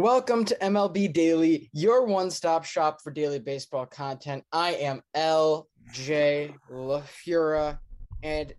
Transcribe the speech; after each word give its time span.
Welcome 0.00 0.46
to 0.46 0.56
MLB 0.62 1.12
Daily, 1.12 1.68
your 1.74 2.06
one 2.06 2.30
stop 2.30 2.64
shop 2.64 3.02
for 3.02 3.10
daily 3.10 3.38
baseball 3.38 3.84
content. 3.84 4.42
I 4.50 4.72
am 4.76 5.02
LJ 5.14 6.54
LaFura, 6.72 7.78
and 8.22 8.54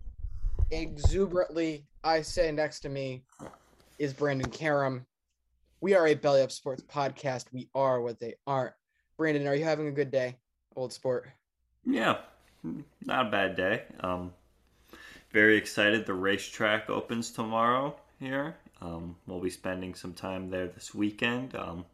exuberantly, 0.69 1.87
I 2.03 2.21
say 2.21 2.51
next 2.51 2.81
to 2.81 2.89
me 2.89 3.23
is 3.97 4.13
Brandon 4.13 4.51
Karam. 4.51 5.07
We 5.81 5.95
are 5.95 6.05
a 6.05 6.13
Belly 6.13 6.43
Up 6.43 6.51
Sports 6.51 6.83
podcast. 6.83 7.45
We 7.51 7.69
are 7.73 8.01
what 8.01 8.19
they 8.19 8.35
aren't. 8.45 8.75
Brandon, 9.17 9.47
are 9.47 9.55
you 9.55 9.63
having 9.63 9.87
a 9.87 9.91
good 9.91 10.11
day, 10.11 10.37
old 10.75 10.93
sport? 10.93 11.27
Yeah, 11.83 12.17
not 13.03 13.25
a 13.25 13.31
bad 13.31 13.55
day. 13.55 13.85
Um, 14.01 14.31
very 15.31 15.57
excited. 15.57 16.05
The 16.05 16.13
racetrack 16.13 16.91
opens 16.91 17.31
tomorrow 17.31 17.95
here. 18.19 18.57
Um, 18.81 19.15
we'll 19.27 19.39
be 19.39 19.49
spending 19.49 19.93
some 19.93 20.13
time 20.13 20.49
there 20.49 20.67
this 20.67 20.93
weekend. 20.95 21.55
Um, 21.55 21.85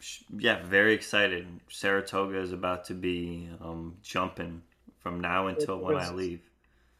sh- 0.00 0.22
yeah, 0.38 0.62
very 0.64 0.94
excited. 0.94 1.46
Saratoga 1.68 2.38
is 2.38 2.52
about 2.52 2.84
to 2.86 2.94
be 2.94 3.48
um, 3.60 3.96
jumping 4.02 4.62
from 4.98 5.20
now 5.20 5.48
until 5.48 5.78
when 5.78 5.96
I 5.96 6.10
leave. 6.10 6.40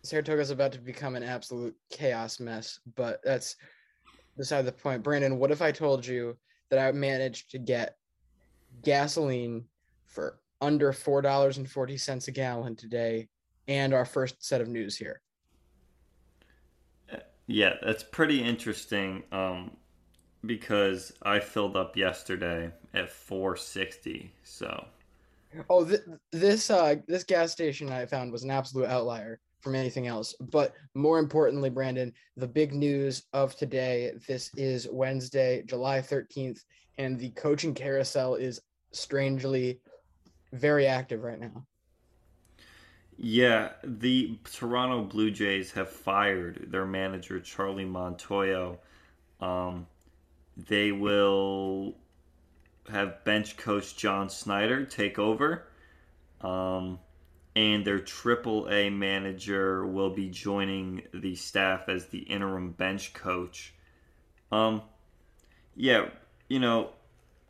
Saratoga 0.03 0.43
is 0.43 0.51
about 0.51 0.73
to 0.73 0.81
become 0.81 1.15
an 1.15 1.23
absolute 1.23 1.75
chaos 1.91 2.41
mess, 2.41 2.81
but 2.97 3.21
that's 3.25 3.57
beside 4.37 4.67
the 4.67 4.73
point. 4.73 5.03
Brandon, 5.03 5.39
what 5.39 5.51
if 5.51 5.63
I 5.63 5.73
told 5.73 6.05
you 6.05 6.37
that 6.71 6.79
I 6.79 6.93
managed 6.93 7.51
to 7.53 7.59
get 7.59 7.97
gasoline 8.83 9.65
for 10.07 10.41
under 10.61 10.93
four 10.93 11.23
dollars 11.23 11.59
and 11.59 11.71
forty 11.71 11.97
cents 11.97 12.29
a 12.29 12.33
gallon 12.33 12.77
today, 12.77 13.29
and 13.69 13.95
our 13.95 14.05
first 14.05 14.45
set 14.45 14.61
of 14.61 14.69
news 14.69 14.97
here? 14.97 15.23
Yeah, 17.53 17.75
that's 17.83 18.03
pretty 18.03 18.43
interesting. 18.43 19.23
Um, 19.33 19.77
because 20.45 21.13
I 21.23 21.41
filled 21.41 21.77
up 21.77 21.97
yesterday 21.97 22.73
at 22.95 23.11
460. 23.11 24.33
So. 24.43 24.87
Oh, 25.69 25.85
th- 25.85 26.01
this 26.31 26.71
uh, 26.71 26.97
this 27.07 27.25
gas 27.25 27.53
station 27.53 27.91
I 27.91 28.07
found 28.07 28.33
was 28.33 28.43
an 28.43 28.51
absolute 28.51 28.87
outlier 28.87 29.39
from 29.61 29.75
anything 29.75 30.07
else. 30.07 30.35
But 30.41 30.75
more 30.95 31.19
importantly, 31.19 31.71
Brandon, 31.71 32.13
the 32.37 32.49
big 32.49 32.75
news 32.75 33.25
of 33.33 33.55
today. 33.55 34.13
This 34.27 34.51
is 34.57 34.89
Wednesday, 34.91 35.63
July 35.67 36.01
13th, 36.01 36.61
and 36.99 37.19
the 37.19 37.31
coaching 37.31 37.75
carousel 37.75 38.35
is 38.35 38.61
strangely 38.93 39.81
very 40.53 40.87
active 40.87 41.23
right 41.23 41.39
now. 41.39 41.67
Yeah, 43.25 43.69
the 43.85 44.37
Toronto 44.53 45.05
Blue 45.05 45.31
Jays 45.31 45.71
have 45.73 45.89
fired 45.89 46.73
their 46.73 46.85
manager 46.85 47.39
Charlie 47.39 47.85
Montoyo. 47.85 48.79
Um, 49.41 49.87
they 50.57 50.91
will 50.91 51.95
have 52.91 53.23
bench 53.23 53.57
coach 53.57 53.97
John 53.97 54.29
Schneider 54.29 54.85
take 54.85 55.21
over, 55.21 55.69
um, 56.41 56.99
and 57.55 57.85
their 57.85 58.01
Triple 58.01 58.69
A 58.69 58.91
manager 58.91 59.87
will 59.87 60.11
be 60.11 60.29
joining 60.29 61.03
the 61.15 61.37
staff 61.37 61.89
as 61.89 62.07
the 62.07 62.19
interim 62.19 62.73
bench 62.73 63.15
coach. 63.15 63.73
Um, 64.51 64.83
yeah, 65.77 66.09
you 66.49 66.59
know, 66.59 66.91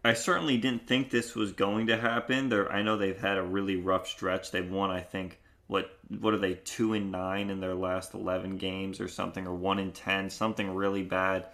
I 0.05 0.13
certainly 0.13 0.59
didn't 0.59 0.87
think 0.87 1.09
this 1.09 1.35
was 1.35 1.53
going 1.53 1.87
to 1.87 1.97
happen. 1.97 2.51
There, 2.51 2.71
I 2.71 2.83
know 2.83 2.99
they've 2.99 3.19
had 3.19 3.39
a 3.39 3.43
really 3.43 3.77
rough 3.77 4.07
stretch. 4.07 4.51
They've 4.51 4.71
won, 4.71 4.91
I 4.91 5.01
think 5.01 5.39
what 5.67 5.99
what 6.21 6.35
are 6.35 6.39
they 6.39 6.55
two 6.55 6.93
and 6.93 7.11
nine 7.11 7.51
in 7.51 7.61
their 7.61 7.75
last 7.75 8.15
11 8.15 8.57
games 8.57 9.01
or 9.01 9.09
something 9.09 9.47
or 9.47 9.55
one 9.55 9.79
in 9.79 9.93
10 9.93 10.31
something 10.31 10.75
really 10.75 11.03
bad. 11.03 11.47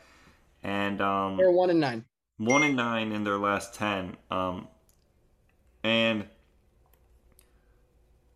And 0.63 1.01
um 1.01 1.37
they're 1.37 1.51
one 1.51 1.71
and 1.71 1.81
nine. 1.81 2.05
one 2.39 2.63
and 2.63 2.77
nine 2.77 3.13
in 3.13 3.25
their 3.25 3.39
last 3.39 3.75
10 3.75 4.17
um 4.31 4.69
and 5.85 6.27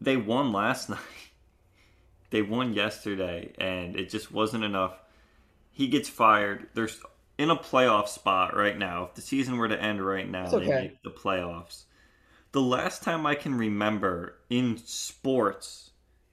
they 0.00 0.16
won 0.16 0.52
last 0.52 0.88
night. 0.90 0.98
They 2.30 2.42
won 2.42 2.72
yesterday 2.72 3.52
and 3.58 3.96
it 3.96 4.08
just 4.08 4.32
wasn't 4.32 4.64
enough. 4.64 4.98
He 5.70 5.88
gets 5.88 6.08
fired. 6.08 6.68
There's 6.74 7.00
in 7.38 7.50
a 7.50 7.56
playoff 7.56 8.08
spot 8.08 8.56
right 8.56 8.78
now. 8.78 9.04
If 9.04 9.14
the 9.14 9.22
season 9.22 9.56
were 9.56 9.68
to 9.68 9.80
end 9.80 10.04
right 10.04 10.28
now 10.28 10.46
okay. 10.46 10.64
they 10.64 10.70
make 10.70 11.02
the 11.02 11.10
playoffs 11.10 11.84
the 12.52 12.60
last 12.60 13.02
time 13.02 13.26
I 13.26 13.34
can 13.34 13.54
remember 13.54 14.36
in 14.50 14.76
sports, 14.76 15.90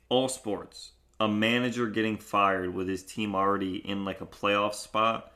all 0.09 0.29
sports, 0.29 0.91
a 1.19 1.27
manager 1.27 1.87
getting 1.87 2.17
fired 2.17 2.73
with 2.73 2.87
his 2.87 3.03
team 3.03 3.35
already 3.35 3.77
in 3.77 4.05
like 4.05 4.21
a 4.21 4.25
playoff 4.25 4.73
spot 4.73 5.33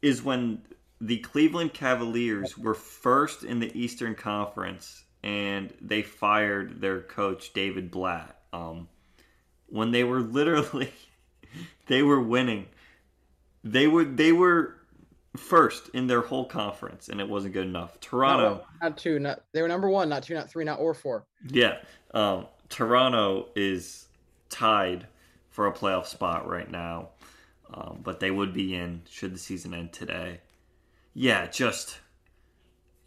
is 0.00 0.22
when 0.22 0.62
the 1.00 1.18
Cleveland 1.18 1.74
Cavaliers 1.74 2.56
were 2.56 2.74
first 2.74 3.42
in 3.42 3.58
the 3.58 3.76
Eastern 3.78 4.14
Conference 4.14 5.04
and 5.22 5.72
they 5.80 6.02
fired 6.02 6.80
their 6.80 7.00
coach 7.00 7.52
David 7.52 7.90
Blatt. 7.90 8.36
Um, 8.52 8.88
when 9.68 9.90
they 9.90 10.04
were 10.04 10.20
literally 10.20 10.92
they 11.86 12.02
were 12.02 12.20
winning. 12.20 12.66
They 13.64 13.86
were 13.86 14.04
they 14.04 14.32
were 14.32 14.76
first 15.36 15.88
in 15.94 16.06
their 16.06 16.20
whole 16.20 16.44
conference, 16.44 17.08
and 17.08 17.20
it 17.20 17.28
wasn't 17.28 17.54
good 17.54 17.66
enough. 17.66 17.98
Toronto, 18.00 18.50
not, 18.50 18.66
not 18.82 18.98
two, 18.98 19.18
not 19.18 19.44
they 19.52 19.62
were 19.62 19.68
number 19.68 19.88
one, 19.88 20.08
not 20.08 20.22
two, 20.22 20.34
not 20.34 20.50
three, 20.50 20.64
not 20.64 20.78
or 20.78 20.94
four. 20.94 21.26
Yeah, 21.48 21.78
um, 22.12 22.46
Toronto 22.68 23.48
is 23.54 24.06
tied 24.48 25.06
for 25.50 25.66
a 25.66 25.72
playoff 25.72 26.06
spot 26.06 26.48
right 26.48 26.70
now, 26.70 27.10
um, 27.72 28.00
but 28.02 28.20
they 28.20 28.30
would 28.30 28.52
be 28.52 28.74
in 28.74 29.02
should 29.08 29.34
the 29.34 29.38
season 29.38 29.74
end 29.74 29.92
today. 29.92 30.40
Yeah, 31.14 31.46
just 31.46 31.98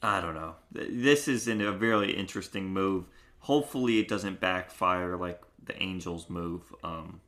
I 0.01 0.22
don't 0.22 0.36
know. 0.36 0.56
This 0.72 1.27
is 1.27 1.48
in 1.48 1.62
a 1.62 1.72
very 1.72 2.12
interesting 2.12 2.68
move. 2.68 3.06
Hopefully, 3.39 4.00
it 4.00 4.07
doesn't 4.07 4.39
backfire 4.39 5.18
like 5.18 5.42
the 5.63 5.81
Angels 5.81 6.30
move. 6.30 6.62
Um, 6.83 7.22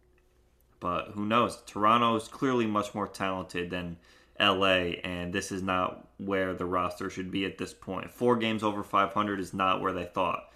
but 0.79 1.09
who 1.13 1.25
knows? 1.25 1.61
Toronto 1.65 2.15
is 2.15 2.27
clearly 2.27 2.67
much 2.67 2.93
more 2.93 3.07
talented 3.07 3.71
than 3.71 3.97
LA, 4.39 4.99
and 5.03 5.33
this 5.33 5.51
is 5.51 5.61
not 5.61 6.07
where 6.17 6.53
the 6.53 6.65
roster 6.65 7.09
should 7.09 7.31
be 7.31 7.45
at 7.45 7.57
this 7.57 7.73
point. 7.73 8.11
Four 8.11 8.35
games 8.37 8.63
over 8.63 8.83
500 8.83 9.39
is 9.39 9.53
not 9.53 9.81
where 9.81 9.93
they 9.93 10.05
thought 10.05 10.49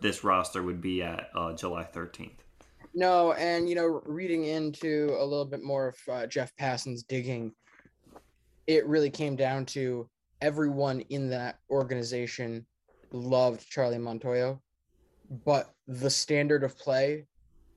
this 0.00 0.24
roster 0.24 0.62
would 0.62 0.80
be 0.80 1.02
at 1.02 1.30
uh, 1.34 1.52
July 1.54 1.84
13th. 1.84 2.40
No, 2.94 3.32
and 3.34 3.68
you 3.68 3.74
know, 3.74 4.02
reading 4.04 4.44
into 4.44 5.16
a 5.18 5.24
little 5.24 5.44
bit 5.44 5.62
more 5.62 5.88
of 5.88 5.96
uh, 6.12 6.26
Jeff 6.26 6.54
Passan's 6.56 7.02
digging, 7.04 7.52
it 8.66 8.86
really 8.86 9.10
came 9.10 9.36
down 9.36 9.64
to 9.66 10.08
everyone 10.40 11.00
in 11.08 11.30
that 11.30 11.58
organization 11.70 12.66
loved 13.12 13.68
Charlie 13.68 13.98
Montoyo, 13.98 14.60
but 15.44 15.70
the 15.86 16.10
standard 16.10 16.64
of 16.64 16.76
play 16.78 17.26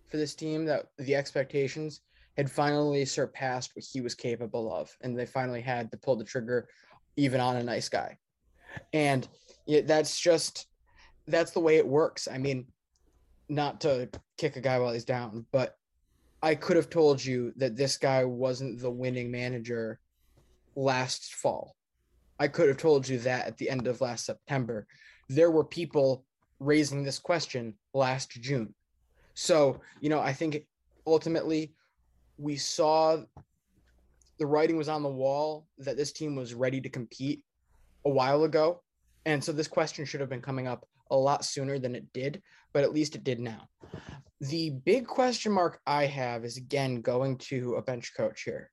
for 0.08 0.18
this 0.18 0.36
team, 0.36 0.66
that 0.66 0.88
the 0.98 1.16
expectations 1.16 2.02
had 2.38 2.50
finally 2.50 3.06
surpassed 3.06 3.72
what 3.76 3.86
he 3.92 4.02
was 4.02 4.16
capable 4.16 4.74
of, 4.74 4.96
and 5.02 5.18
they 5.18 5.26
finally 5.26 5.62
had 5.62 5.92
to 5.92 5.98
pull 5.98 6.16
the 6.16 6.24
trigger, 6.24 6.68
even 7.16 7.40
on 7.40 7.58
a 7.58 7.64
nice 7.64 7.90
guy, 7.90 8.18
and 8.92 9.28
that's 9.86 10.20
just 10.20 10.68
that's 11.28 11.52
the 11.52 11.60
way 11.60 11.78
it 11.78 11.88
works. 11.88 12.28
I 12.32 12.38
mean, 12.38 12.66
not 13.50 13.82
to 13.82 14.10
kick 14.38 14.56
a 14.56 14.62
guy 14.62 14.80
while 14.80 14.94
he's 14.94 15.06
down, 15.06 15.46
but 15.52 15.76
I 16.42 16.56
could 16.56 16.76
have 16.76 16.90
told 16.90 17.24
you 17.24 17.54
that 17.56 17.78
this 17.78 17.98
guy 17.98 18.26
wasn't 18.26 18.82
the 18.82 18.92
winning 18.92 19.32
manager 19.32 20.00
last 20.76 21.36
fall. 21.36 21.76
I 22.40 22.50
could 22.50 22.68
have 22.68 22.78
told 22.78 23.08
you 23.08 23.20
that 23.20 23.48
at 23.48 23.58
the 23.58 23.70
end 23.70 23.88
of 23.88 24.02
last 24.02 24.26
September. 24.26 24.86
There 25.30 25.52
were 25.52 25.64
people 25.64 26.26
raising 26.60 27.04
this 27.04 27.20
question 27.20 27.76
last 27.94 28.32
June. 28.32 28.74
So, 29.36 29.80
you 30.02 30.10
know, 30.10 30.20
I 30.20 30.34
think 30.34 30.66
ultimately 31.08 31.74
we 32.38 32.56
saw 32.56 33.18
the 34.40 34.46
writing 34.46 34.78
was 34.78 34.90
on 34.90 35.04
the 35.04 35.10
wall 35.10 35.68
that 35.78 35.98
this 35.98 36.12
team 36.12 36.36
was 36.36 36.54
ready 36.54 36.82
to 36.82 36.90
compete 36.90 37.42
a 38.06 38.10
while 38.10 38.44
ago. 38.44 38.82
And 39.26 39.44
so 39.44 39.52
this 39.52 39.68
question 39.68 40.06
should 40.06 40.20
have 40.20 40.30
been 40.30 40.42
coming 40.42 40.68
up 40.68 40.88
a 41.12 41.16
lot 41.16 41.46
sooner 41.46 41.80
than 41.80 41.96
it 41.96 42.12
did, 42.14 42.42
but 42.74 42.84
at 42.84 42.94
least 42.94 43.16
it 43.16 43.24
did 43.24 43.40
now. 43.40 43.68
The 44.42 44.72
big 44.72 45.08
question 45.08 45.52
mark 45.52 45.80
I 45.86 46.06
have 46.06 46.44
is 46.44 46.58
again 46.58 47.02
going 47.02 47.38
to 47.50 47.76
a 47.76 47.82
bench 47.82 48.12
coach 48.18 48.42
here. 48.44 48.70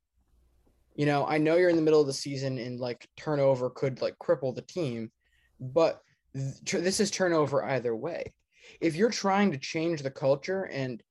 You 0.96 1.06
know, 1.06 1.26
I 1.26 1.38
know 1.38 1.56
you're 1.56 1.68
in 1.68 1.76
the 1.76 1.82
middle 1.82 2.00
of 2.00 2.08
the 2.08 2.12
season 2.12 2.58
and 2.58 2.80
like 2.80 3.08
turnover 3.16 3.70
could 3.70 4.02
like 4.02 4.16
cripple 4.18 4.54
the 4.54 4.62
team, 4.62 5.12
but 5.60 6.00
th- 6.34 6.82
this 6.82 6.98
is 6.98 7.10
turnover 7.10 7.64
either 7.64 7.94
way. 7.94 8.32
If 8.80 8.96
you're 8.96 9.10
trying 9.10 9.52
to 9.52 9.58
change 9.58 10.02
the 10.02 10.10
culture 10.10 10.64
and 10.64 11.02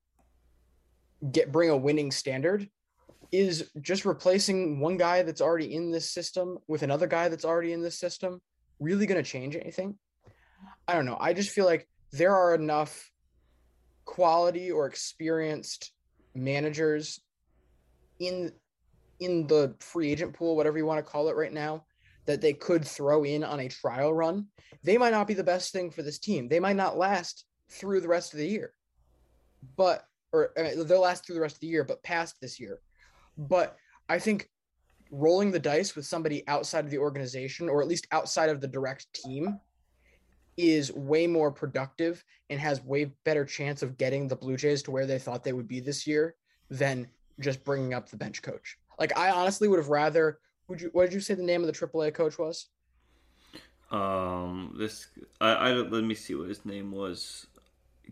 get 1.31 1.51
bring 1.51 1.69
a 1.69 1.77
winning 1.77 2.11
standard, 2.11 2.69
is 3.31 3.69
just 3.81 4.05
replacing 4.05 4.79
one 4.79 4.97
guy 4.97 5.23
that's 5.23 5.41
already 5.41 5.75
in 5.75 5.91
this 5.91 6.11
system 6.11 6.57
with 6.67 6.81
another 6.83 7.07
guy 7.07 7.29
that's 7.29 7.45
already 7.45 7.73
in 7.73 7.81
this 7.81 7.99
system 7.99 8.41
really 8.79 9.05
going 9.05 9.23
to 9.23 9.29
change 9.29 9.55
anything? 9.55 9.97
I 10.87 10.93
don't 10.93 11.05
know. 11.05 11.17
I 11.19 11.33
just 11.33 11.51
feel 11.51 11.65
like 11.65 11.87
there 12.11 12.35
are 12.35 12.55
enough 12.55 13.11
quality 14.05 14.71
or 14.71 14.87
experienced 14.87 15.91
managers 16.33 17.19
in 18.19 18.51
in 19.19 19.45
the 19.47 19.75
free 19.79 20.11
agent 20.11 20.33
pool, 20.33 20.55
whatever 20.55 20.77
you 20.77 20.85
want 20.85 20.97
to 20.97 21.11
call 21.11 21.27
it 21.27 21.35
right 21.35 21.51
now, 21.51 21.83
that 22.25 22.39
they 22.41 22.53
could 22.53 22.85
throw 22.85 23.25
in 23.25 23.43
on 23.43 23.59
a 23.59 23.67
trial 23.67 24.13
run. 24.13 24.47
They 24.83 24.97
might 24.97 25.11
not 25.11 25.27
be 25.27 25.33
the 25.33 25.43
best 25.43 25.73
thing 25.73 25.91
for 25.91 26.03
this 26.03 26.19
team. 26.19 26.47
They 26.47 26.59
might 26.59 26.77
not 26.77 26.97
last 26.97 27.45
through 27.69 27.99
the 27.99 28.07
rest 28.07 28.33
of 28.33 28.39
the 28.39 28.47
year, 28.47 28.73
but 29.75 30.05
or 30.31 30.51
I 30.57 30.63
mean, 30.63 30.87
they'll 30.87 31.01
last 31.01 31.25
through 31.25 31.35
the 31.35 31.41
rest 31.41 31.55
of 31.55 31.61
the 31.61 31.67
year, 31.67 31.83
but 31.83 32.03
past 32.03 32.39
this 32.41 32.59
year. 32.59 32.79
But 33.37 33.77
I 34.07 34.19
think 34.19 34.49
rolling 35.11 35.51
the 35.51 35.59
dice 35.59 35.95
with 35.95 36.05
somebody 36.05 36.47
outside 36.47 36.85
of 36.85 36.91
the 36.91 36.97
organization, 36.97 37.69
or 37.69 37.81
at 37.81 37.87
least 37.87 38.07
outside 38.11 38.49
of 38.49 38.61
the 38.61 38.67
direct 38.67 39.11
team, 39.13 39.59
is 40.57 40.91
way 40.93 41.25
more 41.25 41.51
productive 41.51 42.23
and 42.49 42.59
has 42.59 42.83
way 42.83 43.05
better 43.23 43.45
chance 43.45 43.81
of 43.81 43.97
getting 43.97 44.27
the 44.27 44.35
Blue 44.35 44.57
Jays 44.57 44.83
to 44.83 44.91
where 44.91 45.05
they 45.05 45.19
thought 45.19 45.43
they 45.43 45.53
would 45.53 45.67
be 45.67 45.79
this 45.79 46.05
year 46.05 46.35
than 46.69 47.07
just 47.39 47.63
bringing 47.63 47.93
up 47.93 48.09
the 48.09 48.17
bench 48.17 48.41
coach. 48.41 48.77
Like 48.99 49.17
I 49.17 49.31
honestly 49.31 49.67
would 49.67 49.79
have 49.79 49.89
rather. 49.89 50.39
Would 50.67 50.81
you? 50.81 50.89
What 50.91 51.05
did 51.05 51.13
you 51.13 51.21
say 51.21 51.33
the 51.33 51.43
name 51.43 51.61
of 51.61 51.67
the 51.67 51.73
AAA 51.73 52.13
coach 52.13 52.37
was? 52.37 52.67
Um, 53.89 54.75
this 54.77 55.07
I, 55.41 55.53
I 55.53 55.71
let 55.71 56.03
me 56.03 56.13
see 56.13 56.35
what 56.35 56.49
his 56.49 56.65
name 56.65 56.91
was. 56.91 57.47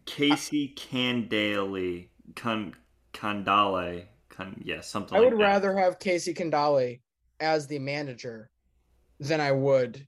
Casey 0.06 0.74
Candaele, 0.76 2.08
Can 2.36 2.74
Candaele, 3.14 4.06
Can, 4.30 4.62
yeah, 4.64 4.82
something. 4.82 5.18
I 5.18 5.22
would 5.22 5.34
like 5.34 5.42
rather 5.42 5.76
have 5.78 6.00
Casey 6.00 6.34
Candaele 6.34 7.00
as 7.40 7.68
the 7.68 7.80
manager 7.80 8.50
than 9.20 9.42
I 9.42 9.52
would 9.52 10.08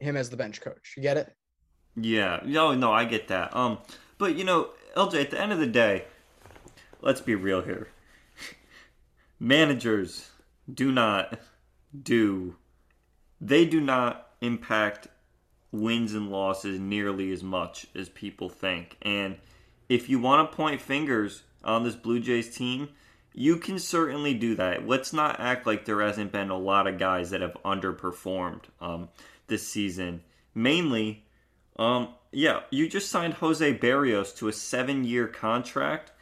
him 0.00 0.16
as 0.16 0.30
the 0.30 0.36
bench 0.36 0.60
coach. 0.60 0.94
You 0.96 1.02
get 1.02 1.16
it? 1.16 1.34
Yeah. 1.96 2.40
No, 2.44 2.74
no, 2.74 2.92
I 2.92 3.04
get 3.04 3.28
that. 3.28 3.54
Um, 3.54 3.78
but 4.18 4.36
you 4.36 4.44
know, 4.44 4.70
LJ, 4.96 5.20
at 5.20 5.30
the 5.30 5.40
end 5.40 5.52
of 5.52 5.58
the 5.58 5.66
day, 5.66 6.04
let's 7.00 7.20
be 7.20 7.34
real 7.34 7.62
here. 7.62 7.88
Managers 9.40 10.30
do 10.72 10.92
not 10.92 11.38
do 12.02 12.56
they 13.40 13.64
do 13.64 13.80
not 13.80 14.28
impact 14.40 15.08
wins 15.72 16.14
and 16.14 16.30
losses 16.30 16.78
nearly 16.78 17.32
as 17.32 17.42
much 17.42 17.86
as 17.94 18.08
people 18.10 18.48
think. 18.48 18.96
And 19.02 19.36
if 19.88 20.08
you 20.08 20.20
want 20.20 20.50
to 20.50 20.56
point 20.56 20.80
fingers 20.80 21.42
on 21.64 21.82
this 21.82 21.96
Blue 21.96 22.20
Jays 22.20 22.54
team, 22.54 22.90
you 23.32 23.56
can 23.56 23.78
certainly 23.78 24.34
do 24.34 24.54
that. 24.56 24.86
Let's 24.86 25.12
not 25.12 25.40
act 25.40 25.66
like 25.66 25.84
there 25.84 26.02
hasn't 26.02 26.32
been 26.32 26.50
a 26.50 26.58
lot 26.58 26.86
of 26.86 26.98
guys 26.98 27.30
that 27.30 27.40
have 27.40 27.56
underperformed 27.64 28.64
um, 28.80 29.08
this 29.46 29.66
season. 29.66 30.22
Mainly 30.54 31.24
um, 31.76 32.08
yeah, 32.32 32.60
you 32.70 32.88
just 32.88 33.10
signed 33.10 33.34
Jose 33.34 33.78
Berrios 33.78 34.36
to 34.36 34.48
a 34.48 34.52
seven-year 34.52 35.28
contract, 35.28 36.12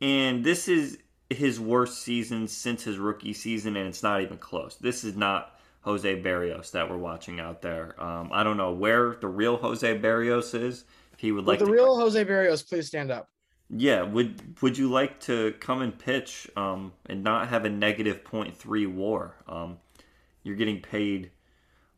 and 0.00 0.44
this 0.44 0.68
is 0.68 0.98
his 1.28 1.60
worst 1.60 2.02
season 2.02 2.48
since 2.48 2.84
his 2.84 2.98
rookie 2.98 3.32
season, 3.32 3.76
and 3.76 3.88
it's 3.88 4.02
not 4.02 4.20
even 4.20 4.38
close. 4.38 4.76
This 4.76 5.04
is 5.04 5.16
not 5.16 5.59
Jose 5.82 6.22
Berrios 6.22 6.72
that 6.72 6.90
we're 6.90 6.98
watching 6.98 7.40
out 7.40 7.62
there. 7.62 8.00
Um, 8.02 8.30
I 8.32 8.42
don't 8.42 8.56
know 8.56 8.72
where 8.72 9.16
the 9.20 9.28
real 9.28 9.56
Jose 9.56 9.98
Berrios 9.98 10.54
is. 10.54 10.84
He 11.16 11.32
would 11.32 11.46
like 11.46 11.58
the 11.58 11.66
to... 11.66 11.72
real 11.72 11.96
Jose 11.96 12.24
Berrios. 12.24 12.66
Please 12.66 12.86
stand 12.86 13.10
up. 13.10 13.28
Yeah, 13.68 14.02
would 14.02 14.60
would 14.62 14.76
you 14.76 14.90
like 14.90 15.20
to 15.20 15.54
come 15.60 15.80
and 15.80 15.96
pitch 15.96 16.50
um, 16.56 16.92
and 17.06 17.22
not 17.22 17.48
have 17.48 17.64
a 17.64 17.70
negative 17.70 18.24
0.3 18.24 18.92
WAR? 18.92 19.36
Um, 19.46 19.78
you're 20.42 20.56
getting 20.56 20.80
paid 20.80 21.30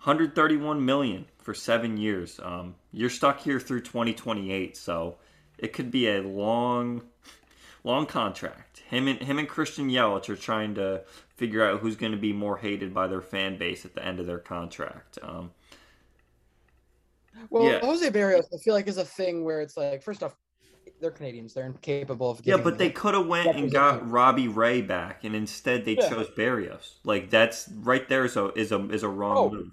131 0.03 0.85
million 0.85 1.27
for 1.39 1.55
seven 1.55 1.97
years. 1.97 2.41
Um, 2.43 2.75
you're 2.91 3.11
stuck 3.11 3.41
here 3.41 3.61
through 3.61 3.83
2028, 3.83 4.77
so 4.77 5.17
it 5.59 5.73
could 5.73 5.91
be 5.91 6.09
a 6.09 6.23
long, 6.23 7.03
long 7.85 8.07
contract. 8.07 8.72
Him 8.93 9.09
and 9.09 9.21
him 9.21 9.39
and 9.39 9.49
Christian 9.49 9.89
Yelich 9.89 10.29
are 10.29 10.37
trying 10.37 10.75
to 10.75 11.03
figure 11.37 11.65
out 11.65 11.81
who's 11.81 11.97
going 11.97 12.13
to 12.13 12.19
be 12.19 12.33
more 12.33 12.59
hated 12.59 12.93
by 12.93 13.07
their 13.07 13.23
fan 13.23 13.57
base 13.57 13.85
at 13.85 13.95
the 13.95 14.05
end 14.05 14.21
of 14.21 14.27
their 14.27 14.39
contract. 14.39 15.19
Um, 15.23 15.51
well, 17.49 17.65
yeah. 17.65 17.81
Jose 17.81 18.09
Berrios, 18.11 18.45
I 18.53 18.59
feel 18.59 18.75
like 18.75 18.87
is 18.87 18.99
a 18.99 19.05
thing 19.05 19.45
where 19.45 19.63
it's 19.63 19.77
like, 19.77 20.03
first 20.03 20.23
off, 20.23 20.37
they're 21.01 21.11
Canadians. 21.11 21.55
They're 21.55 21.67
incapable 21.67 22.31
of. 22.31 22.43
Getting. 22.43 22.59
Yeah, 22.59 22.65
but 22.65 22.79
they 22.79 22.91
could 22.91 23.15
have 23.15 23.27
went 23.27 23.57
and 23.57 23.73
got 23.73 24.09
Robbie 24.09 24.49
Ray 24.49 24.83
back, 24.83 25.25
and 25.25 25.35
instead 25.35 25.85
they 25.85 25.97
yeah. 25.97 26.09
chose 26.09 26.29
Berrios. 26.37 26.97
Like 27.03 27.31
that's 27.31 27.69
right 27.81 28.09
there 28.09 28.25
is 28.25 28.37
a 28.37 28.53
is 28.53 28.73
a 28.73 28.89
is 28.91 29.03
a 29.03 29.09
wrong 29.09 29.37
oh, 29.37 29.51
move 29.51 29.73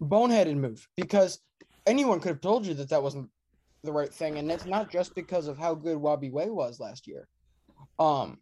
boneheaded 0.00 0.56
move 0.56 0.86
because 0.96 1.40
anyone 1.86 2.20
could 2.20 2.28
have 2.28 2.40
told 2.40 2.66
you 2.66 2.74
that 2.74 2.88
that 2.90 3.02
wasn't 3.02 3.28
the 3.82 3.92
right 3.92 4.12
thing, 4.12 4.38
and 4.38 4.50
it's 4.50 4.66
not 4.66 4.90
just 4.90 5.14
because 5.14 5.46
of 5.46 5.56
how 5.56 5.74
good 5.74 6.02
Robbie 6.02 6.30
Ray 6.30 6.50
was 6.50 6.80
last 6.80 7.06
year. 7.06 7.28
Um, 7.98 8.38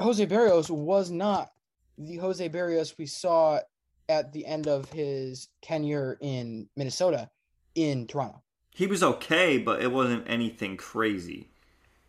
Jose 0.00 0.24
Berrios 0.26 0.70
was 0.70 1.10
not 1.10 1.50
the 1.98 2.16
Jose 2.16 2.48
Berrios 2.48 2.96
we 2.98 3.06
saw 3.06 3.60
at 4.08 4.32
the 4.32 4.44
end 4.46 4.66
of 4.66 4.90
his 4.90 5.48
tenure 5.62 6.18
in 6.20 6.68
Minnesota 6.76 7.30
in 7.74 8.06
Toronto. 8.06 8.42
He 8.74 8.86
was 8.86 9.02
okay, 9.02 9.58
but 9.58 9.82
it 9.82 9.92
wasn't 9.92 10.28
anything 10.28 10.76
crazy. 10.76 11.48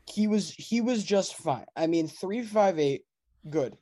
He 0.10 0.28
was 0.28 0.52
he 0.52 0.82
was 0.82 1.04
just 1.04 1.36
fine. 1.36 1.66
I 1.76 1.88
mean, 1.88 2.08
three 2.08 2.44
five 2.44 2.80
eight, 2.80 3.06
good 3.50 3.78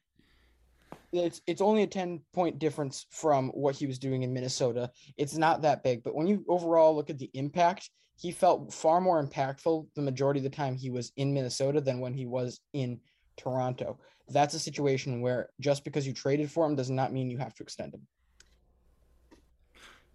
it's 1.13 1.41
it's 1.46 1.62
only 1.62 1.84
a 1.84 1.88
10 1.88 2.22
point 2.34 2.60
difference 2.60 3.05
from 3.10 3.50
what 3.50 3.75
he 3.75 3.86
was 3.86 4.00
doing 4.00 4.24
in 4.24 4.34
Minnesota. 4.34 4.91
It's 5.17 5.36
not 5.36 5.62
that 5.62 5.84
big, 5.84 6.03
but 6.03 6.15
when 6.15 6.27
you 6.27 6.46
overall 6.48 6.96
look 6.96 7.10
at 7.10 7.20
the 7.20 7.29
impact, 7.34 7.89
he 8.17 8.31
felt 8.31 8.74
far 8.74 9.01
more 9.01 9.24
impactful 9.24 9.88
the 9.96 10.01
majority 10.01 10.39
of 10.39 10.43
the 10.43 10.50
time 10.50 10.75
he 10.75 10.89
was 10.89 11.12
in 11.17 11.34
Minnesota 11.34 11.81
than 11.81 12.00
when 12.00 12.13
he 12.13 12.25
was 12.25 12.60
in 12.74 13.00
Toronto. 13.41 13.98
That's 14.29 14.53
a 14.53 14.60
situation 14.60 15.21
where 15.21 15.50
just 15.60 15.83
because 15.83 16.05
you 16.07 16.13
traded 16.13 16.51
for 16.51 16.65
him 16.65 16.75
does 16.75 16.89
not 16.89 17.12
mean 17.12 17.29
you 17.29 17.38
have 17.38 17.53
to 17.55 17.63
extend 17.63 17.93
him. 17.93 18.07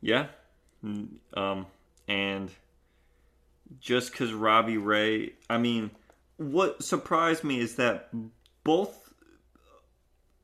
Yeah. 0.00 0.26
Um 1.34 1.66
and 2.08 2.50
just 3.80 4.12
cuz 4.12 4.32
Robbie 4.32 4.78
Ray, 4.78 5.32
I 5.50 5.58
mean, 5.58 5.90
what 6.36 6.82
surprised 6.82 7.42
me 7.44 7.58
is 7.58 7.76
that 7.76 8.10
both 8.62 9.12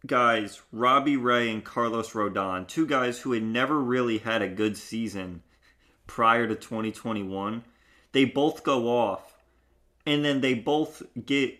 guys, 0.07 0.61
Robbie 0.73 1.17
Ray 1.17 1.51
and 1.51 1.65
Carlos 1.65 2.13
Rodon, 2.13 2.67
two 2.67 2.87
guys 2.87 3.21
who 3.21 3.33
had 3.33 3.43
never 3.43 3.79
really 3.79 4.19
had 4.19 4.43
a 4.43 4.49
good 4.49 4.77
season 4.77 5.43
prior 6.07 6.49
to 6.49 6.57
2021, 6.57 7.63
they 8.11 8.25
both 8.25 8.65
go 8.65 8.89
off 8.89 9.33
and 10.07 10.25
then 10.25 10.41
they 10.41 10.55
both 10.55 11.03
get 11.25 11.59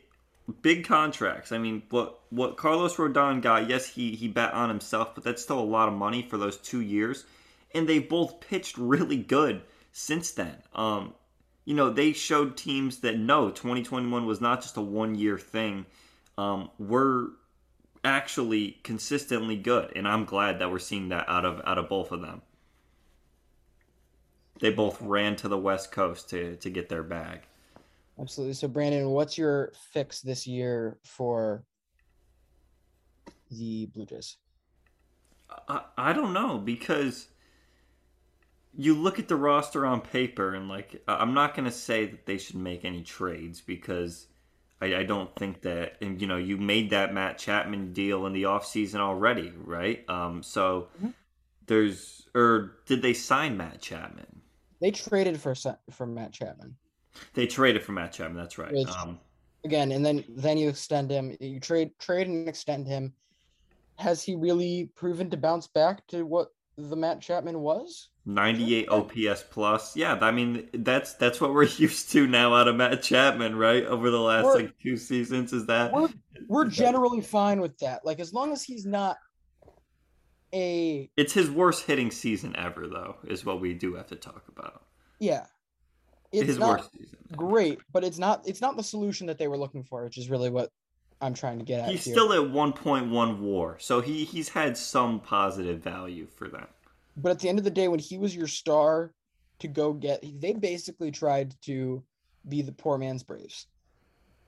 big 0.63 0.85
contracts. 0.85 1.53
I 1.53 1.59
mean, 1.59 1.83
what 1.91 2.21
what 2.31 2.57
Carlos 2.57 2.97
Rodon 2.97 3.41
got, 3.43 3.69
yes, 3.69 3.87
he 3.87 4.15
he 4.15 4.29
bet 4.29 4.53
on 4.53 4.69
himself, 4.69 5.15
but 5.15 5.25
that's 5.25 5.43
still 5.43 5.61
a 5.61 5.61
lot 5.61 5.89
of 5.89 5.95
money 5.95 6.23
for 6.23 6.39
those 6.39 6.57
2 6.59 6.81
years. 6.81 7.25
And 7.75 7.89
they 7.89 7.99
both 7.99 8.41
pitched 8.41 8.77
really 8.77 9.17
good 9.17 9.63
since 9.93 10.31
then. 10.33 10.57
Um 10.75 11.15
you 11.65 11.75
know, 11.75 11.91
they 11.91 12.13
showed 12.13 12.57
teams 12.57 12.99
that 12.99 13.19
no, 13.19 13.51
2021 13.51 14.27
was 14.27 14.41
not 14.41 14.63
just 14.63 14.77
a 14.77 14.81
one 14.81 15.15
year 15.15 15.39
thing. 15.39 15.87
Um, 16.37 16.71
we're 16.79 17.29
actually 18.05 18.79
consistently 18.83 19.57
good, 19.57 19.93
and 19.95 20.09
I'm 20.09 20.25
glad 20.25 20.59
that 20.59 20.71
we're 20.71 20.81
seeing 20.81 21.11
that 21.11 21.29
out 21.29 21.45
of 21.45 21.61
out 21.65 21.79
of 21.79 21.89
both 21.89 22.11
of 22.11 22.21
them. 22.21 22.43
They 24.61 24.71
both 24.71 25.01
ran 25.01 25.37
to 25.37 25.49
the 25.49 25.59
West 25.59 25.93
Coast 25.93 26.31
to 26.31 26.57
to 26.57 26.71
get 26.71 26.89
their 26.89 27.03
bag. 27.03 27.43
Absolutely. 28.23 28.55
So, 28.55 28.69
Brandon, 28.69 29.11
what's 29.11 29.37
your 29.37 29.73
fix 29.93 30.21
this 30.21 30.47
year 30.47 30.99
for 31.03 31.65
the 33.51 33.87
Blue 33.87 34.07
Jays? 34.07 34.37
I, 35.69 35.83
I 35.99 36.13
don't 36.13 36.33
know 36.33 36.57
because 36.57 37.27
you 38.75 38.95
look 38.95 39.19
at 39.19 39.27
the 39.27 39.35
roster 39.35 39.85
on 39.85 40.01
paper 40.01 40.55
and 40.55 40.69
like 40.69 41.03
I'm 41.09 41.35
not 41.35 41.55
going 41.55 41.67
to 41.67 41.73
say 41.73 42.07
that 42.07 42.25
they 42.25 42.39
should 42.39 42.57
make 42.57 42.85
any 42.85 43.03
trades 43.03 43.61
because 43.61 44.29
I, 44.81 44.95
I, 44.95 45.03
don't 45.03 45.35
think 45.37 45.61
that 45.63 45.97
and 46.01 46.21
you 46.21 46.27
know 46.27 46.39
you 46.39 46.57
made 46.57 46.91
that 46.91 47.13
Matt 47.13 47.37
Chapman 47.37 47.93
deal 47.93 48.25
in 48.27 48.33
the 48.33 48.45
offseason 48.45 49.01
already, 49.01 49.53
right? 49.57 50.09
Um, 50.09 50.43
so 50.43 50.89
mm-hmm. 50.97 51.11
there's 51.67 52.27
or 52.35 52.77
did 52.87 53.03
they 53.03 53.13
sign 53.13 53.59
Matt 53.59 53.83
Chapman? 53.83 54.41
They 54.81 54.93
traded 54.93 55.39
for 55.39 55.55
for 55.91 56.07
Matt 56.07 56.33
Chapman. 56.33 56.77
They 57.35 57.47
traded 57.47 57.83
for 57.83 57.93
Matt 57.93 58.13
Chapman. 58.13 58.37
That's 58.37 58.59
right. 58.59 58.73
Which, 58.73 58.89
um, 58.89 59.19
again, 59.65 59.93
and 59.93 60.05
then 60.05 60.25
then 60.29 60.59
you 60.59 60.69
extend 60.69 61.11
him. 61.11 61.37
You 61.41 61.61
trade 61.61 61.91
trade 61.99 62.27
and 62.27 62.49
extend 62.49 62.87
him. 62.87 63.13
Has 63.97 64.23
he 64.23 64.35
really 64.35 64.91
proven 64.95 65.31
to 65.31 65.37
bounce 65.37 65.67
back 65.67 66.07
to 66.09 66.25
what 66.25 66.49
the 66.77 66.97
Matt 66.97 67.21
Chapman 67.21 67.61
was? 67.61 68.09
98 68.25 68.89
OPS 68.89 69.45
plus. 69.51 69.97
Yeah, 69.97 70.19
I 70.21 70.31
mean 70.31 70.69
that's 70.73 71.15
that's 71.15 71.41
what 71.41 71.53
we're 71.53 71.65
used 71.77 72.11
to 72.13 72.27
now 72.27 72.55
out 72.55 72.69
of 72.69 72.77
Matt 72.77 73.03
Chapman, 73.03 73.57
right? 73.57 73.85
Over 73.85 74.11
the 74.11 74.21
last 74.21 74.45
we're, 74.45 74.57
like 74.57 74.79
two 74.79 74.97
seasons, 74.97 75.53
is 75.53 75.67
that 75.67 75.93
we're, 75.93 76.09
we're 76.49 76.65
generally 76.69 77.21
fine 77.21 77.61
with 77.61 77.79
that. 77.79 78.05
Like 78.05 78.21
as 78.21 78.33
long 78.33 78.53
as 78.53 78.63
he's 78.63 78.87
not 78.87 79.17
a. 80.53 81.11
It's 81.17 81.33
his 81.33 81.51
worst 81.51 81.87
hitting 81.87 82.11
season 82.11 82.55
ever, 82.57 82.87
though, 82.87 83.17
is 83.25 83.45
what 83.45 83.61
we 83.61 83.75
do 83.75 83.95
have 83.95 84.09
to 84.09 84.17
talk 84.17 84.45
about. 84.49 84.85
Yeah, 85.19 85.47
it's 86.33 86.47
his 86.47 86.59
worst 86.59 86.91
season. 86.93 87.19
Great, 87.37 87.81
but 87.93 88.05
it's 88.05 88.19
not. 88.19 88.43
It's 88.47 88.61
not 88.61 88.77
the 88.77 88.83
solution 88.83 89.27
that 89.27 89.39
they 89.39 89.49
were 89.49 89.57
looking 89.57 89.85
for, 89.85 90.05
which 90.05 90.19
is 90.19 90.31
really 90.31 90.51
what 90.51 90.71
I'm 91.21 91.35
trying 91.35 91.59
to 91.59 91.65
get 91.65 91.81
at. 91.81 91.91
He's 91.91 92.05
here. 92.05 92.15
still 92.15 92.33
at 92.33 92.53
1.1 92.53 93.39
WAR, 93.39 93.77
so 93.79 94.01
he 94.01 94.25
he's 94.25 94.49
had 94.49 94.77
some 94.77 95.21
positive 95.21 95.81
value 95.81 96.27
for 96.27 96.49
them. 96.49 96.67
But 97.17 97.33
at 97.33 97.39
the 97.39 97.49
end 97.49 97.59
of 97.59 97.65
the 97.65 97.71
day, 97.71 97.89
when 97.89 98.01
he 98.01 98.19
was 98.19 98.35
your 98.35 98.47
star 98.47 99.13
to 99.61 99.69
go 99.69 99.93
get, 99.93 100.25
they 100.41 100.53
basically 100.53 101.11
tried 101.11 101.55
to 101.63 102.03
be 102.49 102.63
the 102.63 102.73
poor 102.73 102.99
man's 102.99 103.23
Braves. 103.23 103.67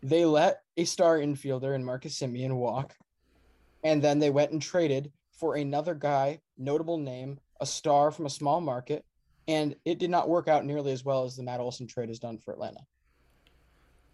They 0.03 0.25
let 0.25 0.63
a 0.77 0.85
star 0.85 1.19
infielder 1.19 1.75
in 1.75 1.85
Marcus 1.85 2.19
Semien 2.19 2.57
walk, 2.57 2.95
and 3.85 4.03
then 4.03 4.19
they 4.19 4.31
went 4.31 4.53
and 4.53 4.61
traded 4.61 5.13
for 5.33 5.57
another 5.57 5.95
guy, 5.95 6.41
notable 6.59 6.99
name, 6.99 7.39
a 7.61 7.67
star 7.67 8.11
from 8.11 8.27
a 8.27 8.31
small 8.31 8.61
market, 8.61 9.05
and 9.49 9.77
it 9.85 9.99
did 9.99 10.11
not 10.11 10.29
work 10.29 10.49
out 10.49 10.65
nearly 10.65 10.93
as 10.93 11.05
well 11.05 11.25
as 11.25 11.37
the 11.37 11.43
Matt 11.43 11.61
Olson 11.61 11.87
trade 11.87 12.09
has 12.09 12.19
done 12.19 12.39
for 12.39 12.53
Atlanta. 12.53 12.81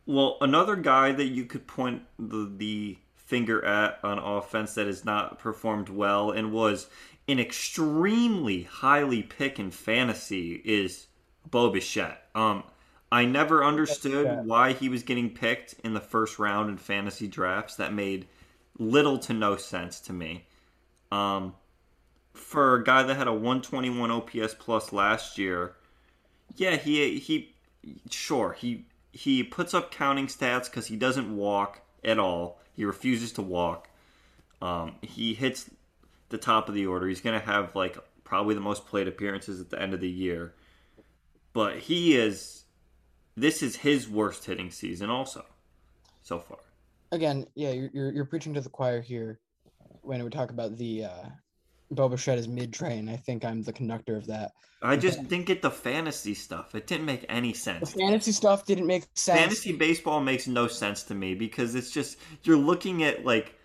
Well, 0.07 0.39
another 0.41 0.77
guy 0.77 1.13
that 1.13 1.27
you 1.27 1.45
could 1.45 1.67
point 1.67 2.03
the, 2.19 2.51
the 2.57 2.99
finger 3.17 3.65
at 3.65 4.01
on 4.03 4.19
offense 4.19 4.75
that 4.75 4.87
has 4.87 5.05
not 5.05 5.39
performed 5.39 5.89
well 5.89 6.33
and 6.33 6.53
was 6.53 6.89
an 7.29 7.39
extremely 7.39 8.65
highly 8.65 9.23
pick 9.23 9.61
in 9.61 9.71
fantasy 9.71 10.61
is 10.65 11.07
Bo 11.49 11.71
Bichette. 11.71 12.27
Um, 12.35 12.65
I 13.13 13.25
never 13.25 13.65
understood 13.65 14.47
why 14.47 14.73
he 14.73 14.89
was 14.89 15.03
getting 15.03 15.31
picked 15.31 15.75
in 15.85 15.95
the 15.95 16.01
first 16.01 16.39
round 16.39 16.71
in 16.71 16.77
fantasy 16.77 17.29
drafts. 17.29 17.77
That 17.77 17.93
made 17.93 18.27
little 18.79 19.19
to 19.21 19.33
no 19.33 19.57
sense 19.57 20.01
to 20.01 20.13
me. 20.13 20.47
Um, 21.13 21.55
for 22.41 22.77
a 22.77 22.85
guy 22.85 23.03
that 23.03 23.17
had 23.17 23.29
a 23.29 23.33
121 23.33 24.11
OPS 24.11 24.55
plus 24.59 24.93
last 24.93 25.39
year, 25.39 25.75
yeah, 26.57 26.77
he 26.77 27.19
he 27.19 27.55
sure 28.11 28.53
he 28.53 28.85
he 29.13 29.43
puts 29.43 29.75
up 29.75 29.91
counting 29.91 30.27
stats 30.27 30.65
because 30.65 30.87
he 30.87 30.97
doesn't 30.97 31.37
walk 31.37 31.83
at 32.05 32.19
all. 32.19 32.61
He 32.75 32.85
refuses 32.85 33.33
to 33.33 33.43
walk. 33.43 33.89
Um, 34.63 34.97
he 35.03 35.35
hits 35.35 35.71
the 36.29 36.39
top 36.39 36.69
of 36.69 36.75
the 36.75 36.87
order. 36.87 37.09
He's 37.09 37.21
going 37.21 37.39
to 37.39 37.45
have 37.45 37.75
like 37.75 37.97
probably 38.25 38.55
the 38.55 38.61
most 38.61 38.87
plate 38.87 39.09
appearances 39.09 39.61
at 39.61 39.71
the 39.71 39.81
end 39.81 39.95
of 39.95 40.01
the 40.01 40.11
year. 40.11 40.55
But 41.53 41.79
he 41.79 42.17
is 42.17 42.65
this 43.37 43.63
is 43.63 43.77
his 43.77 44.09
worst 44.09 44.45
hitting 44.45 44.71
season 44.71 45.11
also 45.11 45.45
so 46.23 46.39
far. 46.39 46.59
Again, 47.13 47.47
yeah, 47.55 47.71
you're 47.71 47.91
you're, 47.93 48.13
you're 48.13 48.25
preaching 48.25 48.55
to 48.55 48.61
the 48.61 48.69
choir 48.69 49.01
here 49.01 49.41
when 50.03 50.23
we 50.23 50.31
talk 50.31 50.51
about 50.51 50.77
the 50.77 51.05
uh 51.05 51.29
Bo 51.91 52.09
Bichette 52.09 52.39
is 52.39 52.49
mid 52.49 52.73
train. 52.73 53.09
I 53.09 53.17
think 53.17 53.45
I'm 53.45 53.63
the 53.63 53.73
conductor 53.73 54.17
of 54.17 54.27
that. 54.27 54.53
I 54.83 54.97
just 54.97 55.27
didn't 55.29 55.47
get 55.47 55.61
the 55.61 55.71
fantasy 55.71 56.35
stuff. 56.35 56.75
It 56.75 56.87
didn't 56.87 57.05
make 57.05 57.27
any 57.29 57.53
sense. 57.53 57.93
The 57.93 57.99
fantasy 57.99 58.33
stuff 58.33 58.65
didn't 58.65 58.87
make 58.87 59.05
sense. 59.15 59.39
Fantasy 59.39 59.73
baseball 59.73 60.21
makes 60.21 60.47
no 60.47 60.69
sense 60.69 61.03
to 61.05 61.15
me 61.15 61.35
because 61.35 61.75
it's 61.75 61.91
just 61.91 62.17
you're 62.45 62.57
looking 62.57 63.03
at 63.03 63.25
like 63.25 63.59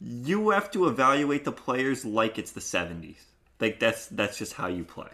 you 0.00 0.50
have 0.50 0.70
to 0.70 0.86
evaluate 0.86 1.44
the 1.44 1.52
players 1.52 2.04
like 2.04 2.38
it's 2.38 2.52
the 2.52 2.60
70s. 2.60 3.16
Like 3.60 3.80
that's 3.80 4.06
that's 4.06 4.38
just 4.38 4.54
how 4.54 4.68
you 4.68 4.84
play. 4.84 5.10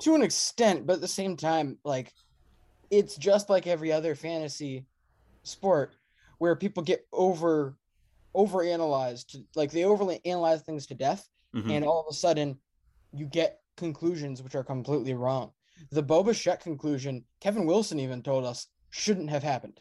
To 0.00 0.14
an 0.14 0.22
extent, 0.22 0.86
but 0.86 0.94
at 0.94 1.00
the 1.00 1.08
same 1.08 1.36
time, 1.36 1.78
like 1.84 2.14
it's 2.90 3.16
just 3.16 3.50
like 3.50 3.66
every 3.66 3.92
other 3.92 4.14
fantasy 4.14 4.86
sport 5.42 5.94
where 6.38 6.56
people 6.56 6.82
get 6.82 7.06
over 7.12 7.76
over 8.34 8.62
analyzed 8.62 9.38
like 9.54 9.70
they 9.70 9.84
overly 9.84 10.20
analyze 10.24 10.62
things 10.62 10.86
to 10.86 10.94
death 10.94 11.28
mm-hmm. 11.54 11.70
and 11.70 11.84
all 11.84 12.00
of 12.00 12.06
a 12.10 12.14
sudden 12.14 12.58
you 13.12 13.26
get 13.26 13.60
conclusions 13.76 14.42
which 14.42 14.54
are 14.54 14.64
completely 14.64 15.14
wrong. 15.14 15.52
The 15.90 16.02
Bo 16.02 16.22
Bichette 16.22 16.60
conclusion, 16.60 17.24
Kevin 17.40 17.66
Wilson 17.66 18.00
even 18.00 18.22
told 18.22 18.44
us 18.44 18.68
shouldn't 18.90 19.30
have 19.30 19.42
happened. 19.42 19.80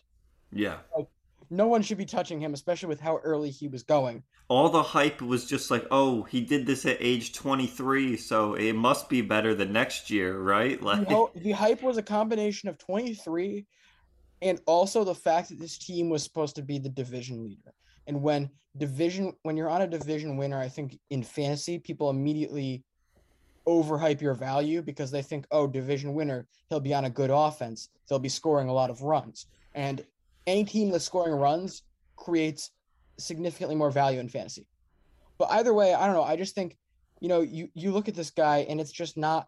Yeah. 0.51 0.77
Like 0.95 1.07
no 1.49 1.67
one 1.67 1.81
should 1.81 1.97
be 1.97 2.05
touching 2.05 2.39
him, 2.39 2.53
especially 2.53 2.89
with 2.89 2.99
how 2.99 3.17
early 3.17 3.51
he 3.51 3.67
was 3.67 3.83
going. 3.83 4.23
All 4.47 4.69
the 4.69 4.83
hype 4.83 5.21
was 5.21 5.45
just 5.45 5.71
like, 5.71 5.85
oh, 5.91 6.23
he 6.23 6.41
did 6.41 6.65
this 6.65 6.85
at 6.85 6.97
age 6.99 7.33
23, 7.33 8.17
so 8.17 8.55
it 8.55 8.73
must 8.73 9.09
be 9.09 9.21
better 9.21 9.55
the 9.55 9.65
next 9.65 10.09
year, 10.09 10.37
right? 10.39 10.81
Like 10.81 11.07
the, 11.07 11.27
the 11.35 11.51
hype 11.51 11.81
was 11.81 11.97
a 11.97 12.03
combination 12.03 12.69
of 12.69 12.77
23 12.77 13.65
and 14.41 14.59
also 14.65 15.03
the 15.03 15.15
fact 15.15 15.49
that 15.49 15.59
this 15.59 15.77
team 15.77 16.09
was 16.09 16.23
supposed 16.23 16.55
to 16.57 16.61
be 16.61 16.77
the 16.77 16.89
division 16.89 17.43
leader. 17.43 17.73
And 18.07 18.21
when 18.21 18.49
division 18.77 19.33
when 19.43 19.55
you're 19.55 19.69
on 19.69 19.81
a 19.81 19.87
division 19.87 20.37
winner, 20.37 20.59
I 20.59 20.67
think 20.67 20.99
in 21.09 21.23
fantasy, 21.23 21.79
people 21.79 22.09
immediately 22.09 22.83
overhype 23.67 24.21
your 24.21 24.33
value 24.33 24.81
because 24.81 25.09
they 25.11 25.21
think, 25.21 25.45
oh, 25.51 25.67
division 25.67 26.13
winner, 26.13 26.45
he'll 26.69 26.79
be 26.79 26.93
on 26.93 27.05
a 27.05 27.09
good 27.09 27.29
offense. 27.29 27.89
They'll 28.07 28.19
be 28.19 28.29
scoring 28.29 28.67
a 28.67 28.73
lot 28.73 28.89
of 28.89 29.01
runs. 29.01 29.45
And 29.73 30.05
any 30.47 30.65
team 30.65 30.91
that's 30.91 31.05
scoring 31.05 31.33
runs 31.33 31.83
creates 32.15 32.71
significantly 33.17 33.75
more 33.75 33.91
value 33.91 34.19
in 34.19 34.27
fantasy. 34.27 34.67
But 35.37 35.51
either 35.51 35.73
way, 35.73 35.93
I 35.93 36.05
don't 36.05 36.15
know. 36.15 36.23
I 36.23 36.35
just 36.35 36.55
think, 36.55 36.77
you 37.19 37.29
know, 37.29 37.41
you 37.41 37.69
you 37.73 37.91
look 37.91 38.07
at 38.07 38.15
this 38.15 38.31
guy 38.31 38.65
and 38.69 38.81
it's 38.81 38.91
just 38.91 39.17
not 39.17 39.47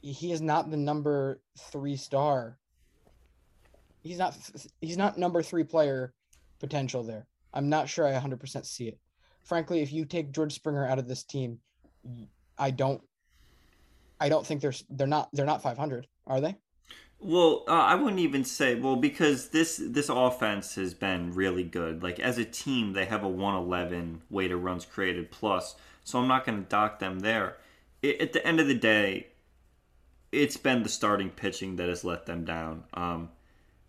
he 0.00 0.32
is 0.32 0.40
not 0.40 0.70
the 0.70 0.76
number 0.76 1.40
3 1.58 1.96
star. 1.96 2.58
He's 4.02 4.18
not 4.18 4.36
he's 4.80 4.96
not 4.96 5.18
number 5.18 5.42
3 5.42 5.64
player 5.64 6.12
potential 6.58 7.02
there. 7.02 7.26
I'm 7.54 7.68
not 7.68 7.88
sure 7.88 8.06
I 8.06 8.12
100% 8.12 8.66
see 8.66 8.88
it. 8.88 8.98
Frankly, 9.44 9.80
if 9.80 9.92
you 9.92 10.04
take 10.04 10.32
George 10.32 10.52
Springer 10.52 10.86
out 10.86 10.98
of 10.98 11.08
this 11.08 11.24
team, 11.24 11.58
I 12.58 12.70
don't 12.70 13.02
I 14.20 14.28
don't 14.28 14.46
think 14.46 14.60
they're 14.60 14.72
they're 14.88 15.08
not 15.08 15.30
they're 15.32 15.44
not 15.44 15.62
500, 15.62 16.06
are 16.28 16.40
they? 16.40 16.56
Well, 17.18 17.64
uh, 17.66 17.72
I 17.72 17.96
wouldn't 17.96 18.20
even 18.20 18.44
say 18.44 18.76
well 18.76 18.94
because 18.94 19.48
this 19.48 19.82
this 19.84 20.08
offense 20.08 20.76
has 20.76 20.94
been 20.94 21.34
really 21.34 21.64
good. 21.64 22.02
Like 22.04 22.20
as 22.20 22.38
a 22.38 22.44
team, 22.44 22.92
they 22.92 23.04
have 23.06 23.24
a 23.24 23.28
111 23.28 24.22
weighted 24.30 24.58
runs 24.58 24.84
created 24.84 25.32
plus, 25.32 25.74
so 26.04 26.20
I'm 26.20 26.28
not 26.28 26.46
going 26.46 26.62
to 26.62 26.68
dock 26.68 27.00
them 27.00 27.20
there. 27.20 27.56
It, 28.00 28.20
at 28.20 28.32
the 28.32 28.46
end 28.46 28.60
of 28.60 28.68
the 28.68 28.74
day, 28.74 29.28
it's 30.30 30.56
been 30.56 30.84
the 30.84 30.88
starting 30.88 31.30
pitching 31.30 31.76
that 31.76 31.88
has 31.88 32.04
let 32.04 32.26
them 32.26 32.44
down. 32.44 32.84
Um, 32.94 33.30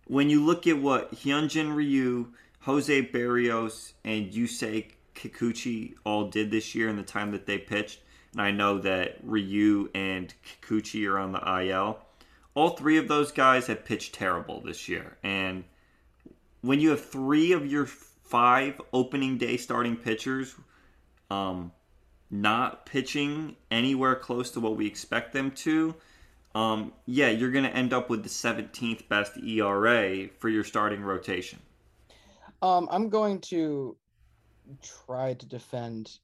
when 0.06 0.30
you 0.30 0.44
look 0.44 0.66
at 0.66 0.78
what 0.78 1.14
Hyunjin 1.14 1.74
Ryu, 1.74 2.32
Jose 2.64 3.02
Berrios 3.02 3.92
and 4.04 4.32
Yusei 4.32 4.86
Kikuchi 5.14 5.94
all 6.04 6.30
did 6.30 6.50
this 6.50 6.74
year 6.74 6.88
in 6.88 6.96
the 6.96 7.02
time 7.02 7.32
that 7.32 7.44
they 7.44 7.58
pitched, 7.58 8.00
and 8.32 8.40
I 8.40 8.52
know 8.52 8.78
that 8.78 9.18
Ryu 9.22 9.90
and 9.94 10.32
Kikuchi 10.62 11.06
are 11.06 11.18
on 11.18 11.32
the 11.32 11.60
IL. 11.60 11.98
All 12.54 12.70
three 12.70 12.96
of 12.96 13.06
those 13.06 13.32
guys 13.32 13.66
have 13.66 13.84
pitched 13.84 14.14
terrible 14.14 14.62
this 14.62 14.88
year, 14.88 15.18
and 15.22 15.64
when 16.62 16.80
you 16.80 16.90
have 16.90 17.04
three 17.04 17.52
of 17.52 17.66
your 17.66 17.84
five 17.84 18.80
opening 18.94 19.36
day 19.36 19.58
starting 19.58 19.96
pitchers 19.96 20.54
um, 21.30 21.70
not 22.30 22.86
pitching 22.86 23.56
anywhere 23.70 24.14
close 24.14 24.50
to 24.52 24.60
what 24.60 24.76
we 24.76 24.86
expect 24.86 25.34
them 25.34 25.50
to, 25.50 25.94
um, 26.54 26.92
yeah, 27.04 27.28
you're 27.28 27.50
going 27.50 27.64
to 27.64 27.76
end 27.76 27.92
up 27.92 28.08
with 28.08 28.22
the 28.22 28.30
17th 28.30 29.06
best 29.08 29.36
ERA 29.36 30.28
for 30.38 30.48
your 30.48 30.64
starting 30.64 31.02
rotation. 31.02 31.58
Um, 32.64 32.88
I'm 32.90 33.10
going 33.10 33.40
to 33.52 33.94
try 34.82 35.34
to 35.34 35.46
defend. 35.46 36.18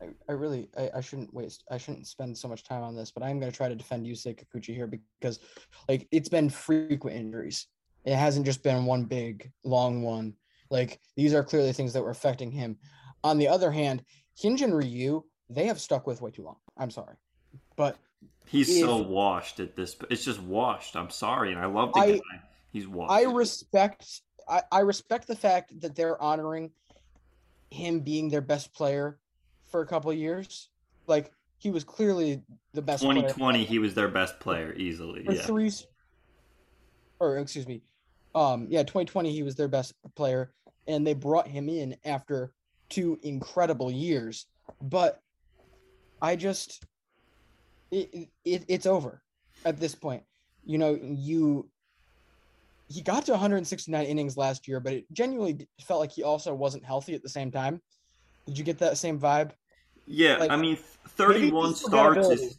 I, 0.00 0.06
I 0.26 0.32
really, 0.32 0.70
I, 0.74 0.90
I 0.96 1.00
shouldn't 1.02 1.34
waste, 1.34 1.64
I 1.70 1.76
shouldn't 1.76 2.06
spend 2.06 2.36
so 2.36 2.48
much 2.48 2.64
time 2.64 2.82
on 2.82 2.96
this, 2.96 3.10
but 3.10 3.22
I'm 3.22 3.38
going 3.38 3.52
to 3.52 3.56
try 3.56 3.68
to 3.68 3.74
defend 3.74 4.06
Yusei 4.06 4.34
Kikuchi 4.34 4.74
here 4.74 4.86
because, 4.86 5.40
like, 5.86 6.08
it's 6.10 6.30
been 6.30 6.48
frequent 6.48 7.14
injuries. 7.14 7.66
It 8.06 8.16
hasn't 8.16 8.46
just 8.46 8.62
been 8.62 8.86
one 8.86 9.04
big, 9.04 9.52
long 9.64 10.00
one. 10.02 10.32
Like, 10.70 10.98
these 11.14 11.34
are 11.34 11.44
clearly 11.44 11.74
things 11.74 11.92
that 11.92 12.02
were 12.02 12.10
affecting 12.10 12.50
him. 12.50 12.78
On 13.22 13.36
the 13.36 13.48
other 13.48 13.70
hand, 13.70 14.02
Hyunjin 14.42 14.72
Ryu, 14.72 15.24
they 15.50 15.66
have 15.66 15.78
stuck 15.78 16.06
with 16.06 16.22
way 16.22 16.30
too 16.30 16.44
long. 16.44 16.56
I'm 16.78 16.90
sorry. 16.90 17.16
But 17.76 17.98
He's 18.46 18.70
if- 18.70 18.80
so 18.80 18.96
washed 18.96 19.60
at 19.60 19.76
this. 19.76 19.94
It's 20.08 20.24
just 20.24 20.40
washed. 20.40 20.96
I'm 20.96 21.10
sorry, 21.10 21.52
and 21.52 21.60
I 21.60 21.66
love 21.66 21.92
the 21.92 22.00
I- 22.00 22.12
guy. 22.12 22.20
He's 22.72 22.88
washed. 22.88 23.12
I 23.12 23.24
respect 23.24 24.22
I, 24.48 24.62
I 24.70 24.80
respect 24.80 25.26
the 25.26 25.36
fact 25.36 25.80
that 25.80 25.94
they're 25.94 26.20
honoring 26.20 26.70
him 27.70 28.00
being 28.00 28.28
their 28.28 28.40
best 28.40 28.72
player 28.74 29.18
for 29.70 29.80
a 29.80 29.86
couple 29.86 30.10
of 30.10 30.16
years. 30.16 30.68
Like 31.06 31.32
he 31.58 31.70
was 31.70 31.84
clearly 31.84 32.42
the 32.72 32.82
best 32.82 33.02
2020, 33.02 33.64
he 33.64 33.78
was 33.78 33.94
their 33.94 34.08
best 34.08 34.38
player 34.40 34.74
easily. 34.74 35.24
for 35.24 35.32
Yeah. 35.32 35.42
three 35.42 35.72
or 37.20 37.38
excuse 37.38 37.66
me. 37.66 37.82
Um 38.34 38.66
yeah, 38.68 38.82
2020 38.82 39.32
he 39.32 39.42
was 39.42 39.54
their 39.54 39.68
best 39.68 39.94
player 40.14 40.52
and 40.86 41.06
they 41.06 41.14
brought 41.14 41.48
him 41.48 41.68
in 41.68 41.96
after 42.04 42.52
two 42.90 43.18
incredible 43.22 43.90
years. 43.90 44.46
But 44.80 45.20
I 46.20 46.36
just 46.36 46.84
it, 47.90 48.28
it 48.44 48.64
it's 48.68 48.86
over 48.86 49.22
at 49.64 49.78
this 49.78 49.94
point. 49.94 50.22
You 50.64 50.78
know, 50.78 50.98
you 51.00 51.68
he 52.88 53.02
got 53.02 53.26
to 53.26 53.32
169 53.32 54.06
innings 54.06 54.36
last 54.36 54.68
year, 54.68 54.80
but 54.80 54.92
it 54.92 55.04
genuinely 55.12 55.66
felt 55.80 56.00
like 56.00 56.12
he 56.12 56.22
also 56.22 56.54
wasn't 56.54 56.84
healthy 56.84 57.14
at 57.14 57.22
the 57.22 57.28
same 57.28 57.50
time. 57.50 57.80
Did 58.46 58.58
you 58.58 58.64
get 58.64 58.78
that 58.78 58.98
same 58.98 59.18
vibe? 59.18 59.52
Yeah, 60.06 60.36
Like, 60.36 60.50
I 60.50 60.56
mean, 60.56 60.76
31 61.08 61.74
starts 61.74 62.28
is 62.28 62.58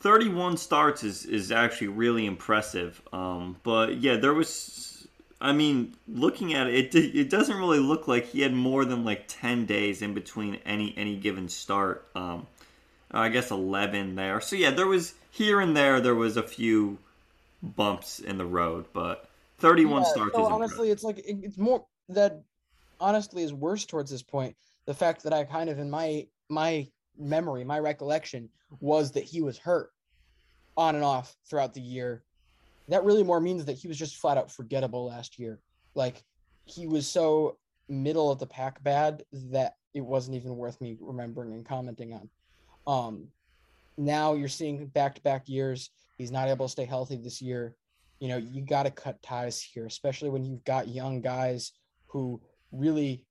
31 0.00 0.56
starts 0.56 1.04
is 1.04 1.24
is 1.24 1.52
actually 1.52 1.88
really 1.88 2.26
impressive. 2.26 3.00
Um, 3.12 3.56
but 3.62 3.96
yeah, 3.98 4.16
there 4.16 4.34
was. 4.34 4.86
I 5.42 5.52
mean, 5.52 5.94
looking 6.06 6.52
at 6.52 6.66
it, 6.66 6.94
it 6.94 7.14
it 7.16 7.30
doesn't 7.30 7.56
really 7.56 7.78
look 7.78 8.06
like 8.06 8.26
he 8.26 8.42
had 8.42 8.52
more 8.52 8.84
than 8.84 9.06
like 9.06 9.24
10 9.26 9.64
days 9.64 10.02
in 10.02 10.12
between 10.12 10.58
any 10.66 10.92
any 10.98 11.16
given 11.16 11.48
start. 11.48 12.06
Um, 12.14 12.46
I 13.10 13.30
guess 13.30 13.50
11 13.50 14.16
there. 14.16 14.40
So 14.42 14.54
yeah, 14.54 14.70
there 14.70 14.86
was 14.86 15.14
here 15.30 15.60
and 15.60 15.74
there 15.74 15.98
there 16.00 16.14
was 16.14 16.36
a 16.36 16.42
few 16.42 16.98
bumps 17.62 18.18
in 18.18 18.36
the 18.36 18.44
road, 18.44 18.84
but 18.92 19.29
31 19.60 20.02
Yeah, 20.02 20.08
starts 20.08 20.34
so 20.34 20.44
honestly, 20.46 20.90
it's 20.90 21.04
like 21.04 21.20
it's 21.24 21.58
more 21.58 21.84
that 22.08 22.42
honestly 22.98 23.42
is 23.42 23.52
worse 23.52 23.84
towards 23.84 24.10
this 24.10 24.22
point. 24.22 24.56
The 24.86 24.94
fact 24.94 25.22
that 25.22 25.32
I 25.32 25.44
kind 25.44 25.70
of 25.70 25.78
in 25.78 25.90
my 25.90 26.26
my 26.48 26.88
memory, 27.18 27.64
my 27.64 27.78
recollection 27.78 28.48
was 28.80 29.12
that 29.12 29.24
he 29.24 29.42
was 29.42 29.58
hurt 29.58 29.90
on 30.76 30.94
and 30.94 31.04
off 31.04 31.36
throughout 31.48 31.74
the 31.74 31.80
year. 31.80 32.24
That 32.88 33.04
really 33.04 33.22
more 33.22 33.40
means 33.40 33.64
that 33.66 33.76
he 33.76 33.88
was 33.88 33.98
just 33.98 34.16
flat 34.16 34.38
out 34.38 34.50
forgettable 34.50 35.06
last 35.06 35.38
year. 35.38 35.60
Like 35.94 36.24
he 36.64 36.86
was 36.86 37.06
so 37.06 37.58
middle 37.88 38.30
of 38.30 38.38
the 38.38 38.46
pack 38.46 38.82
bad 38.82 39.24
that 39.32 39.74
it 39.94 40.00
wasn't 40.00 40.36
even 40.36 40.56
worth 40.56 40.80
me 40.80 40.96
remembering 41.00 41.52
and 41.52 41.66
commenting 41.66 42.14
on. 42.14 42.28
Um 42.86 43.28
now 43.98 44.32
you're 44.32 44.48
seeing 44.48 44.86
back 44.86 45.14
to 45.16 45.22
back 45.22 45.48
years. 45.48 45.90
He's 46.16 46.30
not 46.30 46.48
able 46.48 46.66
to 46.66 46.72
stay 46.72 46.86
healthy 46.86 47.16
this 47.16 47.42
year 47.42 47.76
you 48.20 48.28
know, 48.28 48.36
you 48.36 48.62
got 48.62 48.84
to 48.84 48.90
cut 48.90 49.22
ties 49.22 49.60
here, 49.60 49.86
especially 49.86 50.28
when 50.28 50.44
you've 50.44 50.64
got 50.64 50.88
young 50.88 51.20
guys 51.20 51.72
who 52.06 52.40
really 52.70 53.24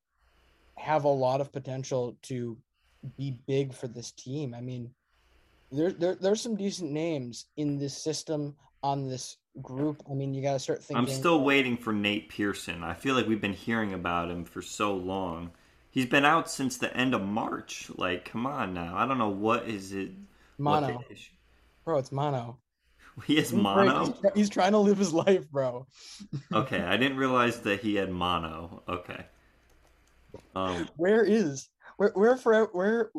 have 0.77 1.03
a 1.03 1.09
lot 1.09 1.41
of 1.41 1.51
potential 1.51 2.17
to 2.23 2.57
be 3.17 3.37
big 3.47 3.73
for 3.73 3.87
this 3.87 4.11
team. 4.11 4.53
I 4.53 4.61
mean, 4.61 4.91
there, 5.71 5.91
there 5.91 6.15
there's 6.15 6.41
some 6.41 6.55
decent 6.55 6.91
names 6.91 7.45
in 7.55 7.77
this 7.77 7.95
system 7.95 8.55
on 8.81 9.07
this 9.07 9.37
group. 9.61 10.01
I 10.09 10.15
mean, 10.15 10.33
you 10.33 10.41
got 10.41 10.53
to 10.53 10.59
start 10.59 10.83
thinking. 10.83 10.97
I'm 10.97 11.13
still 11.13 11.43
waiting 11.43 11.77
for 11.77 11.93
Nate 11.93 12.29
Pearson. 12.29 12.83
I 12.83 12.95
feel 12.95 13.15
like 13.15 13.27
we've 13.27 13.41
been 13.41 13.53
hearing 13.53 13.93
about 13.93 14.31
him 14.31 14.43
for 14.43 14.61
so 14.61 14.95
long. 14.95 15.51
He's 15.91 16.07
been 16.07 16.25
out 16.25 16.49
since 16.49 16.77
the 16.77 16.95
end 16.95 17.13
of 17.13 17.21
March. 17.21 17.89
Like, 17.95 18.25
come 18.25 18.45
on 18.45 18.73
now. 18.73 18.95
I 18.95 19.05
don't 19.07 19.17
know 19.17 19.29
what 19.29 19.67
is 19.67 19.91
it. 19.91 20.11
what 20.57 20.81
mono, 20.81 21.03
the 21.07 21.13
issue- 21.13 21.33
bro. 21.85 21.97
It's 21.99 22.11
mono. 22.11 22.57
He 23.25 23.35
has 23.37 23.49
He's 23.51 23.59
mono. 23.59 24.13
try- 24.21 24.31
He's 24.35 24.49
trying 24.49 24.71
to 24.73 24.77
live 24.79 24.97
his 24.97 25.13
life, 25.13 25.49
bro. 25.49 25.85
Okay, 26.53 26.81
I 26.81 26.97
didn't 26.97 27.17
realize 27.17 27.59
that 27.61 27.81
he 27.81 27.95
had 27.95 28.11
mono. 28.11 28.83
Okay. 28.87 29.25
Um, 30.55 30.87
Where 30.95 31.23
is 31.23 31.69
where 31.97 32.11
where 32.15 32.37
for 32.37 32.65
where 32.67 33.11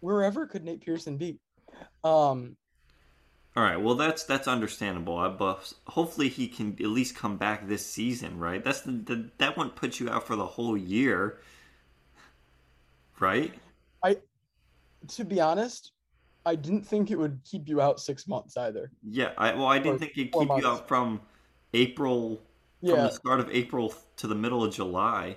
wherever 0.00 0.46
could 0.46 0.64
Nate 0.64 0.84
Pearson 0.84 1.16
be? 1.16 1.38
Um, 2.04 2.56
all 3.54 3.62
right. 3.62 3.76
Well, 3.76 3.94
that's 3.94 4.24
that's 4.24 4.48
understandable. 4.48 5.16
I, 5.18 5.28
but 5.28 5.72
hopefully 5.86 6.28
he 6.28 6.48
can 6.48 6.72
at 6.80 6.86
least 6.86 7.14
come 7.16 7.36
back 7.36 7.68
this 7.68 7.84
season, 7.84 8.38
right? 8.38 8.62
That's 8.64 8.80
the, 8.80 8.92
the 8.92 9.30
that 9.38 9.56
one 9.56 9.70
puts 9.70 10.00
you 10.00 10.08
out 10.10 10.26
for 10.26 10.36
the 10.36 10.46
whole 10.46 10.76
year, 10.76 11.38
right? 13.20 13.52
I, 14.02 14.16
to 15.08 15.24
be 15.24 15.40
honest, 15.40 15.92
I 16.44 16.56
didn't 16.56 16.82
think 16.82 17.10
it 17.10 17.18
would 17.18 17.40
keep 17.44 17.68
you 17.68 17.80
out 17.80 18.00
six 18.00 18.26
months 18.26 18.56
either. 18.56 18.90
Yeah. 19.02 19.32
I 19.38 19.54
well, 19.54 19.66
I 19.66 19.78
didn't 19.78 19.96
Or 19.96 19.98
think 19.98 20.12
it'd 20.12 20.32
keep 20.32 20.48
you 20.48 20.66
out 20.66 20.88
from 20.88 21.20
April 21.74 22.42
from 22.80 22.88
Yeah, 22.88 23.02
the 23.04 23.10
start 23.12 23.40
of 23.40 23.48
April 23.50 23.94
to 24.16 24.26
the 24.26 24.34
middle 24.34 24.64
of 24.64 24.74
July. 24.74 25.36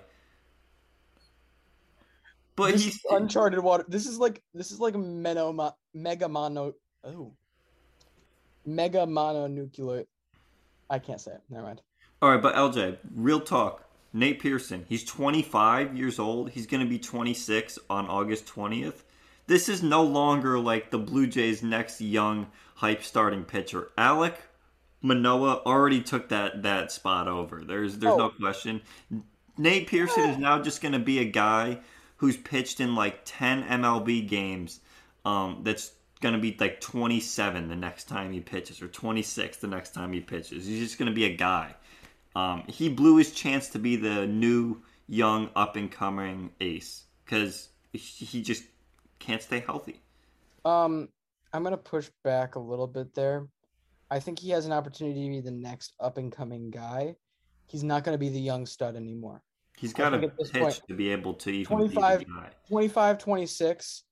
But 2.56 2.72
this 2.72 2.86
he's 2.86 3.00
uncharted 3.10 3.60
water. 3.60 3.86
This 3.88 4.06
is 4.06 4.18
like 4.18 4.42
this 4.54 4.72
is 4.72 4.80
like 4.80 4.96
a 4.96 4.98
meno, 4.98 5.74
mega 5.94 6.30
mono. 6.30 6.74
Oh, 7.04 7.34
mega 8.66 9.00
mononuclear. 9.06 10.06
I 10.90 11.00
can't 11.00 11.20
say 11.20 11.32
it. 11.32 11.42
Never 11.50 11.66
mind. 11.66 11.82
all 12.22 12.30
right. 12.32 12.42
But 12.42 12.56
LJ, 12.56 12.98
real 13.14 13.42
talk. 13.42 13.82
Nate 14.14 14.40
Pearson, 14.40 14.86
he's 14.88 15.04
25 15.04 15.98
years 15.98 16.20
old. 16.20 16.50
He's 16.50 16.68
going 16.68 16.82
to 16.82 16.90
be 16.90 16.98
26 16.98 17.78
on 17.90 18.08
August 18.08 18.48
20th. 18.48 19.04
This 19.48 19.70
is 19.70 19.84
no 19.84 20.04
longer 20.04 20.58
like 20.60 20.90
the 20.92 20.98
Blue 21.00 21.28
Jays' 21.28 21.62
next 21.62 22.02
young 22.02 22.48
hype 22.76 23.04
starting 23.04 23.44
pitcher. 23.44 23.92
Alek 23.98 24.36
Manoah 25.02 25.62
already 25.66 26.02
took 26.02 26.30
that 26.30 26.64
that 26.64 26.92
spot 26.92 27.28
over. 27.28 27.64
There's 27.64 27.98
there's 27.98 28.18
no 28.18 28.26
Oh. 28.26 28.30
question. 28.30 28.82
Nate 29.58 29.88
Pearson 29.88 30.30
is 30.30 30.38
now 30.38 30.62
just 30.62 30.82
going 30.82 30.92
to 30.94 31.00
be 31.00 31.20
a 31.20 31.26
guy 31.26 31.80
who's 32.18 32.36
pitched 32.38 32.80
in 32.80 32.96
like 32.96 33.22
10 33.26 33.64
MLB 33.64 34.28
games. 34.28 34.80
Um, 35.24 35.62
that's 35.64 35.92
going 36.22 36.34
to 36.36 36.42
be 36.42 36.56
like 36.60 36.82
27 36.82 37.68
the 37.70 37.76
next 37.76 38.06
time 38.06 38.32
he 38.34 38.40
pitches, 38.42 38.82
or 38.82 38.88
26 38.88 39.58
the 39.58 39.68
next 39.68 39.94
time 39.94 40.12
he 40.12 40.20
pitches. 40.22 40.66
He's 40.66 40.80
just 40.80 40.98
going 41.00 41.10
to 41.10 41.16
be 41.16 41.26
a 41.26 41.36
guy. 41.36 41.76
Um, 42.36 42.64
he 42.68 42.90
blew 42.90 43.16
his 43.18 43.32
chance 43.32 43.70
to 43.70 43.80
be 43.80 43.96
the 43.96 44.28
new 44.28 44.82
young 45.08 45.50
up 45.56 45.76
and 45.78 45.90
coming 45.92 46.52
ace 46.60 47.04
because 47.24 47.70
he 47.94 48.42
just 48.42 48.64
can't 49.26 49.42
stay 49.42 49.64
healthy. 49.66 50.02
Um, 50.64 51.10
I'm 51.54 51.64
gonna 51.64 51.78
push 51.78 52.10
back 52.24 52.56
a 52.56 52.60
little 52.60 52.88
bit 52.88 53.14
there. 53.16 53.48
I 54.12 54.20
think 54.20 54.40
he 54.40 54.52
has 54.52 54.66
an 54.66 54.72
opportunity 54.72 55.26
to 55.26 55.30
be 55.30 55.42
the 55.42 55.52
next 55.52 55.94
up 56.00 56.18
and 56.18 56.32
coming 56.32 56.70
guy. 56.70 57.16
He's 57.68 57.84
not 57.84 58.04
gonna 58.04 58.18
be 58.18 58.30
the 58.30 58.40
young 58.40 58.66
stud 58.66 58.96
anymore. 58.96 59.42
He's 59.78 59.94
got 59.94 60.12
to 60.12 60.20
think 60.20 60.32
at 60.32 60.38
this 60.38 60.52
pitch 60.52 60.62
point, 60.62 60.82
to 60.88 60.94
be 60.94 61.10
able 61.10 61.34
to 61.34 61.50
even 61.50 61.66
25 61.66 62.20
be 62.20 62.26
the 62.26 62.32
guy. 62.32 62.50
25, 62.70 63.18
26, 63.18 64.04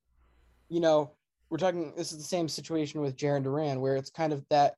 you 0.67 0.81
know, 0.81 1.13
we're 1.49 1.57
talking, 1.57 1.93
this 1.95 2.11
is 2.11 2.17
the 2.17 2.23
same 2.23 2.49
situation 2.49 2.99
with 2.99 3.15
Jarren 3.15 3.43
Duran, 3.43 3.79
where 3.79 3.95
it's 3.95 4.09
kind 4.09 4.33
of 4.33 4.43
that 4.49 4.75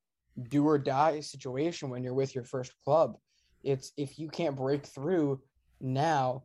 do 0.49 0.67
or 0.67 0.77
die 0.77 1.21
situation 1.21 1.89
when 1.89 2.03
you're 2.03 2.13
with 2.13 2.35
your 2.35 2.43
first 2.43 2.73
club. 2.83 3.17
It's 3.63 3.93
if 3.97 4.19
you 4.19 4.29
can't 4.29 4.55
break 4.55 4.85
through 4.85 5.41
now, 5.81 6.43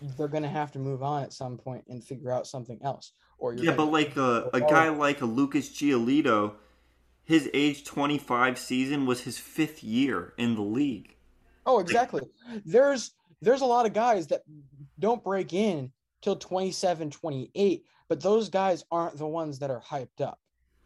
they're 0.00 0.28
going 0.28 0.42
to 0.42 0.48
have 0.48 0.72
to 0.72 0.78
move 0.78 1.02
on 1.02 1.22
at 1.22 1.32
some 1.32 1.56
point 1.56 1.84
and 1.88 2.02
figure 2.02 2.32
out 2.32 2.46
something 2.46 2.78
else. 2.82 3.12
Or 3.38 3.54
you're 3.54 3.66
Yeah, 3.66 3.76
but 3.76 3.86
like 3.86 4.16
a, 4.16 4.50
a 4.52 4.60
guy 4.60 4.88
like 4.88 5.20
a 5.20 5.26
Lucas 5.26 5.68
Giolito, 5.70 6.54
his 7.24 7.48
age 7.54 7.84
25 7.84 8.58
season 8.58 9.06
was 9.06 9.22
his 9.22 9.38
fifth 9.38 9.82
year 9.82 10.34
in 10.36 10.54
the 10.54 10.62
league. 10.62 11.14
Oh, 11.66 11.78
exactly. 11.78 12.22
There's 12.64 13.12
there's 13.42 13.60
a 13.62 13.66
lot 13.66 13.86
of 13.86 13.92
guys 13.92 14.26
that 14.28 14.42
don't 14.98 15.24
break 15.24 15.52
in 15.52 15.92
till 16.20 16.36
27, 16.36 17.10
28, 17.10 17.84
but 18.08 18.20
those 18.20 18.50
guys 18.50 18.84
aren't 18.90 19.16
the 19.16 19.26
ones 19.26 19.58
that 19.60 19.70
are 19.70 19.80
hyped 19.80 20.20
up. 20.20 20.38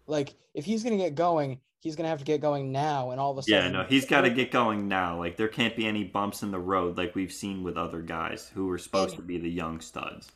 Like 0.06 0.34
if 0.54 0.64
he's 0.64 0.82
going 0.82 0.96
to 0.96 1.04
get 1.04 1.14
going, 1.14 1.60
he's 1.84 1.94
to 1.96 2.08
have 2.08 2.18
to 2.18 2.24
get 2.24 2.40
going 2.40 2.72
now 2.72 3.10
and 3.10 3.20
all 3.20 3.30
of 3.30 3.36
a 3.38 3.42
sudden. 3.42 3.72
Yeah, 3.72 3.82
no, 3.82 3.86
he's 3.86 4.06
got 4.06 4.22
to 4.22 4.30
get 4.30 4.50
going 4.50 4.88
now. 4.88 5.18
Like 5.18 5.36
there 5.36 5.48
can't 5.48 5.76
be 5.76 5.86
any 5.86 6.02
bumps 6.02 6.42
in 6.42 6.50
the 6.50 6.58
road 6.58 6.96
like 6.96 7.14
we've 7.14 7.32
seen 7.32 7.62
with 7.62 7.76
other 7.76 8.00
guys 8.00 8.50
who 8.52 8.66
were 8.66 8.78
supposed 8.78 9.10
And- 9.10 9.18
to 9.18 9.22
be 9.22 9.38
the 9.38 9.50
young 9.50 9.80
studs. 9.80 10.32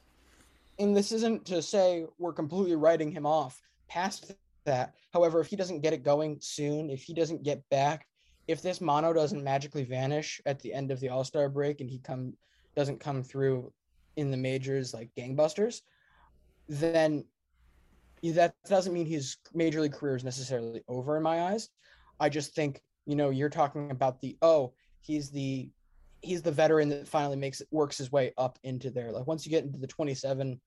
and 0.79 0.95
this 0.97 1.11
isn't 1.11 1.45
to 1.47 1.61
say 1.63 2.05
we're 2.19 2.33
completely 2.35 2.77
writing 2.77 3.11
him 3.11 3.27
off 3.27 3.61
past 3.89 4.33
that. 4.65 4.95
However, 5.13 5.41
if 5.41 5.47
he 5.49 5.57
doesn't 5.57 5.81
get 5.81 5.93
it 5.95 6.05
going 6.05 6.37
soon, 6.41 6.91
if 6.91 7.03
he 7.03 7.15
doesn't 7.15 7.43
get 7.43 7.67
back, 7.71 8.07
if 8.47 8.61
this 8.63 8.81
mono 8.83 9.13
doesn't 9.15 9.43
magically 9.43 9.85
vanish 9.85 10.41
at 10.47 10.61
the 10.61 10.73
end 10.73 10.91
of 10.93 11.01
the 11.01 11.09
All 11.09 11.25
Star 11.25 11.49
break 11.49 11.81
and 11.81 11.89
he 11.91 11.99
come 11.99 12.35
doesn't 12.77 13.01
come 13.01 13.23
through 13.25 13.73
in 14.17 14.31
the 14.31 14.37
majors 14.37 14.93
like 14.95 15.09
gangbusters, 15.17 15.81
then 16.69 17.25
that 18.23 18.55
doesn't 18.69 18.93
mean 18.93 19.07
his 19.07 19.37
major 19.55 19.81
league 19.81 19.93
career 19.93 20.17
is 20.17 20.25
necessarily 20.25 20.83
over 20.89 21.17
in 21.17 21.23
my 21.23 21.43
eyes. 21.43 21.69
I 22.21 22.29
just 22.29 22.55
think 22.55 22.81
you 23.07 23.17
know 23.17 23.31
you're 23.31 23.49
talking 23.49 23.91
about 23.91 24.21
the 24.21 24.37
oh 24.43 24.73
he's 25.01 25.31
the 25.31 25.71
he's 26.21 26.43
the 26.43 26.53
veteran 26.53 26.89
that 26.89 27.09
finally 27.09 27.37
makes 27.37 27.61
it 27.61 27.69
works 27.71 27.99
his 27.99 28.11
way 28.11 28.33
up 28.39 28.59
into 28.65 28.91
there. 28.91 29.13
Like 29.13 29.27
once 29.27 29.47
you 29.47 29.51
get 29.51 29.65
into 29.65 29.79
the 29.79 29.87
27 29.87 30.61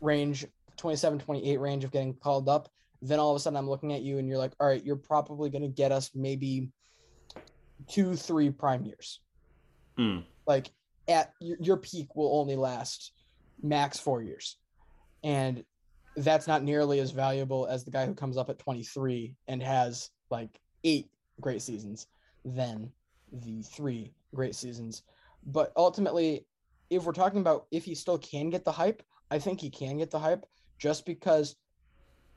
range, 0.00 0.46
27, 0.76 1.18
28 1.18 1.60
range 1.60 1.84
of 1.84 1.90
getting 1.90 2.14
called 2.14 2.48
up, 2.48 2.68
then 3.02 3.18
all 3.18 3.30
of 3.30 3.36
a 3.36 3.40
sudden 3.40 3.56
I'm 3.56 3.68
looking 3.68 3.92
at 3.92 4.02
you 4.02 4.18
and 4.18 4.28
you're 4.28 4.38
like, 4.38 4.52
all 4.60 4.66
right, 4.66 4.84
you're 4.84 4.96
probably 4.96 5.50
going 5.50 5.62
to 5.62 5.68
get 5.68 5.92
us 5.92 6.10
maybe 6.14 6.70
two, 7.88 8.16
three 8.16 8.50
prime 8.50 8.84
years. 8.84 9.20
Hmm. 9.96 10.20
Like 10.46 10.70
at 11.08 11.32
your 11.40 11.76
peak 11.76 12.14
will 12.16 12.38
only 12.38 12.56
last 12.56 13.12
max 13.62 13.98
four 13.98 14.22
years. 14.22 14.56
And 15.24 15.64
that's 16.16 16.46
not 16.46 16.62
nearly 16.62 17.00
as 17.00 17.10
valuable 17.10 17.66
as 17.66 17.84
the 17.84 17.90
guy 17.90 18.06
who 18.06 18.14
comes 18.14 18.36
up 18.36 18.50
at 18.50 18.58
23 18.58 19.34
and 19.48 19.62
has 19.62 20.10
like 20.30 20.60
eight 20.84 21.10
great 21.40 21.62
seasons 21.62 22.06
than 22.44 22.90
the 23.32 23.62
three 23.62 24.12
great 24.34 24.54
seasons. 24.54 25.02
But 25.46 25.72
ultimately, 25.76 26.46
if 26.90 27.04
we're 27.04 27.12
talking 27.12 27.40
about 27.40 27.66
if 27.70 27.84
he 27.84 27.94
still 27.94 28.18
can 28.18 28.50
get 28.50 28.64
the 28.64 28.72
hype, 28.72 29.02
I 29.30 29.38
think 29.38 29.60
he 29.60 29.70
can 29.70 29.98
get 29.98 30.10
the 30.10 30.18
hype 30.18 30.44
just 30.78 31.06
because, 31.06 31.56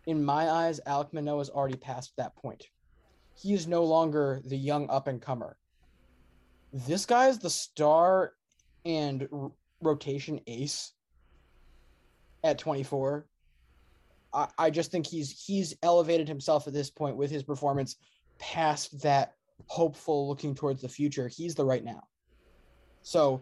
in 0.07 0.23
my 0.23 0.49
eyes, 0.49 0.79
Alek 0.87 1.11
Manoah 1.11 1.41
is 1.41 1.49
already 1.49 1.75
past 1.75 2.13
that 2.15 2.35
point. 2.35 2.67
He 3.33 3.53
is 3.53 3.67
no 3.67 3.83
longer 3.83 4.41
the 4.45 4.57
young 4.57 4.89
up 4.89 5.07
and 5.07 5.21
comer. 5.21 5.57
This 6.71 7.05
guy 7.05 7.27
is 7.27 7.39
the 7.39 7.49
star 7.49 8.33
and 8.85 9.27
rotation 9.81 10.39
ace 10.47 10.93
at 12.43 12.57
24. 12.57 13.25
I, 14.35 14.47
I 14.57 14.69
just 14.69 14.91
think 14.91 15.07
he's 15.07 15.31
he's 15.31 15.73
elevated 15.81 16.27
himself 16.27 16.67
at 16.67 16.73
this 16.73 16.89
point 16.89 17.15
with 17.15 17.31
his 17.31 17.43
performance 17.43 17.95
past 18.37 19.01
that 19.01 19.33
hopeful 19.67 20.27
looking 20.27 20.53
towards 20.53 20.81
the 20.81 20.89
future. 20.89 21.27
He's 21.27 21.55
the 21.55 21.65
right 21.65 21.83
now. 21.83 22.03
So 23.01 23.41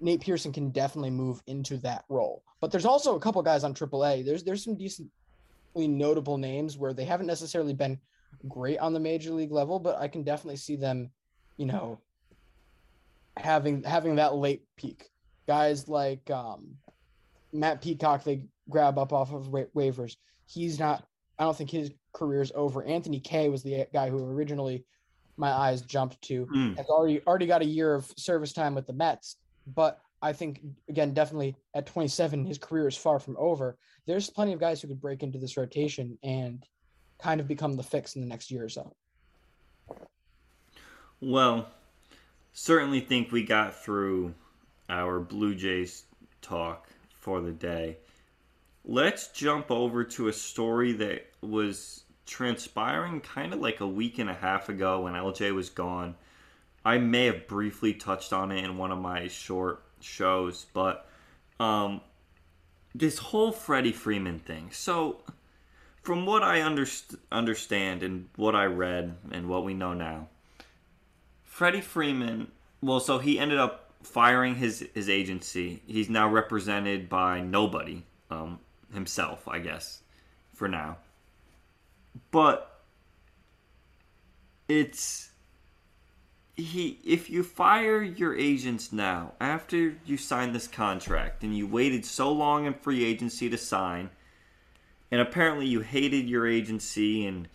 Nate 0.00 0.20
Pearson 0.20 0.52
can 0.52 0.70
definitely 0.70 1.10
move 1.10 1.42
into 1.46 1.76
that 1.78 2.04
role. 2.08 2.42
But 2.60 2.70
there's 2.70 2.84
also 2.84 3.16
a 3.16 3.20
couple 3.20 3.42
guys 3.42 3.64
on 3.64 3.74
AAA. 3.74 4.24
There's 4.24 4.42
there's 4.42 4.64
some 4.64 4.76
decently 4.76 5.10
notable 5.76 6.38
names 6.38 6.76
where 6.76 6.92
they 6.92 7.04
haven't 7.04 7.26
necessarily 7.26 7.74
been 7.74 7.98
great 8.48 8.78
on 8.78 8.92
the 8.92 9.00
major 9.00 9.30
league 9.30 9.52
level, 9.52 9.78
but 9.78 9.98
I 9.98 10.08
can 10.08 10.22
definitely 10.22 10.56
see 10.56 10.76
them, 10.76 11.10
you 11.56 11.66
know, 11.66 12.00
having 13.36 13.82
having 13.82 14.16
that 14.16 14.34
late 14.34 14.64
peak. 14.76 15.08
Guys 15.46 15.88
like 15.88 16.28
um, 16.30 16.76
Matt 17.52 17.80
Peacock, 17.80 18.24
they 18.24 18.42
grab 18.68 18.98
up 18.98 19.12
off 19.12 19.32
of 19.32 19.48
wa- 19.48 19.64
waivers. 19.74 20.16
He's 20.46 20.78
not. 20.78 21.04
I 21.38 21.44
don't 21.44 21.56
think 21.56 21.70
his 21.70 21.90
career's 22.12 22.50
over. 22.54 22.82
Anthony 22.84 23.20
Kay 23.20 23.48
was 23.48 23.62
the 23.62 23.86
guy 23.92 24.10
who 24.10 24.24
originally 24.24 24.84
my 25.36 25.50
eyes 25.50 25.82
jumped 25.82 26.20
to. 26.22 26.46
Mm. 26.46 26.76
Has 26.76 26.86
already 26.86 27.20
already 27.26 27.46
got 27.46 27.62
a 27.62 27.66
year 27.66 27.94
of 27.94 28.12
service 28.16 28.52
time 28.52 28.74
with 28.74 28.86
the 28.86 28.92
Mets, 28.92 29.36
but 29.74 30.00
I 30.20 30.32
think 30.32 30.60
again, 30.88 31.14
definitely 31.14 31.56
at 31.74 31.86
27, 31.86 32.44
his 32.44 32.58
career 32.58 32.88
is 32.88 32.96
far 32.96 33.18
from 33.18 33.36
over. 33.38 33.76
There's 34.06 34.30
plenty 34.30 34.52
of 34.52 34.60
guys 34.60 34.80
who 34.80 34.88
could 34.88 35.00
break 35.00 35.22
into 35.22 35.38
this 35.38 35.56
rotation 35.56 36.18
and 36.22 36.64
kind 37.22 37.40
of 37.40 37.48
become 37.48 37.76
the 37.76 37.82
fix 37.82 38.16
in 38.16 38.22
the 38.22 38.28
next 38.28 38.50
year 38.50 38.64
or 38.64 38.68
so. 38.68 38.92
Well, 41.20 41.68
certainly 42.52 43.00
think 43.00 43.32
we 43.32 43.44
got 43.44 43.82
through 43.82 44.34
our 44.88 45.20
Blue 45.20 45.54
Jays 45.54 46.04
talk 46.42 46.88
for 47.18 47.40
the 47.40 47.50
day. 47.50 47.98
Let's 48.90 49.28
jump 49.28 49.70
over 49.70 50.02
to 50.02 50.28
a 50.28 50.32
story 50.32 50.92
that 50.94 51.26
was 51.42 52.04
transpiring 52.24 53.20
kind 53.20 53.52
of 53.52 53.60
like 53.60 53.80
a 53.80 53.86
week 53.86 54.18
and 54.18 54.30
a 54.30 54.34
half 54.34 54.70
ago 54.70 55.02
when 55.02 55.12
LJ 55.12 55.54
was 55.54 55.68
gone. 55.68 56.14
I 56.86 56.96
may 56.96 57.26
have 57.26 57.46
briefly 57.46 57.92
touched 57.92 58.32
on 58.32 58.50
it 58.50 58.64
in 58.64 58.78
one 58.78 58.90
of 58.90 58.98
my 58.98 59.28
short 59.28 59.82
shows, 60.00 60.64
but 60.72 61.06
um, 61.60 62.00
this 62.94 63.18
whole 63.18 63.52
Freddie 63.52 63.92
Freeman 63.92 64.38
thing. 64.38 64.70
So, 64.72 65.20
from 66.02 66.24
what 66.24 66.42
I 66.42 66.60
underst- 66.60 67.18
understand 67.30 68.02
and 68.02 68.30
what 68.36 68.54
I 68.54 68.64
read 68.64 69.16
and 69.30 69.50
what 69.50 69.64
we 69.66 69.74
know 69.74 69.92
now, 69.92 70.28
Freddie 71.44 71.82
Freeman, 71.82 72.52
well, 72.80 73.00
so 73.00 73.18
he 73.18 73.38
ended 73.38 73.58
up 73.58 73.92
firing 74.02 74.54
his 74.54 74.88
his 74.94 75.10
agency. 75.10 75.82
He's 75.86 76.08
now 76.08 76.30
represented 76.30 77.10
by 77.10 77.40
nobody, 77.40 78.04
um, 78.30 78.60
himself, 78.92 79.46
I 79.48 79.58
guess, 79.58 80.02
for 80.54 80.68
now. 80.68 80.98
But 82.30 82.78
it's 84.68 85.30
he 86.58 86.98
if 87.04 87.30
you 87.30 87.42
fire 87.42 88.02
your 88.02 88.36
agents 88.36 88.92
now 88.92 89.32
after 89.40 89.94
you 90.04 90.16
sign 90.16 90.52
this 90.52 90.66
contract 90.66 91.42
and 91.42 91.56
you 91.56 91.66
waited 91.66 92.04
so 92.04 92.32
long 92.32 92.66
in 92.66 92.74
free 92.74 93.04
agency 93.04 93.48
to 93.48 93.56
sign 93.56 94.10
and 95.10 95.20
apparently 95.20 95.66
you 95.66 95.80
hated 95.80 96.28
your 96.28 96.46
agency 96.46 97.24
and 97.26 97.48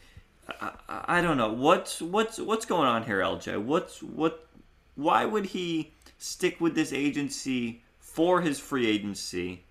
I, 0.60 0.72
I 0.90 1.22
don't 1.22 1.38
know 1.38 1.52
what's 1.52 2.02
what's 2.02 2.40
what's 2.40 2.66
going 2.66 2.88
on 2.88 3.04
here 3.04 3.20
LJ 3.20 3.62
what's 3.62 4.02
what 4.02 4.48
why 4.96 5.26
would 5.26 5.48
he 5.48 5.92
stick 6.18 6.62
with 6.62 6.74
this 6.74 6.94
agency 6.94 7.84
for 8.00 8.42
his 8.42 8.58
free 8.58 8.88
agency 8.88 9.66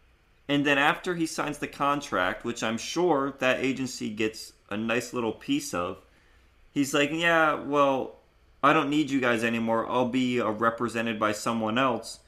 and 0.48 0.66
then 0.66 0.78
after 0.78 1.14
he 1.14 1.26
signs 1.26 1.58
the 1.58 1.68
contract 1.68 2.44
which 2.44 2.62
I'm 2.62 2.78
sure 2.78 3.34
that 3.38 3.60
agency 3.60 4.10
gets 4.10 4.52
a 4.70 4.76
nice 4.76 5.12
little 5.12 5.32
piece 5.32 5.74
of 5.74 5.98
he's 6.72 6.94
like 6.94 7.10
yeah 7.12 7.54
well 7.54 8.16
I 8.62 8.72
don't 8.72 8.90
need 8.90 9.10
you 9.10 9.20
guys 9.20 9.42
anymore. 9.42 9.88
I'll 9.90 10.08
be 10.08 10.40
uh, 10.40 10.50
represented 10.50 11.18
by 11.18 11.32
someone 11.32 11.78
else. 11.78 12.20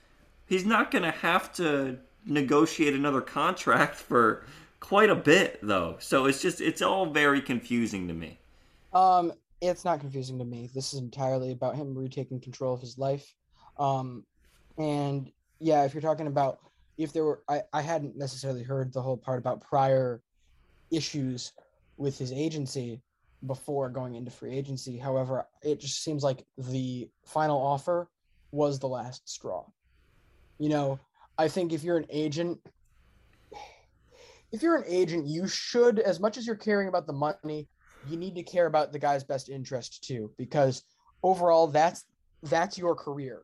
He's 0.47 0.67
not 0.67 0.91
going 0.91 1.05
to 1.05 1.13
have 1.13 1.53
to 1.55 1.99
negotiate 2.27 2.95
another 2.95 3.21
contract 3.21 3.95
for 3.95 4.45
quite 4.81 5.11
a 5.11 5.15
bit, 5.15 5.61
though. 5.63 5.97
So 6.01 6.27
it's 6.27 6.43
just, 6.43 6.61
it's 6.61 6.83
all 6.83 7.07
very 7.07 7.41
confusing 7.41 8.09
to 8.09 8.15
me. 8.15 8.39
Um, 8.93 9.33
it's 9.61 9.85
not 9.85 10.01
confusing 10.01 10.39
to 10.39 10.45
me. 10.45 10.69
This 10.75 10.93
is 10.93 11.01
entirely 11.01 11.53
about 11.53 11.77
him 11.77 11.95
retaking 11.97 12.41
control 12.41 12.75
of 12.75 12.81
his 12.81 12.99
life. 12.99 13.35
Um, 13.79 14.25
and 14.77 15.31
yeah, 15.61 15.85
if 15.85 15.95
you're 15.95 16.03
talking 16.03 16.27
about 16.27 16.59
if 16.97 17.13
there 17.13 17.25
were, 17.25 17.43
I, 17.49 17.63
I 17.73 17.83
hadn't 17.83 18.17
necessarily 18.17 18.63
heard 18.63 18.93
the 18.93 19.03
whole 19.03 19.17
part 19.17 19.39
about 19.39 19.61
prior 19.61 20.23
issues 20.91 21.53
with 21.97 22.19
his 22.19 22.33
agency 22.33 23.03
before 23.47 23.89
going 23.89 24.15
into 24.15 24.31
free 24.31 24.53
agency. 24.57 24.97
However, 24.97 25.47
it 25.63 25.81
just 25.81 26.03
seems 26.03 26.23
like 26.23 26.45
the 26.57 27.09
final 27.25 27.61
offer 27.61 28.09
was 28.53 28.79
the 28.79 28.89
last 28.89 29.29
straw. 29.29 29.65
You 30.59 30.69
know, 30.69 30.99
I 31.37 31.49
think 31.49 31.73
if 31.73 31.83
you're 31.83 31.97
an 31.97 32.07
agent, 32.11 32.59
if 34.53 34.63
you're 34.63 34.77
an 34.77 34.85
agent, 34.87 35.27
you 35.27 35.49
should, 35.49 35.99
as 35.99 36.21
much 36.21 36.37
as 36.39 36.47
you're 36.47 36.55
caring 36.57 36.89
about 36.89 37.07
the 37.07 37.13
money, 37.13 37.69
you 38.09 38.17
need 38.17 38.35
to 38.37 38.43
care 38.43 38.67
about 38.67 38.93
the 38.93 38.99
guy's 38.99 39.25
best 39.25 39.49
interest 39.49 40.05
too, 40.05 40.31
because 40.39 40.85
overall, 41.23 41.67
that's 41.67 42.05
that's 42.45 42.79
your 42.79 42.95
career, 42.95 43.43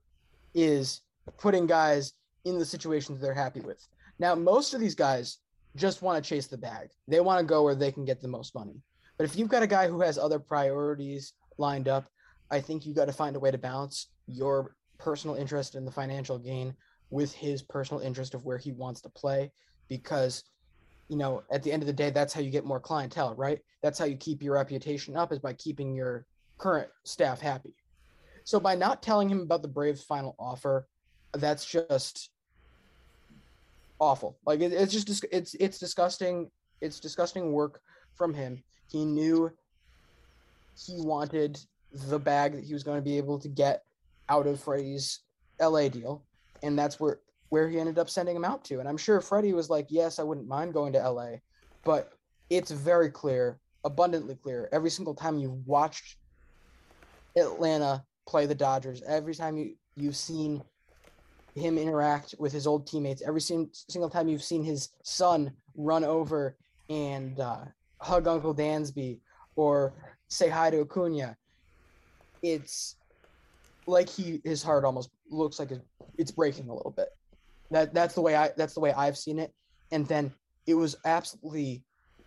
is 0.55 1.01
putting 1.39 1.67
guys 1.67 2.13
in 2.44 2.59
the 2.59 2.64
situations 2.64 3.20
they're 3.20 3.35
happy 3.35 3.61
with. 3.61 3.87
Now, 4.18 4.35
most 4.35 4.74
of 4.74 4.81
these 4.81 4.94
guys 4.94 5.38
just 5.76 6.03
want 6.03 6.22
to 6.22 6.29
chase 6.29 6.46
the 6.46 6.59
bag. 6.59 6.88
They 7.09 7.20
want 7.20 7.40
to 7.40 7.46
go 7.46 7.62
where 7.62 7.74
they 7.74 7.92
can 7.92 8.05
get 8.05 8.20
the 8.20 8.29
most 8.29 8.55
money. 8.55 8.83
But 9.18 9.24
if 9.24 9.37
you've 9.37 9.48
got 9.48 9.62
a 9.62 9.66
guy 9.66 9.88
who 9.88 10.00
has 10.00 10.18
other 10.18 10.38
priorities 10.38 11.35
lined 11.59 11.88
up, 11.88 12.07
I 12.50 12.61
think 12.61 12.85
you 12.85 12.94
got 12.94 13.05
to 13.07 13.12
find 13.12 13.37
a 13.37 13.40
way 13.40 13.50
to 13.50 13.59
balance 13.59 14.09
your 14.26 14.74
personal 14.98 15.37
interest 15.37 15.74
in 15.74 15.85
the 15.85 15.90
financial 15.90 16.38
gain 16.38 16.74
with 17.11 17.33
his 17.33 17.62
personal 17.62 18.03
interest 18.03 18.35
of 18.35 18.44
where 18.44 18.59
he 18.59 18.72
wants 18.72 19.00
to 19.00 19.09
play 19.09 19.50
because 19.88 20.44
you 21.09 21.16
know 21.16 21.42
at 21.50 21.62
the 21.62 21.72
end 21.72 21.83
of 21.83 21.87
the 21.87 21.92
day 21.92 22.11
that's 22.11 22.33
how 22.33 22.40
you 22.40 22.50
get 22.50 22.64
more 22.64 22.79
clientele 22.79 23.35
right 23.35 23.61
that's 23.83 23.98
how 23.98 24.05
you 24.05 24.16
keep 24.16 24.42
your 24.42 24.55
reputation 24.55 25.16
up 25.16 25.33
is 25.33 25.38
by 25.38 25.53
keeping 25.55 25.94
your 25.94 26.26
current 26.59 26.88
staff 27.05 27.40
happy 27.40 27.74
so 28.44 28.61
by 28.61 28.74
not 28.74 29.03
telling 29.03 29.29
him 29.29 29.40
about 29.40 29.62
the 29.62 29.68
braves 29.68 30.05
final 30.05 30.37
offer 30.38 30.87
that's 31.33 31.64
just 31.64 32.31
awful. 34.01 34.38
Like 34.47 34.61
it, 34.61 34.73
it's 34.73 34.93
just 34.93 35.25
it's 35.31 35.55
it's 35.55 35.79
disgusting. 35.79 36.51
It's 36.81 36.99
disgusting 36.99 37.53
work 37.53 37.81
from 38.14 38.35
him. 38.35 38.62
He 38.90 39.05
knew 39.05 39.51
he 40.87 41.01
wanted 41.01 41.61
the 41.93 42.19
bag 42.19 42.55
that 42.55 42.64
he 42.64 42.73
was 42.73 42.83
going 42.83 42.99
to 42.99 43.03
be 43.03 43.19
able 43.19 43.38
to 43.38 43.49
get 43.49 43.85
out 44.29 44.47
of 44.47 44.61
Freddie's 44.61 45.21
LA 45.61 45.88
deal, 45.88 46.23
and 46.62 46.79
that's 46.79 46.99
where 46.99 47.21
where 47.51 47.69
he 47.69 47.79
ended 47.79 47.99
up 47.99 48.09
sending 48.09 48.37
him 48.37 48.45
out 48.45 48.64
to. 48.64 48.79
And 48.79 48.88
I'm 48.88 48.97
sure 48.97 49.21
Freddie 49.21 49.53
was 49.53 49.71
like, 49.71 49.87
"Yes, 49.90 50.19
I 50.19 50.23
wouldn't 50.23 50.49
mind 50.49 50.73
going 50.73 50.93
to 50.95 50.99
LA," 50.99 51.37
but 51.85 52.12
it's 52.49 52.71
very 52.71 53.11
clear, 53.11 53.59
abundantly 53.85 54.37
clear, 54.37 54.69
every 54.73 54.90
single 54.90 55.14
time 55.14 55.38
you've 55.38 55.66
watched 55.66 56.16
Atlanta 57.37 58.05
play 58.27 58.47
the 58.47 58.55
Dodgers, 58.55 59.03
every 59.03 59.35
time 59.35 59.57
you 59.57 59.75
you've 59.97 60.16
seen 60.16 60.62
him 61.55 61.79
interact 61.79 62.35
with 62.39 62.53
his 62.53 62.67
old 62.67 62.87
teammates, 62.87 63.23
every 63.23 63.41
single 63.41 64.11
time 64.11 64.29
you've 64.29 64.43
seen 64.43 64.63
his 64.63 64.91
son 65.03 65.53
run 65.77 66.05
over 66.05 66.57
and 66.89 67.39
uh, 67.41 67.65
hug 68.01 68.27
Uncle 68.27 68.55
Dansby 68.55 69.19
or 69.57 69.93
say 70.29 70.49
hi 70.49 70.71
to 70.71 70.81
Acuna, 70.81 71.37
it's 72.43 72.97
like 73.87 74.09
he 74.09 74.41
his 74.45 74.63
heart 74.63 74.85
almost 74.85 75.11
looks 75.31 75.59
like 75.59 75.71
it's, 76.17 76.31
breaking 76.31 76.69
a 76.69 76.75
little 76.75 76.93
bit. 76.93 77.09
That 77.71 77.93
that's 77.95 78.15
the 78.15 78.21
way 78.21 78.37
I 78.37 78.51
that's 78.57 78.75
the 78.75 78.81
way 78.81 78.93
I've 78.93 79.19
seen 79.19 79.39
it. 79.39 79.53
And 79.91 80.07
then 80.07 80.33
it 80.67 80.75
was 80.75 80.97
absolutely 81.05 81.83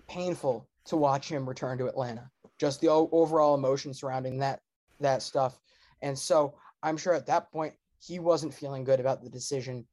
painful 0.07 0.67
to 0.85 0.97
watch 0.97 1.29
him 1.29 1.47
return 1.47 1.77
to 1.77 1.87
Atlanta. 1.87 2.29
Just 2.59 2.81
the 2.81 2.89
overall 2.89 3.55
emotion 3.55 3.93
surrounding 3.93 4.39
that 4.39 4.61
that 4.99 5.21
stuff. 5.21 5.59
And 6.01 6.17
so 6.17 6.55
I'm 6.81 6.97
sure 6.97 7.13
at 7.13 7.25
that 7.27 7.51
point 7.51 7.73
he 8.05 8.19
wasn't 8.19 8.53
feeling 8.53 8.83
good 8.83 8.99
about 8.99 9.23
the 9.23 9.29
decision 9.29 9.85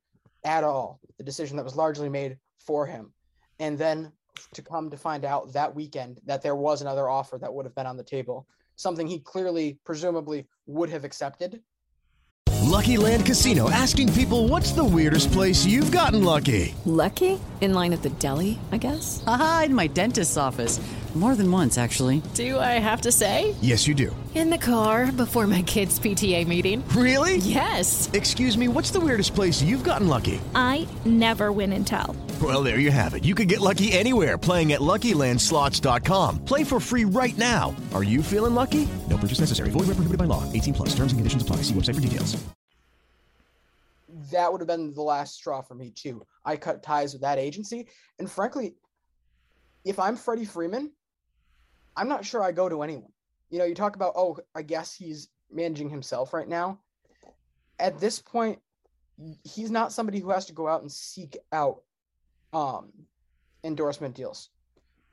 at 0.44 0.64
all. 0.64 1.00
The 1.18 1.24
decision 1.24 1.56
that 1.56 1.64
was 1.64 1.76
largely 1.76 2.08
made 2.08 2.38
for 2.58 2.86
him. 2.86 3.12
And 3.58 3.78
then 3.78 4.12
to 4.54 4.62
come 4.62 4.90
to 4.90 4.96
find 4.96 5.24
out 5.24 5.52
that 5.52 5.74
weekend 5.74 6.20
that 6.26 6.42
there 6.42 6.56
was 6.56 6.80
another 6.80 7.08
offer 7.08 7.38
that 7.38 7.52
would 7.52 7.66
have 7.66 7.74
been 7.74 7.86
on 7.86 7.96
the 7.96 8.04
table, 8.04 8.46
something 8.76 9.06
he 9.06 9.18
clearly, 9.18 9.78
presumably, 9.84 10.46
would 10.66 10.90
have 10.90 11.04
accepted. 11.04 11.60
Lucky 12.62 12.96
Land 12.96 13.26
Casino 13.26 13.68
asking 13.68 14.12
people 14.12 14.48
what's 14.48 14.72
the 14.72 14.84
weirdest 14.84 15.32
place 15.32 15.66
you've 15.66 15.92
gotten 15.92 16.24
lucky? 16.24 16.74
Lucky? 16.84 17.38
In 17.60 17.74
line 17.74 17.92
at 17.92 18.02
the 18.02 18.10
deli, 18.10 18.58
I 18.72 18.78
guess? 18.78 19.22
Aha, 19.26 19.64
in 19.66 19.74
my 19.74 19.86
dentist's 19.88 20.36
office. 20.36 20.80
More 21.14 21.34
than 21.34 21.50
once, 21.50 21.76
actually. 21.76 22.22
Do 22.34 22.56
I 22.60 22.78
have 22.78 23.00
to 23.00 23.10
say? 23.10 23.56
Yes, 23.60 23.88
you 23.88 23.94
do. 23.94 24.14
In 24.32 24.48
the 24.48 24.58
car 24.58 25.10
before 25.10 25.48
my 25.48 25.62
kids' 25.62 25.98
PTA 25.98 26.46
meeting. 26.46 26.86
Really? 26.90 27.38
Yes. 27.38 28.08
Excuse 28.12 28.56
me, 28.56 28.68
what's 28.68 28.92
the 28.92 29.00
weirdest 29.00 29.34
place 29.34 29.60
you've 29.60 29.82
gotten 29.82 30.06
lucky? 30.06 30.40
I 30.54 30.86
never 31.04 31.50
win 31.50 31.72
and 31.72 31.84
tell. 31.84 32.14
Well, 32.40 32.62
there 32.62 32.78
you 32.78 32.92
have 32.92 33.14
it. 33.14 33.24
You 33.24 33.34
can 33.34 33.48
get 33.48 33.58
lucky 33.60 33.90
anywhere 33.90 34.38
playing 34.38 34.72
at 34.72 34.80
LuckyLandSlots.com. 34.80 36.44
Play 36.44 36.62
for 36.62 36.78
free 36.78 37.04
right 37.04 37.36
now. 37.36 37.74
Are 37.92 38.04
you 38.04 38.22
feeling 38.22 38.54
lucky? 38.54 38.86
No 39.08 39.16
purchase 39.16 39.40
necessary. 39.40 39.70
Void 39.70 39.88
where 39.88 39.96
prohibited 39.96 40.18
by 40.18 40.26
law. 40.26 40.44
18 40.52 40.74
plus. 40.74 40.90
Terms 40.90 41.10
and 41.10 41.18
conditions 41.18 41.42
apply. 41.42 41.56
See 41.56 41.74
website 41.74 41.96
for 41.96 42.00
details. 42.00 42.40
That 44.30 44.52
would 44.52 44.60
have 44.60 44.68
been 44.68 44.94
the 44.94 45.02
last 45.02 45.34
straw 45.34 45.60
for 45.60 45.74
me 45.74 45.90
too. 45.90 46.24
I 46.44 46.54
cut 46.56 46.84
ties 46.84 47.14
with 47.14 47.22
that 47.22 47.38
agency, 47.38 47.88
and 48.20 48.30
frankly, 48.30 48.74
if 49.84 49.98
I'm 49.98 50.14
Freddie 50.16 50.44
Freeman, 50.44 50.92
I'm 52.00 52.08
not 52.08 52.24
sure 52.24 52.42
I 52.42 52.52
go 52.52 52.66
to 52.66 52.82
anyone. 52.82 53.12
You 53.50 53.58
know, 53.58 53.66
you 53.66 53.74
talk 53.74 53.94
about, 53.94 54.14
oh, 54.16 54.38
I 54.54 54.62
guess 54.62 54.94
he's 54.94 55.28
managing 55.52 55.90
himself 55.90 56.32
right 56.32 56.48
now. 56.48 56.80
At 57.78 58.00
this 58.00 58.18
point, 58.18 58.58
he's 59.44 59.70
not 59.70 59.92
somebody 59.92 60.18
who 60.18 60.30
has 60.30 60.46
to 60.46 60.54
go 60.54 60.66
out 60.66 60.80
and 60.80 60.90
seek 60.90 61.36
out 61.52 61.82
um, 62.54 62.90
endorsement 63.62 64.14
deals. 64.14 64.48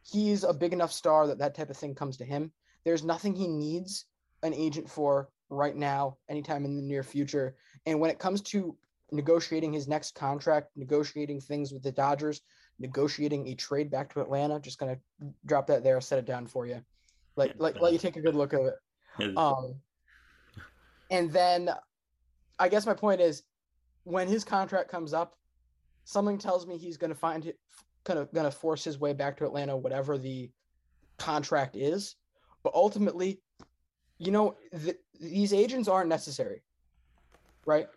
He's 0.01 0.45
a 0.45 0.53
big 0.53 0.71
enough 0.71 0.93
star 0.93 1.27
that 1.27 1.39
that 1.39 1.55
type 1.55 1.69
of 1.69 1.75
thing 1.75 1.93
comes 1.93 2.15
to 2.17 2.25
him. 2.25 2.53
There's 2.85 3.03
nothing 3.03 3.35
he 3.35 3.49
needs 3.49 4.05
an 4.41 4.53
agent 4.53 4.89
for 4.89 5.27
right 5.49 5.75
now, 5.75 6.15
anytime 6.29 6.63
in 6.63 6.77
the 6.77 6.81
near 6.81 7.03
future. 7.03 7.57
And 7.85 7.99
when 7.99 8.11
it 8.11 8.19
comes 8.19 8.41
to 8.43 8.77
negotiating 9.11 9.73
his 9.73 9.89
next 9.89 10.15
contract, 10.15 10.69
negotiating 10.77 11.41
things 11.41 11.73
with 11.73 11.83
the 11.83 11.91
Dodgers, 11.91 12.41
negotiating 12.79 13.47
a 13.47 13.55
trade 13.55 13.89
back 13.89 14.13
to 14.13 14.21
Atlanta, 14.21 14.59
just 14.59 14.77
gonna 14.77 14.97
drop 15.45 15.67
that 15.67 15.83
there, 15.83 15.99
set 16.01 16.19
it 16.19 16.25
down 16.25 16.47
for 16.47 16.65
you. 16.65 16.81
Like, 17.35 17.53
like, 17.57 17.79
let 17.79 17.93
you 17.93 17.99
take 17.99 18.15
a 18.15 18.21
good 18.21 18.35
look 18.35 18.53
at 18.53 18.61
it. 18.61 18.73
Um, 19.37 19.75
and 21.11 21.31
then 21.31 21.69
I 22.59 22.69
guess 22.69 22.85
my 22.85 22.93
point 22.93 23.21
is 23.21 23.43
when 24.03 24.27
his 24.27 24.43
contract 24.43 24.89
comes 24.89 25.13
up, 25.13 25.35
something 26.03 26.37
tells 26.37 26.65
me 26.65 26.77
he's 26.77 26.97
going 26.97 27.09
to 27.11 27.15
find 27.15 27.45
it, 27.45 27.59
kind 28.03 28.17
of 28.17 28.31
going 28.33 28.45
to 28.45 28.51
force 28.51 28.83
his 28.83 28.99
way 28.99 29.13
back 29.13 29.37
to 29.37 29.45
Atlanta, 29.45 29.75
whatever 29.75 30.17
the 30.17 30.49
contract 31.17 31.75
is. 31.75 32.15
But 32.63 32.73
ultimately, 32.73 33.41
you 34.17 34.31
know, 34.31 34.55
th- 34.83 34.97
these 35.19 35.53
agents 35.53 35.87
aren't 35.87 36.09
necessary, 36.09 36.63
right? 37.65 37.87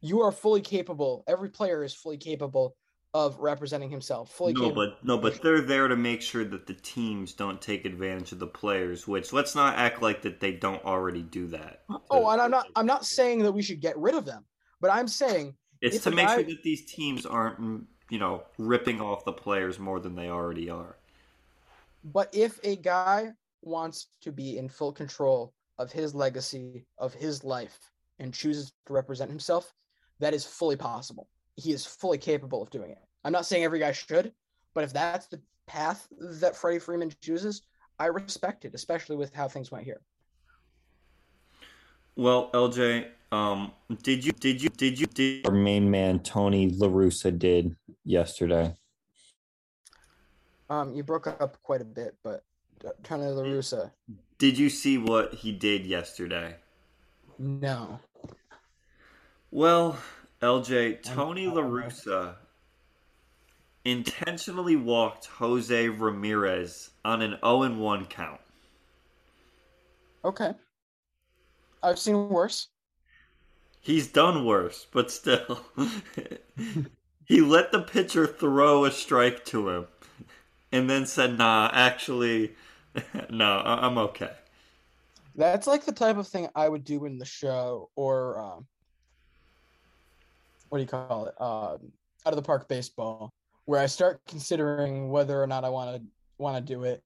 You 0.00 0.22
are 0.22 0.32
fully 0.32 0.62
capable. 0.62 1.24
Every 1.26 1.50
player 1.50 1.84
is 1.84 1.92
fully 1.92 2.16
capable 2.16 2.76
of 3.12 3.38
representing 3.38 3.90
himself. 3.90 4.30
Fully 4.32 4.52
no, 4.52 4.60
capable. 4.60 4.86
but 4.86 5.04
no, 5.04 5.18
but 5.18 5.42
they're 5.42 5.60
there 5.60 5.88
to 5.88 5.96
make 5.96 6.22
sure 6.22 6.44
that 6.44 6.66
the 6.66 6.74
teams 6.74 7.32
don't 7.32 7.60
take 7.60 7.84
advantage 7.84 8.32
of 8.32 8.38
the 8.38 8.46
players. 8.46 9.08
Which 9.08 9.32
let's 9.32 9.54
not 9.54 9.76
act 9.76 10.02
like 10.02 10.22
that 10.22 10.40
they 10.40 10.52
don't 10.52 10.84
already 10.84 11.22
do 11.22 11.48
that. 11.48 11.82
Oh, 12.10 12.28
and 12.28 12.40
I'm 12.40 12.50
not. 12.50 12.66
I'm 12.76 12.86
not 12.86 13.04
saying 13.04 13.42
that 13.42 13.52
we 13.52 13.62
should 13.62 13.80
get 13.80 13.98
rid 13.98 14.14
of 14.14 14.24
them, 14.24 14.44
but 14.80 14.90
I'm 14.90 15.08
saying 15.08 15.54
It's 15.80 16.04
to 16.04 16.10
make 16.10 16.26
guy- 16.26 16.34
sure 16.36 16.44
that 16.44 16.62
these 16.62 16.84
teams 16.84 17.26
aren't, 17.26 17.60
mm, 17.60 17.84
you 18.10 18.18
know, 18.18 18.44
ripping 18.58 19.00
off 19.00 19.24
the 19.24 19.32
players 19.32 19.78
more 19.78 19.98
than 20.00 20.14
they 20.14 20.28
already 20.28 20.70
are. 20.70 20.96
But 22.04 22.34
if 22.34 22.60
a 22.64 22.76
guy 22.76 23.32
wants 23.62 24.06
to 24.22 24.32
be 24.32 24.56
in 24.56 24.68
full 24.68 24.92
control 24.92 25.52
of 25.78 25.90
his 25.92 26.14
legacy, 26.14 26.86
of 26.98 27.12
his 27.12 27.44
life, 27.44 27.78
and 28.18 28.32
chooses 28.32 28.72
to 28.86 28.92
represent 28.92 29.30
himself, 29.30 29.72
that 30.20 30.32
is 30.32 30.44
fully 30.44 30.76
possible. 30.76 31.28
He 31.60 31.72
is 31.72 31.84
fully 31.84 32.18
capable 32.18 32.62
of 32.62 32.70
doing 32.70 32.90
it. 32.90 32.98
I'm 33.24 33.32
not 33.32 33.44
saying 33.44 33.64
every 33.64 33.78
guy 33.78 33.92
should, 33.92 34.32
but 34.74 34.84
if 34.84 34.92
that's 34.92 35.26
the 35.26 35.40
path 35.66 36.08
that 36.18 36.56
Freddie 36.56 36.78
Freeman 36.78 37.12
chooses, 37.20 37.62
I 37.98 38.06
respect 38.06 38.64
it, 38.64 38.74
especially 38.74 39.16
with 39.16 39.34
how 39.34 39.46
things 39.46 39.70
went 39.70 39.84
here. 39.84 40.00
Well, 42.16 42.50
LJ, 42.52 43.08
um, 43.30 43.72
did 44.02 44.24
you 44.24 44.32
did 44.32 44.62
you 44.62 44.70
did 44.70 44.98
you 44.98 45.06
did 45.06 45.46
our 45.46 45.52
main 45.52 45.90
man 45.90 46.20
Tony 46.20 46.70
La 46.70 46.88
Russa 46.88 47.38
did 47.38 47.76
yesterday? 48.04 48.74
Um, 50.70 50.94
you 50.94 51.02
broke 51.02 51.26
up 51.26 51.60
quite 51.62 51.82
a 51.82 51.84
bit, 51.84 52.16
but 52.22 52.44
uh, 52.86 52.90
Tony 53.02 53.26
La 53.26 53.42
Russa, 53.42 53.90
Did 54.38 54.56
you 54.58 54.70
see 54.70 54.96
what 54.98 55.34
he 55.34 55.52
did 55.52 55.84
yesterday? 55.86 56.56
no. 57.38 58.00
Well, 59.52 59.98
LJ, 60.42 61.02
Tony 61.02 61.46
La 61.46 61.62
Russa 61.62 62.36
intentionally 63.84 64.76
walked 64.76 65.26
Jose 65.26 65.88
Ramirez 65.88 66.90
on 67.04 67.22
an 67.22 67.36
0 67.44 67.74
1 67.74 68.06
count. 68.06 68.40
Okay. 70.24 70.52
I've 71.82 71.98
seen 71.98 72.28
worse. 72.28 72.68
He's 73.80 74.06
done 74.06 74.44
worse, 74.44 74.86
but 74.92 75.10
still. 75.10 75.64
he 77.24 77.40
let 77.40 77.72
the 77.72 77.80
pitcher 77.82 78.26
throw 78.26 78.84
a 78.84 78.90
strike 78.90 79.44
to 79.46 79.70
him 79.70 79.86
and 80.72 80.88
then 80.88 81.06
said, 81.06 81.38
nah, 81.38 81.70
actually, 81.72 82.54
no, 83.30 83.58
I- 83.58 83.86
I'm 83.86 83.96
okay. 83.98 84.32
That's 85.36 85.66
like 85.66 85.84
the 85.84 85.92
type 85.92 86.16
of 86.16 86.28
thing 86.28 86.48
I 86.54 86.68
would 86.68 86.84
do 86.84 87.04
in 87.06 87.18
the 87.18 87.24
show 87.24 87.88
or 87.96 88.38
um, 88.40 88.66
what 90.70 90.78
do 90.78 90.82
you 90.82 90.88
call 90.88 91.26
it? 91.26 91.40
Um, 91.40 91.92
out 92.26 92.32
of 92.32 92.36
the 92.36 92.42
park 92.42 92.68
baseball, 92.68 93.30
where 93.66 93.80
I 93.80 93.86
start 93.86 94.20
considering 94.26 95.10
whether 95.10 95.40
or 95.42 95.46
not 95.46 95.64
I 95.64 95.68
want 95.68 95.96
to 95.96 96.02
want 96.38 96.56
to 96.56 96.74
do 96.74 96.84
it. 96.84 97.02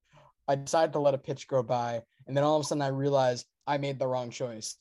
I 0.46 0.54
decide 0.54 0.92
to 0.92 0.98
let 0.98 1.14
a 1.14 1.18
pitch 1.18 1.48
go 1.48 1.62
by, 1.62 2.02
and 2.26 2.36
then 2.36 2.44
all 2.44 2.56
of 2.56 2.60
a 2.60 2.64
sudden 2.64 2.82
I 2.82 2.88
realize 2.88 3.46
I 3.66 3.78
made 3.78 3.98
the 3.98 4.06
wrong 4.06 4.30
choice. 4.30 4.76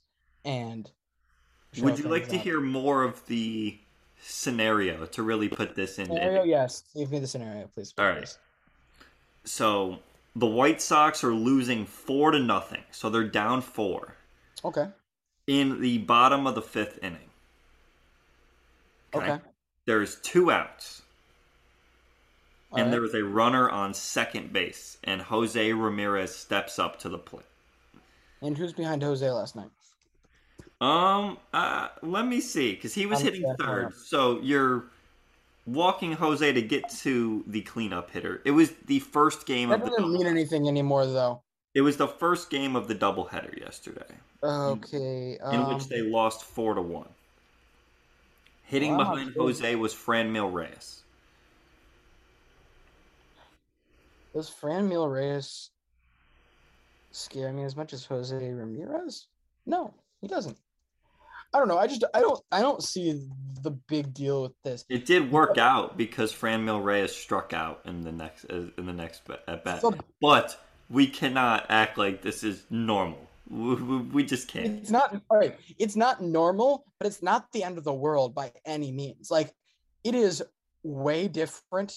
And 0.46 0.90
Would 1.82 1.98
you 1.98 2.10
like 2.10 2.28
to 2.30 2.38
hear 2.38 2.60
more 2.60 3.04
of 3.04 3.26
the 3.28 3.80
scenario 4.22 5.06
to 5.08 5.24
really 5.24 5.48
put 5.48 5.74
this 5.76 6.00
in? 6.00 6.08
scenario? 6.08 6.44
Yes, 6.44 6.84
give 6.96 7.12
me 7.12 7.20
the 7.20 7.28
scenario, 7.28 7.68
please. 7.74 7.94
All 7.98 8.06
right. 8.06 8.18
please. 8.18 8.38
So 9.46 10.00
the 10.36 10.46
White 10.46 10.82
Sox 10.82 11.24
are 11.24 11.34
losing 11.34 11.86
four 11.86 12.32
to 12.32 12.40
nothing, 12.40 12.84
so 12.92 13.10
they're 13.10 13.24
down 13.24 13.62
four 13.62 14.16
Okay. 14.66 14.88
in 15.48 15.80
the 15.80 16.00
bottom 16.00 16.46
of 16.46 16.56
the 16.56 16.62
fifth 16.62 17.00
inning. 17.02 17.30
Okay. 19.16 19.40
There's 19.86 20.20
two 20.22 20.50
outs, 20.52 21.02
All 22.72 22.78
and 22.80 22.88
right. 22.88 22.92
there 22.92 23.04
is 23.06 23.14
a 23.14 23.24
runner 23.24 23.70
on 23.70 23.94
second 23.94 24.54
base, 24.54 24.98
and 25.04 25.22
Jose 25.22 25.74
Ramirez 25.74 26.34
steps 26.36 26.80
up 26.80 27.00
to 27.00 27.10
the 27.10 27.18
plate. 27.18 27.46
And 28.42 28.58
who's 28.58 28.74
behind 28.74 29.04
Jose 29.04 29.30
last 29.30 29.56
night? 29.56 29.70
Um, 30.82 31.38
uh, 31.54 31.90
let 32.02 32.26
me 32.26 32.40
see, 32.42 32.72
because 32.74 32.94
he 32.94 33.06
was 33.06 33.20
I'm 33.20 33.26
hitting 33.26 33.56
third. 33.60 33.94
So 33.94 34.40
you're 34.42 34.86
walking 35.66 36.12
Jose 36.14 36.52
to 36.52 36.62
get 36.62 36.90
to 36.90 37.44
the 37.48 37.62
cleanup 37.62 38.10
hitter. 38.12 38.42
It 38.46 38.52
was 38.52 38.72
the 38.88 39.00
first 39.00 39.46
game 39.46 39.70
That 39.70 39.80
of 39.82 39.86
the 39.86 39.92
doesn't 39.98 40.12
mean 40.14 40.28
anything 40.28 40.68
anymore, 40.68 41.06
though. 41.06 41.42
it 41.74 41.82
was 41.82 41.96
the 41.98 42.08
first 42.08 42.50
game 42.50 42.76
of 42.76 42.88
the 42.88 42.96
doubleheader 42.96 43.58
yesterday, 43.60 44.16
Okay. 44.44 45.34
in 45.52 45.60
Um, 45.62 45.74
which 45.74 45.88
they 45.88 46.02
lost 46.02 46.44
four 46.44 46.74
to 46.74 46.82
one. 46.82 47.08
Hitting 48.74 48.94
Wow, 48.98 49.14
behind 49.14 49.34
good. 49.36 49.40
Jose 49.42 49.76
was 49.76 49.94
Franmil 49.94 50.52
Reyes. 50.52 51.04
does 54.34 54.50
Franmil 54.50 55.14
Reyes 55.14 55.70
scare 57.12 57.54
me 57.54 57.66
as 57.66 57.76
much 57.76 57.94
as 57.94 58.04
Jose 58.04 58.36
Ramirez? 58.36 59.28
No, 59.68 59.94
he 60.22 60.28
doesn't. 60.28 60.58
I 61.54 61.60
don't 61.60 61.68
know. 61.68 61.78
I 61.78 61.86
just 61.86 62.04
I 62.16 62.20
don't 62.22 62.42
I 62.52 62.62
don't 62.64 62.82
see 62.82 63.30
the 63.62 63.70
big 63.70 64.12
deal 64.12 64.42
with 64.42 64.60
this. 64.64 64.86
It 64.90 65.06
did 65.06 65.32
work 65.32 65.60
out 65.60 65.96
because 65.96 66.34
Franmil 66.34 66.84
Reyes 66.84 67.16
struck 67.16 67.54
out 67.54 67.82
in 67.86 68.02
the 68.02 68.12
next 68.12 68.46
in 68.46 68.72
the 68.76 68.92
next 68.92 69.22
at 69.48 69.64
bat. 69.64 69.82
So- 69.82 69.94
But 70.20 70.60
we 70.90 71.06
cannot 71.06 71.68
act 71.70 72.00
like 72.00 72.24
this 72.24 72.44
is 72.44 72.64
normal. 72.72 73.28
We, 73.54 73.76
we, 73.76 74.24
just 74.24 74.48
can't. 74.48 74.80
It's 74.80 74.90
not 74.90 75.22
all 75.30 75.38
right. 75.38 75.56
It's 75.78 75.96
not 75.96 76.24
normal, 76.24 76.86
but 76.98 77.06
it's 77.06 77.22
not 77.22 77.52
the 77.52 77.64
end 77.64 77.78
of 77.78 77.84
the 77.84 77.94
world 77.94 78.34
by 78.34 78.52
any 78.66 78.92
means. 78.92 79.30
Like 79.30 79.54
it 80.04 80.16
is 80.16 80.42
way 80.82 81.28
different 81.28 81.96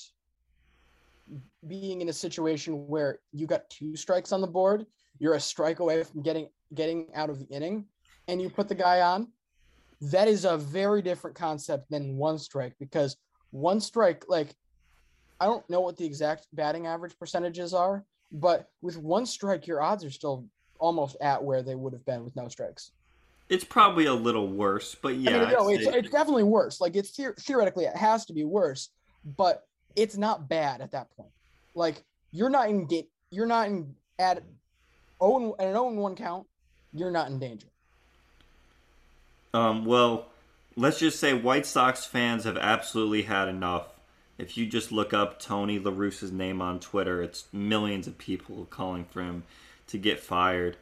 being 1.66 2.02
in 2.02 2.10
a 2.10 2.12
situation 2.12 2.86
where 2.86 3.20
you 3.32 3.46
got 3.46 3.68
two 3.70 3.96
strikes 3.96 4.32
on 4.32 4.42
the 4.42 4.46
board, 4.46 4.84
you're 5.18 5.34
a 5.34 5.40
strike 5.40 5.80
away 5.80 6.04
from 6.04 6.22
getting 6.22 6.48
getting 6.74 7.08
out 7.14 7.30
of 7.30 7.38
the 7.38 7.46
inning, 7.46 7.86
and 8.28 8.42
you 8.42 8.50
put 8.50 8.68
the 8.68 8.74
guy 8.74 9.00
on. 9.00 9.28
That 10.02 10.28
is 10.28 10.44
a 10.44 10.58
very 10.58 11.00
different 11.00 11.36
concept 11.36 11.90
than 11.90 12.18
one 12.18 12.38
strike 12.38 12.74
because 12.78 13.16
one 13.50 13.80
strike, 13.80 14.24
like 14.28 14.54
I 15.40 15.46
don't 15.46 15.68
know 15.70 15.80
what 15.80 15.96
the 15.96 16.04
exact 16.04 16.48
batting 16.52 16.86
average 16.86 17.18
percentages 17.18 17.72
are, 17.72 18.04
but 18.30 18.68
with 18.82 18.98
one 18.98 19.24
strike, 19.24 19.66
your 19.66 19.80
odds 19.80 20.04
are 20.04 20.10
still 20.10 20.46
almost 20.78 21.16
at 21.20 21.42
where 21.42 21.62
they 21.62 21.74
would 21.74 21.92
have 21.92 22.04
been 22.04 22.24
with 22.24 22.36
no 22.36 22.48
strikes. 22.48 22.92
It's 23.48 23.64
probably 23.64 24.06
a 24.06 24.14
little 24.14 24.48
worse, 24.48 24.96
but 25.00 25.16
yeah, 25.16 25.36
I 25.36 25.40
mean, 25.40 25.52
no, 25.52 25.68
it's, 25.68 25.86
it's 25.86 26.10
definitely 26.10 26.42
worse. 26.42 26.80
Like 26.80 26.96
it's 26.96 27.16
theor- 27.16 27.36
theoretically 27.40 27.84
it 27.84 27.96
has 27.96 28.26
to 28.26 28.32
be 28.32 28.44
worse, 28.44 28.90
but 29.36 29.66
it's 29.94 30.16
not 30.16 30.48
bad 30.48 30.80
at 30.80 30.90
that 30.92 31.08
point. 31.16 31.30
Like 31.74 32.02
you're 32.32 32.50
not 32.50 32.68
in 32.68 32.86
ga- 32.86 33.08
you're 33.30 33.46
not 33.46 33.68
in 33.68 33.94
at 34.18 34.42
own 35.20 35.52
at 35.58 35.68
an 35.68 35.76
own 35.76 35.96
1 35.96 36.16
count, 36.16 36.46
you're 36.92 37.10
not 37.10 37.30
in 37.30 37.38
danger. 37.38 37.68
Um, 39.54 39.84
well, 39.84 40.26
let's 40.76 40.98
just 40.98 41.18
say 41.18 41.32
White 41.32 41.66
Sox 41.66 42.04
fans 42.04 42.44
have 42.44 42.56
absolutely 42.56 43.22
had 43.22 43.48
enough. 43.48 43.88
If 44.38 44.58
you 44.58 44.66
just 44.66 44.92
look 44.92 45.14
up 45.14 45.40
Tony 45.40 45.78
La 45.78 45.92
Russa's 45.94 46.32
name 46.32 46.60
on 46.60 46.78
Twitter, 46.78 47.22
it's 47.22 47.46
millions 47.52 48.06
of 48.06 48.18
people 48.18 48.66
calling 48.68 49.04
for 49.04 49.22
him 49.22 49.44
to 49.88 49.98
get 49.98 50.20
fired. 50.20 50.76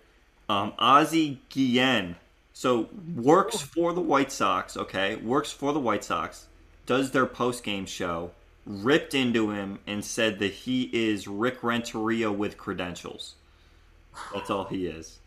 Um, 0.48 0.72
Ozzie 0.78 1.40
Guillen, 1.48 2.16
so 2.52 2.88
works 3.14 3.60
for 3.60 3.92
the 3.92 4.00
White 4.00 4.30
Sox, 4.30 4.76
okay, 4.76 5.16
works 5.16 5.50
for 5.50 5.72
the 5.72 5.80
White 5.80 6.04
Sox, 6.04 6.46
does 6.86 7.10
their 7.10 7.26
post 7.26 7.64
game 7.64 7.86
show, 7.86 8.30
ripped 8.66 9.14
into 9.14 9.50
him 9.50 9.78
and 9.86 10.04
said 10.04 10.38
that 10.38 10.52
he 10.52 10.90
is 10.92 11.26
Rick 11.26 11.62
Renteria 11.62 12.30
with 12.30 12.58
credentials. 12.58 13.34
That's 14.32 14.50
all 14.50 14.64
he 14.64 14.86
is. 14.86 15.18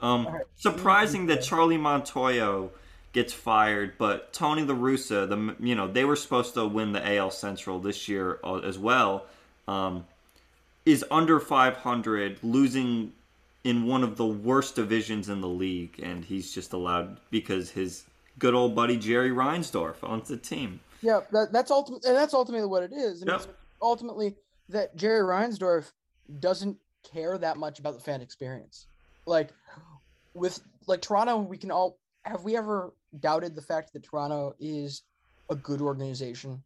Um, 0.00 0.28
surprising 0.56 1.26
that 1.26 1.42
Charlie 1.42 1.76
Montoyo 1.76 2.70
gets 3.12 3.32
fired, 3.32 3.98
but 3.98 4.32
Tony 4.32 4.62
La 4.62 4.74
Russa, 4.74 5.28
the 5.28 5.56
you 5.58 5.74
know 5.74 5.88
they 5.88 6.04
were 6.04 6.16
supposed 6.16 6.54
to 6.54 6.66
win 6.66 6.92
the 6.92 7.16
AL 7.16 7.32
Central 7.32 7.80
this 7.80 8.08
year 8.08 8.38
uh, 8.44 8.58
as 8.58 8.78
well, 8.78 9.26
um, 9.66 10.06
is 10.88 11.04
under 11.10 11.38
500, 11.38 12.38
losing 12.42 13.12
in 13.62 13.84
one 13.84 14.02
of 14.02 14.16
the 14.16 14.26
worst 14.26 14.74
divisions 14.74 15.28
in 15.28 15.42
the 15.42 15.48
league, 15.48 16.00
and 16.02 16.24
he's 16.24 16.50
just 16.50 16.72
allowed 16.72 17.20
because 17.30 17.70
his 17.70 18.04
good 18.38 18.54
old 18.54 18.74
buddy 18.74 18.96
Jerry 18.96 19.30
Reinsdorf 19.30 19.96
owns 20.02 20.28
the 20.28 20.38
team. 20.38 20.80
Yeah, 21.02 21.20
that, 21.32 21.52
that's 21.52 21.70
ultimate, 21.70 22.06
and 22.06 22.16
that's 22.16 22.32
ultimately 22.32 22.66
what 22.66 22.82
it 22.82 22.92
is. 22.94 23.20
And 23.20 23.30
Yep. 23.30 23.54
ultimately 23.82 24.36
that 24.70 24.96
Jerry 24.96 25.20
Reinsdorf 25.20 25.92
doesn't 26.40 26.78
care 27.12 27.36
that 27.36 27.58
much 27.58 27.78
about 27.78 27.92
the 27.94 28.00
fan 28.00 28.22
experience. 28.22 28.86
Like 29.26 29.50
with 30.32 30.58
like 30.86 31.02
Toronto, 31.02 31.36
we 31.36 31.58
can 31.58 31.70
all 31.70 31.98
have 32.24 32.44
we 32.44 32.56
ever 32.56 32.94
doubted 33.20 33.54
the 33.54 33.62
fact 33.62 33.92
that 33.92 34.04
Toronto 34.04 34.54
is 34.58 35.02
a 35.50 35.54
good 35.54 35.82
organization? 35.82 36.62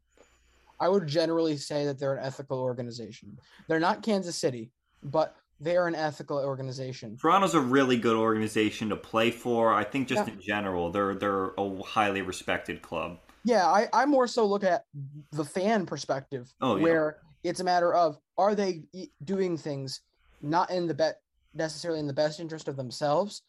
I 0.82 0.88
would 0.88 1.06
generally 1.06 1.56
say 1.56 1.84
that 1.86 2.00
they're 2.00 2.16
an 2.16 2.24
ethical 2.24 2.58
organization. 2.58 3.38
They're 3.68 3.78
not 3.78 4.02
Kansas 4.02 4.34
City, 4.34 4.72
but 5.04 5.36
they 5.60 5.76
are 5.76 5.86
an 5.86 5.94
ethical 5.94 6.38
organization. 6.38 7.16
Toronto's 7.16 7.54
a 7.54 7.60
really 7.60 7.96
good 7.96 8.16
organization 8.16 8.88
to 8.88 8.96
play 8.96 9.30
for. 9.30 9.72
I 9.72 9.84
think 9.84 10.08
just 10.08 10.26
Yeah. 10.26 10.34
in 10.34 10.40
general, 10.40 10.90
they're 10.90 11.14
they're 11.14 11.50
a 11.56 11.82
highly 11.84 12.22
respected 12.22 12.82
club. 12.82 13.20
Yeah, 13.44 13.68
I, 13.68 13.88
I 13.92 14.06
more 14.06 14.26
so 14.26 14.44
look 14.44 14.64
at 14.64 14.86
the 15.30 15.44
fan 15.44 15.86
perspective, 15.86 16.52
Oh, 16.60 16.74
yeah. 16.74 16.82
where 16.82 17.18
it's 17.44 17.60
a 17.60 17.64
matter 17.64 17.94
of 17.94 18.18
are 18.36 18.56
they 18.56 18.82
doing 19.22 19.56
things 19.56 20.00
not 20.40 20.68
in 20.72 20.88
the 20.88 20.94
bet 20.94 21.20
necessarily 21.54 22.00
in 22.00 22.08
the 22.08 22.12
best 22.12 22.40
interest 22.40 22.66
of 22.66 22.74
themselves, 22.74 23.42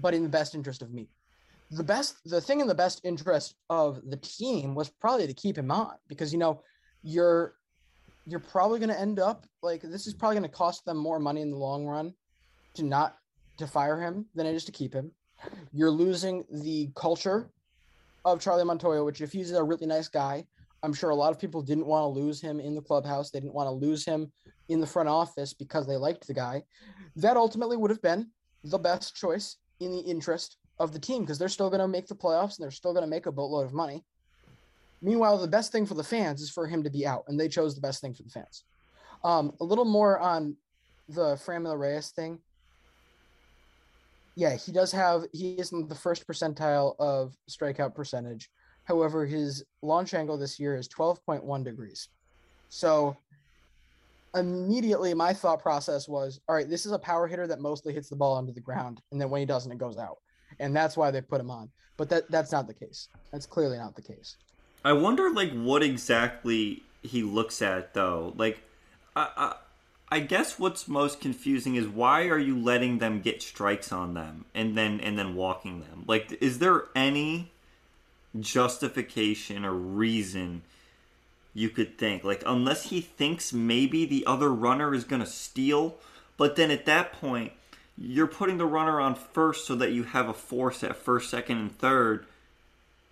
but 0.00 0.12
in 0.12 0.24
the 0.24 0.28
best 0.28 0.56
interest 0.56 0.82
of 0.82 0.90
me. 0.92 1.06
The 1.70 1.84
best, 1.84 2.16
the 2.24 2.40
thing 2.40 2.60
in 2.60 2.66
the 2.66 2.74
best 2.74 3.00
interest 3.04 3.54
of 3.68 4.00
the 4.08 4.16
team 4.16 4.74
was 4.74 4.88
probably 4.88 5.26
to 5.26 5.34
keep 5.34 5.56
him 5.56 5.70
on 5.70 5.94
because 6.08 6.32
you 6.32 6.38
know 6.38 6.62
you're 7.02 7.54
you're 8.26 8.40
probably 8.40 8.78
going 8.78 8.90
to 8.90 9.00
end 9.00 9.18
up 9.18 9.46
like 9.62 9.82
this 9.82 10.06
is 10.06 10.14
probably 10.14 10.36
going 10.36 10.50
to 10.50 10.56
cost 10.56 10.84
them 10.84 10.96
more 10.96 11.18
money 11.18 11.40
in 11.40 11.50
the 11.50 11.56
long 11.56 11.86
run 11.86 12.12
to 12.74 12.84
not 12.84 13.16
to 13.56 13.66
fire 13.66 14.00
him 14.00 14.26
than 14.34 14.46
it 14.46 14.54
is 14.54 14.64
to 14.64 14.72
keep 14.72 14.92
him. 14.92 15.10
You're 15.72 15.90
losing 15.90 16.44
the 16.50 16.90
culture 16.96 17.50
of 18.24 18.40
Charlie 18.40 18.64
Montoyo, 18.64 19.04
which 19.04 19.20
if 19.20 19.32
he's 19.32 19.52
a 19.52 19.62
really 19.62 19.86
nice 19.86 20.08
guy, 20.08 20.46
I'm 20.82 20.92
sure 20.92 21.10
a 21.10 21.14
lot 21.14 21.32
of 21.32 21.38
people 21.38 21.62
didn't 21.62 21.86
want 21.86 22.02
to 22.04 22.20
lose 22.20 22.40
him 22.40 22.60
in 22.60 22.74
the 22.74 22.82
clubhouse. 22.82 23.30
They 23.30 23.40
didn't 23.40 23.54
want 23.54 23.66
to 23.66 23.86
lose 23.86 24.04
him 24.04 24.32
in 24.68 24.80
the 24.80 24.86
front 24.86 25.08
office 25.08 25.52
because 25.52 25.86
they 25.86 25.96
liked 25.96 26.26
the 26.26 26.34
guy. 26.34 26.62
That 27.16 27.36
ultimately 27.36 27.76
would 27.76 27.90
have 27.90 28.02
been 28.02 28.30
the 28.64 28.78
best 28.78 29.14
choice 29.14 29.56
in 29.80 29.92
the 29.92 30.00
interest 30.00 30.56
of 30.80 30.92
the 30.92 30.98
team 30.98 31.22
because 31.22 31.38
they're 31.38 31.48
still 31.48 31.68
going 31.68 31.80
to 31.80 31.86
make 31.86 32.08
the 32.08 32.14
playoffs 32.16 32.56
and 32.56 32.64
they're 32.64 32.70
still 32.70 32.92
going 32.92 33.04
to 33.04 33.10
make 33.10 33.26
a 33.26 33.32
boatload 33.32 33.66
of 33.66 33.74
money. 33.74 34.02
Meanwhile, 35.02 35.38
the 35.38 35.46
best 35.46 35.70
thing 35.70 35.86
for 35.86 35.94
the 35.94 36.02
fans 36.02 36.40
is 36.40 36.50
for 36.50 36.66
him 36.66 36.82
to 36.82 36.90
be 36.90 37.06
out, 37.06 37.24
and 37.28 37.38
they 37.38 37.48
chose 37.48 37.74
the 37.74 37.80
best 37.80 38.00
thing 38.00 38.14
for 38.14 38.22
the 38.22 38.30
fans. 38.30 38.64
Um, 39.22 39.52
a 39.60 39.64
little 39.64 39.84
more 39.84 40.18
on 40.18 40.56
the 41.08 41.36
Franmil 41.36 41.78
Reyes 41.78 42.10
thing. 42.10 42.38
Yeah, 44.34 44.56
he 44.56 44.72
does 44.72 44.90
have 44.92 45.24
he 45.32 45.52
is 45.52 45.72
in 45.72 45.86
the 45.86 45.94
first 45.94 46.26
percentile 46.26 46.94
of 46.98 47.36
strikeout 47.48 47.94
percentage. 47.94 48.50
However, 48.84 49.26
his 49.26 49.64
launch 49.82 50.14
angle 50.14 50.38
this 50.38 50.58
year 50.58 50.76
is 50.76 50.88
12.1 50.88 51.64
degrees. 51.64 52.08
So 52.68 53.16
immediately 54.34 55.12
my 55.12 55.32
thought 55.32 55.60
process 55.60 56.08
was, 56.08 56.40
all 56.48 56.54
right, 56.54 56.68
this 56.68 56.86
is 56.86 56.92
a 56.92 56.98
power 56.98 57.26
hitter 57.26 57.46
that 57.46 57.60
mostly 57.60 57.92
hits 57.92 58.08
the 58.08 58.16
ball 58.16 58.36
under 58.36 58.52
the 58.52 58.60
ground, 58.60 59.02
and 59.12 59.20
then 59.20 59.28
when 59.30 59.40
he 59.40 59.46
doesn't, 59.46 59.72
it 59.72 59.78
goes 59.78 59.98
out. 59.98 60.18
And 60.60 60.76
that's 60.76 60.96
why 60.96 61.10
they 61.10 61.22
put 61.22 61.40
him 61.40 61.50
on. 61.50 61.70
But 61.96 62.08
that 62.10 62.30
that's 62.30 62.52
not 62.52 62.68
the 62.68 62.74
case. 62.74 63.08
That's 63.32 63.46
clearly 63.46 63.78
not 63.78 63.96
the 63.96 64.02
case. 64.02 64.36
I 64.84 64.92
wonder, 64.92 65.30
like, 65.30 65.52
what 65.52 65.82
exactly 65.82 66.82
he 67.02 67.22
looks 67.22 67.60
at, 67.60 67.92
though. 67.94 68.32
Like, 68.36 68.62
I, 69.16 69.28
I, 69.36 69.54
I 70.12 70.20
guess 70.20 70.58
what's 70.58 70.88
most 70.88 71.20
confusing 71.20 71.76
is 71.76 71.86
why 71.86 72.28
are 72.28 72.38
you 72.38 72.58
letting 72.58 72.98
them 72.98 73.20
get 73.20 73.42
strikes 73.42 73.92
on 73.92 74.14
them 74.14 74.44
and 74.54 74.76
then 74.76 75.00
and 75.00 75.18
then 75.18 75.34
walking 75.34 75.80
them? 75.80 76.04
Like, 76.06 76.36
is 76.40 76.58
there 76.58 76.84
any 76.94 77.50
justification 78.38 79.64
or 79.64 79.72
reason 79.72 80.62
you 81.54 81.68
could 81.68 81.98
think? 81.98 82.24
Like, 82.24 82.42
unless 82.46 82.90
he 82.90 83.00
thinks 83.00 83.52
maybe 83.52 84.04
the 84.04 84.26
other 84.26 84.52
runner 84.52 84.94
is 84.94 85.04
gonna 85.04 85.26
steal, 85.26 85.96
but 86.36 86.56
then 86.56 86.70
at 86.70 86.86
that 86.86 87.12
point, 87.12 87.52
you're 88.00 88.26
putting 88.26 88.56
the 88.56 88.66
runner 88.66 88.98
on 88.98 89.14
first 89.14 89.66
so 89.66 89.74
that 89.76 89.92
you 89.92 90.04
have 90.04 90.28
a 90.28 90.34
force 90.34 90.82
at 90.82 90.96
first, 90.96 91.30
second, 91.30 91.58
and 91.58 91.78
third 91.78 92.26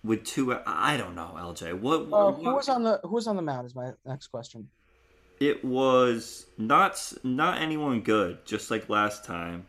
with 0.03 0.25
two. 0.25 0.57
I 0.65 0.97
don't 0.97 1.15
know, 1.15 1.35
LJ. 1.37 1.79
What? 1.79 2.01
Uh, 2.01 2.31
what 2.31 2.35
who 2.35 2.55
was 2.55 2.67
on 2.67 2.83
the 2.83 2.99
who 3.03 3.15
was 3.15 3.27
on 3.27 3.35
the 3.35 3.41
mound 3.43 3.67
is 3.67 3.75
my 3.75 3.91
next 4.05 4.27
question. 4.27 4.67
it 5.39 5.63
was 5.63 6.47
not 6.57 7.13
not 7.23 7.61
anyone 7.61 8.01
good, 8.01 8.43
just 8.45 8.71
like 8.71 8.89
last 8.89 9.23
time. 9.23 9.67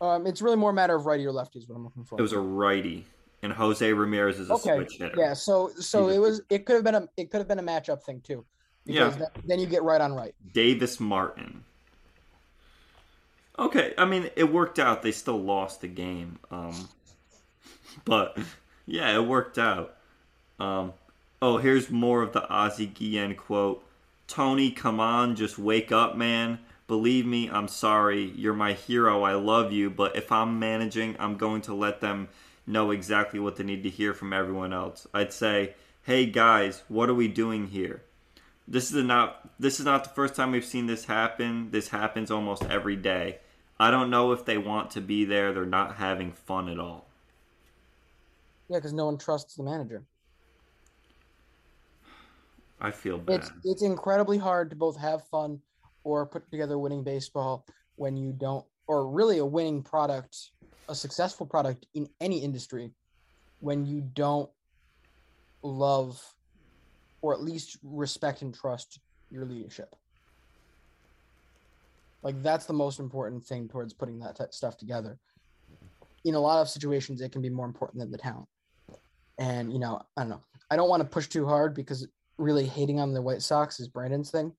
Um, 0.00 0.28
it's 0.28 0.40
really 0.40 0.56
more 0.56 0.70
a 0.70 0.74
matter 0.74 0.94
of 0.94 1.06
righty 1.06 1.26
or 1.26 1.32
lefty 1.32 1.58
is 1.58 1.68
what 1.68 1.74
I'm 1.74 1.82
looking 1.82 2.04
for. 2.04 2.18
It 2.20 2.22
was 2.22 2.32
a 2.32 2.38
righty, 2.38 3.04
and 3.42 3.52
Jose 3.52 3.92
Ramirez 3.92 4.38
is 4.38 4.48
a 4.48 4.54
okay. 4.54 4.76
switch 4.76 4.96
hitter. 4.98 5.16
Yeah, 5.18 5.34
so 5.34 5.70
so 5.80 6.08
it 6.08 6.18
was 6.18 6.40
it 6.50 6.66
could 6.66 6.76
have 6.76 6.84
been 6.84 6.94
a 6.94 7.08
it 7.16 7.32
could 7.32 7.38
have 7.38 7.48
been 7.48 7.58
a 7.58 7.64
matchup 7.64 8.04
thing 8.04 8.20
too. 8.20 8.44
Yeah. 8.84 9.06
Because 9.06 9.18
that- 9.18 9.32
then 9.44 9.58
you 9.58 9.66
get 9.66 9.82
right 9.82 10.00
on 10.00 10.14
right. 10.14 10.34
Davis 10.52 11.00
Martin. 11.00 11.64
Okay, 13.58 13.92
I 13.98 14.04
mean 14.04 14.30
it 14.36 14.52
worked 14.52 14.78
out. 14.78 15.02
They 15.02 15.12
still 15.12 15.40
lost 15.40 15.80
the 15.80 15.88
game, 15.88 16.38
um, 16.50 16.88
but 18.04 18.38
Yeah, 18.88 19.14
it 19.14 19.26
worked 19.26 19.58
out. 19.58 19.96
Um, 20.58 20.94
oh, 21.42 21.58
here's 21.58 21.90
more 21.90 22.22
of 22.22 22.32
the 22.32 22.48
Ozzie 22.48 22.86
Guillen 22.86 23.34
quote. 23.34 23.84
Tony, 24.26 24.70
come 24.70 24.98
on, 24.98 25.36
just 25.36 25.58
wake 25.58 25.92
up, 25.92 26.16
man. 26.16 26.58
Believe 26.86 27.26
me, 27.26 27.50
I'm 27.50 27.68
sorry. 27.68 28.32
You're 28.34 28.54
my 28.54 28.72
hero. 28.72 29.24
I 29.24 29.34
love 29.34 29.72
you. 29.72 29.90
But 29.90 30.16
if 30.16 30.32
I'm 30.32 30.58
managing, 30.58 31.16
I'm 31.18 31.36
going 31.36 31.60
to 31.62 31.74
let 31.74 32.00
them 32.00 32.28
know 32.66 32.90
exactly 32.90 33.38
what 33.38 33.56
they 33.56 33.64
need 33.64 33.82
to 33.82 33.90
hear 33.90 34.14
from 34.14 34.32
everyone 34.32 34.72
else. 34.72 35.06
I'd 35.12 35.32
say, 35.34 35.74
hey 36.04 36.24
guys, 36.24 36.82
what 36.88 37.10
are 37.10 37.14
we 37.14 37.28
doing 37.28 37.66
here? 37.66 38.02
This 38.66 38.90
is 38.90 39.04
not 39.04 39.50
this 39.60 39.78
is 39.80 39.86
not 39.86 40.04
the 40.04 40.10
first 40.10 40.34
time 40.34 40.52
we've 40.52 40.64
seen 40.64 40.86
this 40.86 41.04
happen. 41.04 41.70
This 41.72 41.88
happens 41.88 42.30
almost 42.30 42.64
every 42.64 42.96
day. 42.96 43.38
I 43.80 43.90
don't 43.90 44.10
know 44.10 44.32
if 44.32 44.44
they 44.44 44.58
want 44.58 44.90
to 44.92 45.00
be 45.00 45.24
there. 45.24 45.52
They're 45.52 45.64
not 45.64 45.96
having 45.96 46.32
fun 46.32 46.68
at 46.68 46.78
all. 46.78 47.06
Yeah, 48.68 48.78
because 48.78 48.92
no 48.92 49.06
one 49.06 49.18
trusts 49.18 49.54
the 49.54 49.62
manager. 49.62 50.02
I 52.80 52.90
feel 52.90 53.18
bad. 53.18 53.36
It's 53.36 53.50
it's 53.64 53.82
incredibly 53.82 54.38
hard 54.38 54.70
to 54.70 54.76
both 54.76 54.96
have 54.98 55.26
fun 55.28 55.60
or 56.04 56.26
put 56.26 56.50
together 56.50 56.78
winning 56.78 57.02
baseball 57.02 57.66
when 57.96 58.16
you 58.16 58.32
don't, 58.32 58.64
or 58.86 59.08
really 59.08 59.38
a 59.38 59.44
winning 59.44 59.82
product, 59.82 60.50
a 60.88 60.94
successful 60.94 61.46
product 61.46 61.86
in 61.94 62.08
any 62.20 62.38
industry, 62.38 62.90
when 63.60 63.84
you 63.84 64.00
don't 64.14 64.48
love 65.62 66.22
or 67.20 67.34
at 67.34 67.42
least 67.42 67.78
respect 67.82 68.42
and 68.42 68.54
trust 68.54 69.00
your 69.30 69.44
leadership. 69.44 69.96
Like 72.22 72.42
that's 72.42 72.66
the 72.66 72.72
most 72.72 72.98
important 72.98 73.44
thing 73.44 73.68
towards 73.68 73.92
putting 73.92 74.18
that 74.20 74.54
stuff 74.54 74.76
together. 74.76 75.18
In 76.24 76.34
a 76.34 76.40
lot 76.40 76.60
of 76.60 76.68
situations, 76.68 77.20
it 77.20 77.32
can 77.32 77.42
be 77.42 77.50
more 77.50 77.66
important 77.66 78.00
than 78.00 78.10
the 78.10 78.18
talent. 78.18 78.48
And 79.38 79.72
you 79.72 79.78
know, 79.78 80.02
I 80.16 80.22
don't 80.22 80.30
know. 80.30 80.42
I 80.70 80.76
don't 80.76 80.88
want 80.88 81.02
to 81.02 81.08
push 81.08 81.28
too 81.28 81.46
hard 81.46 81.74
because 81.74 82.06
really 82.36 82.66
hating 82.66 83.00
on 83.00 83.12
the 83.12 83.22
White 83.22 83.42
Sox 83.42 83.80
is 83.80 83.88
Brandon's 83.88 84.30
thing. 84.30 84.52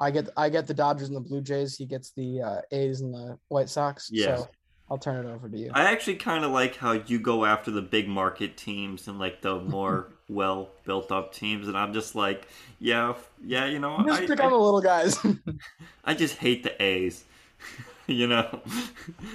I 0.00 0.10
get 0.10 0.28
I 0.36 0.48
get 0.48 0.66
the 0.66 0.74
Dodgers 0.74 1.08
and 1.08 1.16
the 1.16 1.20
Blue 1.20 1.40
Jays. 1.40 1.76
He 1.76 1.86
gets 1.86 2.10
the 2.12 2.40
uh, 2.40 2.60
A's 2.72 3.00
and 3.00 3.12
the 3.12 3.38
White 3.48 3.68
Sox. 3.68 4.08
Yes. 4.12 4.40
So 4.40 4.48
I'll 4.90 4.98
turn 4.98 5.24
it 5.24 5.28
over 5.28 5.48
to 5.48 5.58
you. 5.58 5.70
I 5.74 5.84
actually 5.84 6.16
kind 6.16 6.44
of 6.44 6.50
like 6.50 6.76
how 6.76 6.92
you 6.92 7.18
go 7.18 7.44
after 7.44 7.70
the 7.70 7.82
big 7.82 8.08
market 8.08 8.56
teams 8.56 9.08
and 9.08 9.18
like 9.18 9.42
the 9.42 9.56
more 9.60 10.12
well 10.28 10.70
built 10.84 11.10
up 11.10 11.32
teams, 11.32 11.68
and 11.68 11.76
I'm 11.76 11.92
just 11.92 12.14
like, 12.14 12.46
yeah, 12.78 13.14
yeah, 13.44 13.66
you 13.66 13.78
know, 13.78 14.02
Just 14.06 14.22
I, 14.22 14.26
pick 14.26 14.40
I- 14.40 14.44
on 14.44 14.52
the 14.52 14.58
little 14.58 14.80
guys. 14.80 15.18
I 16.04 16.14
just 16.14 16.36
hate 16.36 16.62
the 16.62 16.80
A's. 16.82 17.24
you 18.06 18.26
know, 18.26 18.60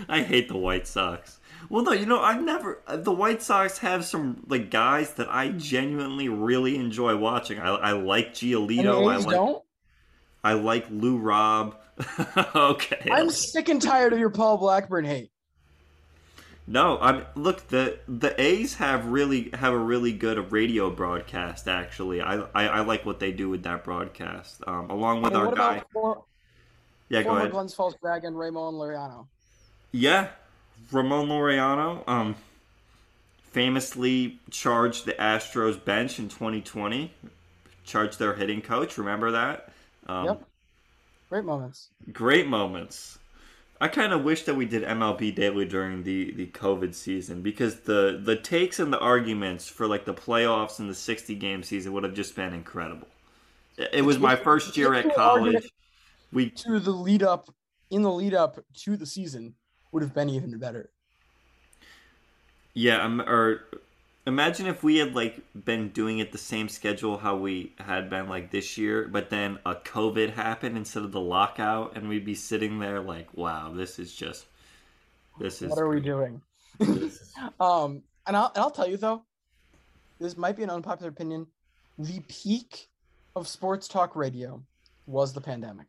I 0.07 0.21
hate 0.21 0.47
the 0.47 0.57
White 0.57 0.87
Sox. 0.87 1.39
Well, 1.69 1.83
no, 1.83 1.91
you 1.91 2.05
know, 2.05 2.19
I've 2.19 2.43
never. 2.43 2.81
The 2.87 3.11
White 3.11 3.41
Sox 3.41 3.77
have 3.79 4.05
some 4.05 4.43
like 4.47 4.69
guys 4.69 5.13
that 5.13 5.29
I 5.29 5.49
hmm. 5.49 5.57
genuinely 5.57 6.29
really 6.29 6.75
enjoy 6.75 7.15
watching. 7.15 7.59
I, 7.59 7.69
I 7.69 7.91
like 7.93 8.33
Giolito. 8.33 9.11
I 9.11 9.17
like 9.17 9.29
don't. 9.29 9.63
I 10.43 10.53
like 10.53 10.87
Lou 10.89 11.17
Robb. 11.17 11.77
okay. 12.55 13.09
I'm 13.11 13.29
sick 13.29 13.69
and 13.69 13.81
tired 13.81 14.13
of 14.13 14.19
your 14.19 14.29
Paul 14.29 14.57
Blackburn 14.57 15.05
hate. 15.05 15.31
No, 16.65 16.97
I'm 16.99 17.25
look 17.35 17.67
the 17.67 17.99
the 18.07 18.39
A's 18.41 18.75
have 18.75 19.05
really 19.07 19.49
have 19.53 19.73
a 19.73 19.77
really 19.77 20.13
good 20.13 20.51
radio 20.51 20.89
broadcast. 20.89 21.67
Actually, 21.67 22.21
I 22.21 22.37
I, 22.55 22.67
I 22.67 22.79
like 22.81 23.05
what 23.05 23.19
they 23.19 23.31
do 23.33 23.49
with 23.49 23.63
that 23.63 23.83
broadcast. 23.83 24.61
Um, 24.65 24.89
along 24.89 25.21
with 25.23 25.35
I 25.35 25.39
mean, 25.39 25.47
our 25.47 25.51
guy. 25.55 25.83
for, 25.91 26.23
yeah, 27.09 27.23
go 27.23 27.35
ahead. 27.35 27.51
Glens 27.51 27.73
Falls 27.73 27.95
Drag 28.01 28.23
and 28.23 28.37
Ramon 28.37 28.75
Laureano? 28.75 29.27
Yeah, 29.91 30.29
Ramon 30.91 31.27
Laureano, 31.27 32.07
um, 32.07 32.35
famously 33.51 34.39
charged 34.49 35.05
the 35.05 35.13
Astros 35.13 35.83
bench 35.83 36.19
in 36.19 36.29
2020. 36.29 37.13
Charged 37.83 38.19
their 38.19 38.35
hitting 38.35 38.61
coach. 38.61 38.97
Remember 38.97 39.31
that? 39.31 39.73
Um, 40.07 40.25
Yep. 40.25 40.43
Great 41.29 41.45
moments. 41.45 41.89
Great 42.11 42.47
moments. 42.47 43.19
I 43.83 43.89
kind 43.89 44.13
of 44.13 44.23
wish 44.23 44.43
that 44.43 44.55
we 44.55 44.63
did 44.63 44.83
MLB 44.83 45.35
Daily 45.35 45.65
during 45.65 46.03
the, 46.03 46.31
the 46.31 46.47
COVID 46.47 46.95
season 46.95 47.41
because 47.41 47.81
the 47.81 48.17
the 48.23 48.37
takes 48.37 48.79
and 48.79 48.93
the 48.93 48.99
arguments 48.99 49.67
for 49.67 49.87
like 49.87 50.05
the 50.05 50.13
playoffs 50.13 50.79
and 50.79 50.89
the 50.89 50.93
60 50.93 51.35
game 51.35 51.63
season 51.63 51.91
would 51.91 52.05
have 52.05 52.13
just 52.13 52.33
been 52.33 52.53
incredible. 52.53 53.09
It, 53.77 54.05
was 54.05 54.19
my 54.19 54.37
first 54.37 54.77
year 54.77 54.93
at 54.93 55.13
college. 55.13 55.69
We 56.31 56.49
to 56.49 56.79
the 56.79 56.91
lead 56.91 57.23
up 57.23 57.53
in 57.91 58.03
the 58.03 58.11
lead 58.11 58.33
up 58.33 58.57
to 58.83 58.95
the 58.95 59.05
season 59.05 59.53
would 59.91 60.01
have 60.01 60.13
been 60.13 60.29
even 60.29 60.57
better. 60.57 60.89
Yeah, 62.73 63.03
um, 63.03 63.19
or 63.19 63.65
imagine 64.25 64.67
if 64.67 64.83
we 64.83 64.97
had 64.97 65.15
like 65.15 65.41
been 65.65 65.89
doing 65.89 66.19
it 66.19 66.31
the 66.31 66.37
same 66.37 66.69
schedule 66.69 67.17
how 67.17 67.35
we 67.35 67.73
had 67.77 68.09
been 68.09 68.27
like 68.29 68.51
this 68.51 68.77
year, 68.77 69.07
but 69.07 69.29
then 69.29 69.59
a 69.65 69.75
COVID 69.75 70.33
happened 70.33 70.77
instead 70.77 71.03
of 71.03 71.11
the 71.11 71.19
lockout, 71.19 71.95
and 71.95 72.07
we'd 72.07 72.25
be 72.25 72.35
sitting 72.35 72.79
there 72.79 73.01
like, 73.01 73.27
wow, 73.35 73.73
this 73.73 73.99
is 73.99 74.13
just 74.13 74.45
this 75.39 75.61
is 75.61 75.69
What 75.69 75.79
are 75.79 75.89
we 75.89 75.99
doing? 75.99 76.41
um, 77.59 78.03
and 78.25 78.37
I'll 78.37 78.51
and 78.55 78.57
I'll 78.57 78.71
tell 78.71 78.87
you 78.87 78.97
though, 78.97 79.23
this 80.19 80.37
might 80.37 80.55
be 80.55 80.63
an 80.63 80.69
unpopular 80.69 81.09
opinion. 81.09 81.47
The 81.99 82.21
peak 82.27 82.89
of 83.35 83.47
sports 83.47 83.87
talk 83.87 84.15
radio 84.15 84.61
was 85.05 85.33
the 85.33 85.41
pandemic. 85.41 85.87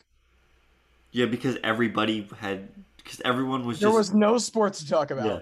yeah 1.12 1.26
because 1.26 1.56
everybody 1.62 2.28
had 2.38 2.68
because 2.96 3.20
everyone 3.24 3.64
was 3.64 3.78
There 3.78 3.88
just 3.88 3.96
was 3.96 4.14
no 4.14 4.38
sports 4.38 4.80
to 4.80 4.88
talk 4.88 5.10
about, 5.10 5.26
yeah. 5.26 5.40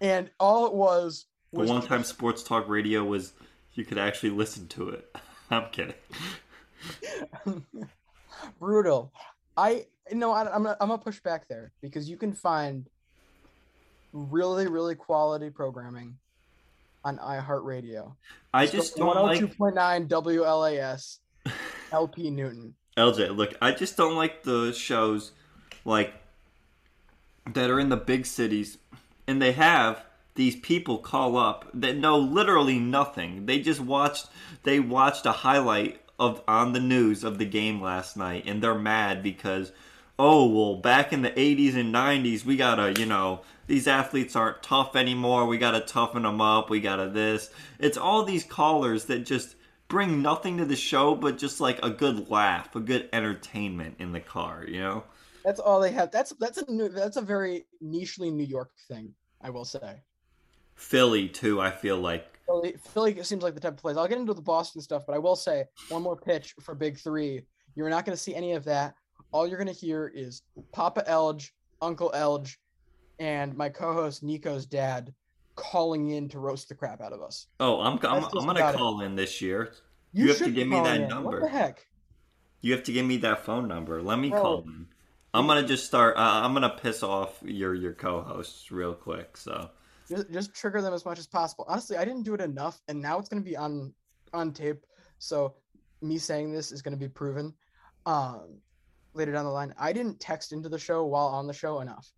and 0.00 0.30
all 0.38 0.66
it 0.66 0.74
was 0.74 1.26
The 1.52 1.64
one 1.64 1.82
time 1.82 2.04
sports 2.04 2.42
talk 2.42 2.68
radio 2.68 3.04
was 3.04 3.32
you 3.74 3.84
could 3.84 3.98
actually 3.98 4.30
listen 4.30 4.68
to 4.68 4.90
it. 4.90 5.16
I'm 5.50 5.70
kidding. 5.70 5.94
brutal. 8.58 9.12
I 9.56 9.86
no, 10.12 10.32
I, 10.32 10.42
I'm 10.42 10.62
gonna, 10.62 10.76
I'm 10.80 10.88
gonna 10.88 11.02
push 11.02 11.20
back 11.20 11.48
there 11.48 11.72
because 11.82 12.08
you 12.08 12.16
can 12.16 12.32
find 12.32 12.88
really 14.12 14.66
really 14.66 14.94
quality 14.94 15.50
programming 15.50 16.16
on 17.04 17.18
iHeartRadio. 17.18 18.14
I 18.52 18.66
just 18.66 18.96
don't 18.96 19.16
like 19.16 19.40
102.9 19.40 20.08
WLAS 20.08 21.18
LP 21.92 22.30
Newton. 22.30 22.74
LJ, 22.96 23.34
look, 23.34 23.54
I 23.62 23.72
just 23.72 23.96
don't 23.96 24.16
like 24.16 24.42
the 24.42 24.72
shows 24.72 25.32
like 25.84 26.12
that 27.52 27.70
are 27.70 27.80
in 27.80 27.88
the 27.88 27.96
big 27.96 28.26
cities 28.26 28.78
and 29.26 29.40
they 29.40 29.52
have 29.52 30.04
these 30.34 30.56
people 30.56 30.98
call 30.98 31.36
up 31.36 31.68
that 31.74 31.96
know 31.96 32.18
literally 32.18 32.78
nothing. 32.78 33.46
They 33.46 33.60
just 33.60 33.80
watched 33.80 34.28
they 34.62 34.80
watched 34.80 35.26
a 35.26 35.32
highlight 35.32 36.00
of 36.18 36.42
on 36.46 36.72
the 36.72 36.80
news 36.80 37.24
of 37.24 37.38
the 37.38 37.46
game 37.46 37.80
last 37.80 38.16
night 38.16 38.44
and 38.46 38.62
they're 38.62 38.74
mad 38.74 39.22
because 39.22 39.72
oh 40.18 40.46
well 40.46 40.76
back 40.76 41.12
in 41.12 41.22
the 41.22 41.30
80s 41.30 41.76
and 41.76 41.94
90s 41.94 42.44
we 42.44 42.56
got 42.56 42.76
to, 42.76 43.00
you 43.00 43.06
know, 43.06 43.40
these 43.66 43.86
athletes 43.86 44.34
aren't 44.34 44.62
tough 44.62 44.96
anymore. 44.96 45.46
We 45.46 45.56
got 45.56 45.72
to 45.72 45.80
toughen 45.80 46.24
them 46.24 46.40
up. 46.40 46.70
We 46.70 46.80
got 46.80 46.96
to 46.96 47.08
this. 47.08 47.50
It's 47.78 47.96
all 47.96 48.24
these 48.24 48.44
callers 48.44 49.04
that 49.06 49.20
just 49.20 49.54
bring 49.88 50.22
nothing 50.22 50.56
to 50.58 50.64
the 50.64 50.76
show 50.76 51.14
but 51.14 51.38
just 51.38 51.60
like 51.60 51.78
a 51.82 51.90
good 51.90 52.30
laugh, 52.30 52.74
a 52.74 52.80
good 52.80 53.08
entertainment 53.12 53.96
in 53.98 54.12
the 54.12 54.20
car, 54.20 54.64
you 54.66 54.80
know? 54.80 55.04
That's 55.44 55.60
all 55.60 55.80
they 55.80 55.92
have. 55.92 56.10
That's 56.10 56.32
that's 56.38 56.58
a 56.58 56.70
new, 56.70 56.88
that's 56.88 57.16
a 57.16 57.22
very 57.22 57.66
nichely 57.82 58.32
New 58.32 58.44
York 58.44 58.70
thing, 58.88 59.14
I 59.40 59.50
will 59.50 59.64
say. 59.64 60.02
Philly 60.80 61.28
too, 61.28 61.60
I 61.60 61.70
feel 61.70 61.98
like. 61.98 62.26
Philly, 62.46 62.74
Philly 62.92 63.22
seems 63.22 63.42
like 63.42 63.54
the 63.54 63.60
type 63.60 63.74
of 63.74 63.78
place. 63.78 63.96
I'll 63.96 64.08
get 64.08 64.18
into 64.18 64.34
the 64.34 64.42
Boston 64.42 64.80
stuff, 64.80 65.04
but 65.06 65.14
I 65.14 65.18
will 65.18 65.36
say 65.36 65.64
one 65.88 66.02
more 66.02 66.16
pitch 66.16 66.54
for 66.60 66.74
Big 66.74 66.98
Three. 66.98 67.42
You're 67.76 67.90
not 67.90 68.04
going 68.04 68.16
to 68.16 68.22
see 68.22 68.34
any 68.34 68.52
of 68.52 68.64
that. 68.64 68.94
All 69.30 69.46
you're 69.46 69.58
going 69.58 69.72
to 69.72 69.78
hear 69.78 70.10
is 70.12 70.42
Papa 70.72 71.04
Elge, 71.06 71.54
Uncle 71.80 72.10
Elge, 72.14 72.58
and 73.20 73.54
my 73.54 73.68
co-host 73.68 74.22
Nico's 74.22 74.66
dad 74.66 75.14
calling 75.54 76.10
in 76.10 76.28
to 76.30 76.38
roast 76.40 76.68
the 76.70 76.74
crap 76.74 77.00
out 77.00 77.12
of 77.12 77.22
us. 77.22 77.46
Oh, 77.60 77.80
I'm 77.80 77.98
I'm, 78.02 78.24
I'm 78.24 78.30
gonna 78.30 78.52
about 78.52 78.74
it. 78.74 78.78
call 78.78 79.02
in 79.02 79.14
this 79.14 79.40
year. 79.40 79.74
You 80.12 80.24
You, 80.24 80.28
have 80.30 80.38
to 80.38 80.50
give 80.50 80.66
me 80.66 80.80
that 80.80 80.96
in. 81.02 81.08
number. 81.08 81.40
What 81.40 81.40
the 81.42 81.48
heck? 81.48 81.86
You 82.62 82.72
have 82.72 82.82
to 82.84 82.92
give 82.92 83.06
me 83.06 83.18
that 83.18 83.44
phone 83.44 83.68
number. 83.68 84.02
Let 84.02 84.18
me 84.18 84.30
Bro. 84.30 84.40
call 84.40 84.62
in. 84.62 84.86
I'm 85.34 85.46
gonna 85.46 85.66
just 85.66 85.84
start. 85.86 86.16
Uh, 86.16 86.40
I'm 86.42 86.54
gonna 86.54 86.76
piss 86.82 87.02
off 87.02 87.38
your 87.42 87.74
your 87.74 87.92
co-hosts 87.92 88.72
real 88.72 88.94
quick. 88.94 89.36
So 89.36 89.70
Just, 90.10 90.30
just 90.32 90.54
trigger 90.54 90.82
them 90.82 90.92
as 90.92 91.04
much 91.04 91.20
as 91.20 91.28
possible. 91.28 91.64
Honestly, 91.68 91.96
I 91.96 92.04
didn't 92.04 92.24
do 92.24 92.34
it 92.34 92.40
enough, 92.40 92.82
and 92.88 93.00
now 93.00 93.18
it's 93.18 93.28
going 93.28 93.42
to 93.42 93.48
be 93.48 93.56
on 93.56 93.94
on 94.32 94.52
tape. 94.52 94.84
So 95.18 95.54
me 96.02 96.18
saying 96.18 96.52
this 96.52 96.72
is 96.72 96.82
going 96.82 96.92
to 96.92 96.98
be 96.98 97.08
proven 97.08 97.54
um, 98.06 98.58
later 99.14 99.32
down 99.32 99.44
the 99.44 99.50
line. 99.50 99.72
I 99.78 99.92
didn't 99.92 100.18
text 100.18 100.52
into 100.52 100.68
the 100.68 100.78
show 100.78 101.04
while 101.04 101.26
on 101.26 101.46
the 101.46 101.52
show 101.52 101.80
enough. 101.80 102.12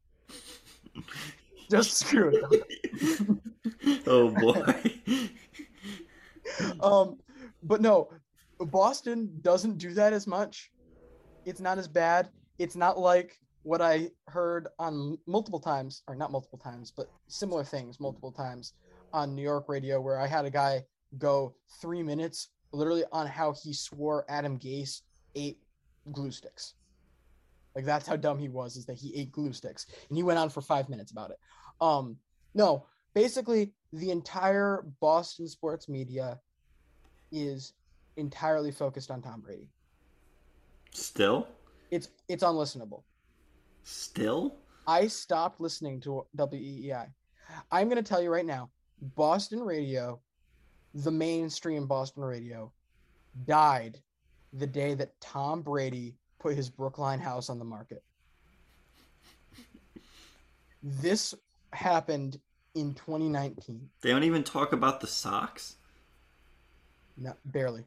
just 1.71 1.99
screw 1.99 2.33
it. 2.51 4.03
oh 4.07 4.31
boy. 4.31 5.29
um, 6.81 7.19
but 7.63 7.81
no, 7.81 8.11
Boston 8.59 9.31
doesn't 9.43 9.79
do 9.79 9.93
that 9.95 10.13
as 10.13 10.27
much. 10.27 10.71
It's 11.45 11.61
not 11.61 11.79
as 11.79 11.89
bad. 11.89 12.31
It's 12.59 12.77
not 12.77 12.99
like 12.99 13.39
what 13.63 13.81
I 13.81 14.11
heard 14.29 14.69
on 14.79 15.19
multiple 15.27 15.61
times, 15.61 16.03
or 16.09 16.15
not 16.15 16.33
multiple 16.33 16.59
times, 16.59 16.93
but 16.95 17.09
similar 17.29 17.65
things 17.65 18.01
multiple 18.01 18.33
times 18.33 18.75
on 19.13 19.35
New 19.35 19.43
York 19.43 19.69
radio 19.69 20.01
where 20.01 20.19
I 20.19 20.27
had 20.27 20.45
a 20.45 20.51
guy 20.51 20.85
go 21.19 21.55
three 21.81 22.03
minutes 22.03 22.49
literally 22.73 23.05
on 23.13 23.27
how 23.27 23.55
he 23.63 23.73
swore 23.73 24.25
Adam 24.29 24.59
Gase 24.59 25.03
ate 25.35 25.59
glue 26.11 26.31
sticks. 26.31 26.75
Like 27.77 27.85
that's 27.85 28.07
how 28.07 28.17
dumb 28.17 28.39
he 28.39 28.49
was, 28.49 28.77
is 28.77 28.87
that 28.87 28.97
he 28.97 29.15
ate 29.15 29.33
glue 29.33 29.53
sticks. 29.53 29.87
And 30.09 30.17
he 30.17 30.23
went 30.23 30.39
on 30.39 30.51
for 30.51 30.61
five 30.61 30.89
minutes 30.89 31.13
about 31.13 31.31
it. 31.31 31.39
Um, 31.81 32.17
no, 32.55 32.87
basically 33.15 33.73
the 33.93 34.11
entire 34.11 34.85
Boston 35.01 35.49
sports 35.49 35.89
media 35.89 36.41
is 37.31 37.75
entirely 38.17 38.73
focused 38.73 39.11
on 39.11 39.23
Tom 39.23 39.41
Brady. 39.41 39.69
Still? 40.93 41.47
It's 41.91 42.09
it's 42.29 42.43
unlistenable. 42.43 43.03
Still? 43.85 44.57
I 44.87 45.07
stopped 45.07 45.61
listening 45.61 46.01
to 46.03 46.27
WEEI. 46.37 47.09
I'm 47.71 47.89
going 47.89 48.03
to 48.03 48.09
tell 48.09 48.23
you 48.23 48.31
right 48.31 48.47
now, 48.47 48.71
Boston 49.17 49.61
radio, 49.61 50.21
the 50.95 51.11
mainstream 51.11 51.87
Boston 51.87 52.23
radio, 52.23 52.73
died 53.47 54.01
the 54.53 54.67
day 54.67 54.95
that 54.95 55.19
Tom 55.21 55.63
Brady 55.63 56.15
put 56.39 56.55
his 56.57 56.69
Brookline 56.69 57.21
house 57.21 57.49
on 57.49 57.59
the 57.59 57.65
market. 57.65 58.03
This 60.83 61.35
happened 61.73 62.39
in 62.75 62.95
2019. 62.95 63.89
They 64.01 64.11
don't 64.11 64.25
even 64.25 64.43
talk 64.43 64.73
about 64.73 65.01
the 65.01 65.07
Sox? 65.07 65.77
No, 67.17 67.35
barely. 67.45 67.85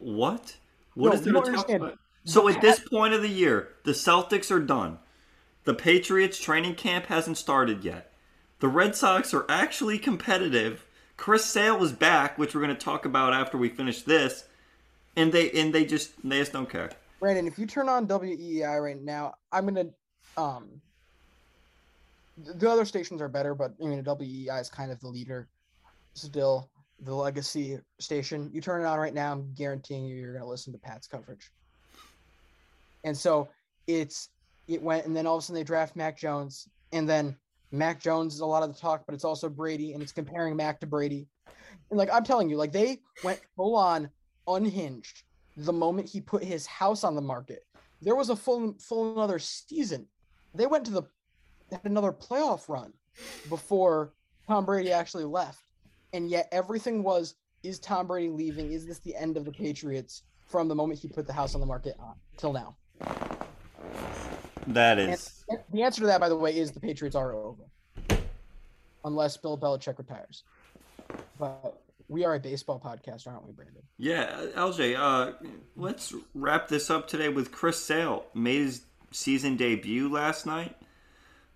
What? 0.00 0.56
What 0.94 1.08
No, 1.10 1.14
is 1.14 1.22
there 1.22 1.32
to 1.34 1.52
talk 1.52 1.70
about? 1.70 1.98
So 2.24 2.48
at 2.48 2.60
this 2.60 2.80
point 2.80 3.14
of 3.14 3.22
the 3.22 3.28
year, 3.28 3.74
the 3.84 3.92
Celtics 3.92 4.50
are 4.50 4.60
done. 4.60 4.98
The 5.66 5.74
Patriots 5.74 6.38
training 6.38 6.76
camp 6.76 7.06
hasn't 7.06 7.38
started 7.38 7.82
yet. 7.82 8.12
The 8.60 8.68
Red 8.68 8.94
Sox 8.94 9.34
are 9.34 9.44
actually 9.48 9.98
competitive. 9.98 10.86
Chris 11.16 11.44
Sale 11.44 11.82
is 11.82 11.90
back, 11.90 12.38
which 12.38 12.54
we're 12.54 12.62
going 12.62 12.74
to 12.74 12.80
talk 12.80 13.04
about 13.04 13.34
after 13.34 13.58
we 13.58 13.68
finish 13.68 14.02
this. 14.02 14.44
And 15.16 15.32
they 15.32 15.50
and 15.50 15.74
they 15.74 15.84
just 15.84 16.12
they 16.22 16.38
just 16.38 16.52
don't 16.52 16.70
care. 16.70 16.90
Brandon, 17.18 17.48
if 17.48 17.58
you 17.58 17.66
turn 17.66 17.88
on 17.88 18.06
WEEI 18.06 18.80
right 18.80 19.02
now, 19.02 19.34
I'm 19.50 19.66
gonna 19.66 19.86
um 20.36 20.68
the 22.36 22.70
other 22.70 22.84
stations 22.84 23.20
are 23.20 23.28
better, 23.28 23.54
but 23.54 23.72
I 23.82 23.86
mean 23.86 24.04
WEEI 24.04 24.60
is 24.60 24.68
kind 24.68 24.92
of 24.92 25.00
the 25.00 25.08
leader 25.08 25.48
still, 26.12 26.68
the 27.00 27.14
legacy 27.14 27.80
station. 27.98 28.50
You 28.52 28.60
turn 28.60 28.82
it 28.82 28.84
on 28.84 28.98
right 28.98 29.14
now, 29.14 29.32
I'm 29.32 29.54
guaranteeing 29.54 30.04
you 30.04 30.16
you're 30.16 30.34
gonna 30.34 30.46
listen 30.46 30.72
to 30.74 30.78
Pat's 30.78 31.08
coverage. 31.08 31.50
And 33.04 33.16
so 33.16 33.48
it's 33.86 34.28
it 34.68 34.82
went 34.82 35.06
and 35.06 35.16
then 35.16 35.26
all 35.26 35.36
of 35.36 35.42
a 35.42 35.46
sudden 35.46 35.60
they 35.60 35.64
draft 35.64 35.96
Mac 35.96 36.18
Jones, 36.18 36.68
and 36.92 37.08
then 37.08 37.36
Mac 37.72 38.00
Jones 38.00 38.34
is 38.34 38.40
a 38.40 38.46
lot 38.46 38.62
of 38.62 38.72
the 38.72 38.80
talk, 38.80 39.04
but 39.06 39.14
it's 39.14 39.24
also 39.24 39.48
Brady, 39.48 39.92
and 39.92 40.02
it's 40.02 40.12
comparing 40.12 40.56
Mac 40.56 40.80
to 40.80 40.86
Brady. 40.86 41.28
And 41.90 41.98
like 41.98 42.10
I'm 42.12 42.24
telling 42.24 42.48
you, 42.48 42.56
like 42.56 42.72
they 42.72 43.00
went 43.22 43.40
full 43.56 43.76
on 43.76 44.10
unhinged 44.46 45.22
the 45.56 45.72
moment 45.72 46.08
he 46.08 46.20
put 46.20 46.44
his 46.44 46.66
house 46.66 47.04
on 47.04 47.14
the 47.14 47.22
market. 47.22 47.64
There 48.02 48.14
was 48.14 48.30
a 48.30 48.36
full 48.36 48.74
full 48.78 49.14
another 49.14 49.38
season. 49.38 50.06
They 50.54 50.66
went 50.66 50.84
to 50.86 50.90
the 50.90 51.02
had 51.70 51.80
another 51.84 52.12
playoff 52.12 52.68
run 52.68 52.92
before 53.48 54.12
Tom 54.46 54.64
Brady 54.64 54.92
actually 54.92 55.24
left. 55.24 55.62
And 56.12 56.30
yet 56.30 56.48
everything 56.52 57.02
was 57.02 57.34
is 57.62 57.78
Tom 57.80 58.06
Brady 58.06 58.28
leaving? 58.28 58.72
Is 58.72 58.86
this 58.86 59.00
the 59.00 59.16
end 59.16 59.36
of 59.36 59.44
the 59.44 59.52
Patriots 59.52 60.22
from 60.46 60.68
the 60.68 60.74
moment 60.74 61.00
he 61.00 61.08
put 61.08 61.26
the 61.26 61.32
house 61.32 61.54
on 61.54 61.60
the 61.60 61.66
market 61.66 61.96
on 61.98 62.14
till 62.36 62.52
now? 62.52 62.76
That 64.68 64.98
And 64.98 65.16
the 65.72 65.82
answer 65.82 66.00
to 66.00 66.06
that, 66.08 66.20
by 66.20 66.28
the 66.28 66.36
way, 66.36 66.56
is 66.56 66.72
the 66.72 66.80
Patriots 66.80 67.16
are 67.16 67.32
over. 67.32 67.62
Unless 69.04 69.36
Bill 69.36 69.56
Belichick 69.56 69.98
retires. 69.98 70.42
But 71.38 71.80
we 72.08 72.24
are 72.24 72.34
a 72.34 72.40
baseball 72.40 72.80
podcast, 72.80 73.26
aren't 73.26 73.46
we, 73.46 73.52
Brandon? 73.52 73.82
Yeah, 73.98 74.46
LJ, 74.54 74.96
uh, 74.96 75.32
let's 75.76 76.14
wrap 76.34 76.68
this 76.68 76.90
up 76.90 77.08
today 77.08 77.28
with 77.28 77.52
Chris 77.52 77.78
Sale. 77.78 78.24
Made 78.34 78.62
his 78.62 78.82
season 79.12 79.56
debut 79.56 80.10
last 80.10 80.46
night, 80.46 80.76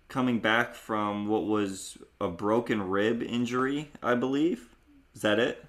coming 0.07 0.39
back 0.39 0.73
from 0.75 1.27
what 1.27 1.45
was 1.45 1.97
a 2.19 2.29
broken 2.29 2.81
rib 2.89 3.21
injury, 3.21 3.91
I 4.01 4.15
believe. 4.15 4.69
Is 5.13 5.21
that 5.21 5.39
it? 5.39 5.63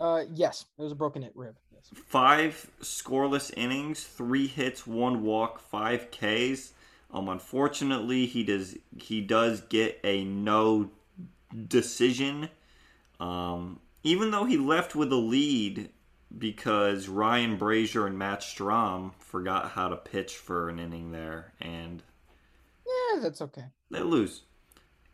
Uh, 0.00 0.22
yes, 0.32 0.66
it 0.78 0.82
was 0.82 0.92
a 0.92 0.96
broken 0.96 1.28
rib. 1.34 1.54
Five 1.94 2.70
scoreless 2.82 3.52
innings, 3.56 4.04
three 4.04 4.46
hits, 4.46 4.86
one 4.86 5.22
walk, 5.22 5.60
five 5.60 6.10
Ks. 6.10 6.72
Um, 7.12 7.28
unfortunately, 7.28 8.26
he 8.26 8.42
does 8.44 8.76
he 8.98 9.20
does 9.20 9.60
get 9.62 10.00
a 10.04 10.24
no 10.24 10.90
decision. 11.68 12.50
Um, 13.20 13.80
even 14.02 14.30
though 14.30 14.44
he 14.44 14.56
left 14.56 14.94
with 14.94 15.12
a 15.12 15.16
lead 15.16 15.90
because 16.36 17.08
Ryan 17.08 17.58
Brasier 17.58 18.06
and 18.06 18.18
Matt 18.18 18.40
Strahm 18.40 19.12
forgot 19.18 19.70
how 19.72 19.88
to 19.88 19.96
pitch 19.96 20.36
for 20.36 20.68
an 20.68 20.78
inning 20.78 21.12
there, 21.12 21.52
and 21.60 22.02
Yeah, 22.86 23.20
that's 23.20 23.40
okay. 23.42 23.66
they 23.90 24.00
lose. 24.00 24.42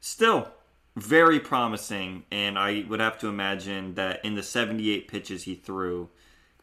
Still, 0.01 0.53
very 0.97 1.41
promising, 1.41 2.25
and 2.31 2.59
I 2.59 2.85
would 2.89 3.01
have 3.01 3.19
to 3.21 3.29
imagine 3.29 3.95
that 3.95 4.25
in 4.25 4.35
the 4.35 4.43
78 4.43 5.09
pitches 5.09 5.45
he 5.45 5.55
threw, 5.55 6.09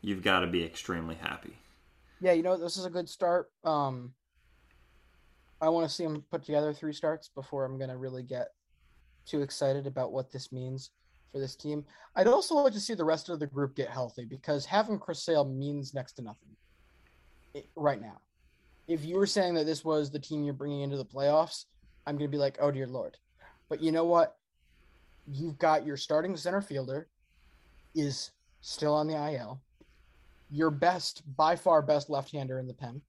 you've 0.02 0.24
got 0.24 0.42
to 0.42 0.48
be 0.48 0.64
extremely 0.64 1.16
happy. 1.16 1.58
Yeah, 2.22 2.34
you 2.34 2.44
know 2.44 2.58
this 2.58 2.78
is 2.78 2.86
a 2.86 2.90
good 2.90 3.08
start. 3.08 3.50
Um, 3.64 4.14
I 5.62 5.70
want 5.70 5.88
to 5.88 5.94
see 5.94 6.04
him 6.04 6.24
put 6.32 6.44
together 6.44 6.74
three 6.74 6.94
starts 6.94 7.30
before 7.30 7.66
I'm 7.66 7.78
gonna 7.78 7.98
really 7.98 8.24
get 8.24 8.50
too 9.26 9.42
excited 9.42 9.88
about 9.88 10.12
what 10.12 10.32
this 10.32 10.52
means 10.52 10.92
for 11.32 11.40
this 11.40 11.56
team. 11.56 11.86
I'd 12.16 12.28
also 12.28 12.56
like 12.56 12.74
to 12.74 12.80
see 12.80 12.94
the 12.94 13.06
rest 13.06 13.30
of 13.30 13.40
the 13.40 13.48
group 13.48 13.76
get 13.76 13.90
healthy 13.90 14.26
because 14.26 14.66
having 14.66 14.98
Chris 15.00 15.24
Sale 15.24 15.46
means 15.46 15.94
next 15.94 16.14
to 16.14 16.22
nothing 16.24 16.56
i- 17.56 17.68
right 17.76 18.02
now. 18.02 18.20
If 18.88 19.06
you 19.06 19.18
were 19.18 19.28
saying 19.28 19.54
that 19.54 19.66
this 19.66 19.86
was 19.86 20.10
the 20.10 20.20
team 20.20 20.44
you're 20.44 20.54
bringing 20.54 20.82
into 20.82 20.98
the 20.98 21.06
playoffs, 21.06 21.66
I'm 22.08 22.18
gonna 22.18 22.30
be 22.30 22.38
like, 22.38 22.58
oh 22.60 22.72
dear 22.72 22.88
lord. 22.88 23.18
But 23.70 23.82
you 23.82 23.92
know 23.92 24.06
what? 24.06 24.36
You've 25.28 25.60
got 25.60 25.86
your 25.86 25.98
starting 25.98 26.36
center 26.36 26.62
fielder 26.62 27.08
is 27.94 28.32
still 28.62 28.94
on 28.96 29.08
the 29.08 29.14
IL 29.16 29.62
your 30.52 30.72
best, 30.72 31.24
by 31.36 31.56
far 31.56 31.82
best 31.82 32.10
left-hander 32.10 32.60
in 32.60 32.68
the 32.68 32.74
pen, 32.74 33.02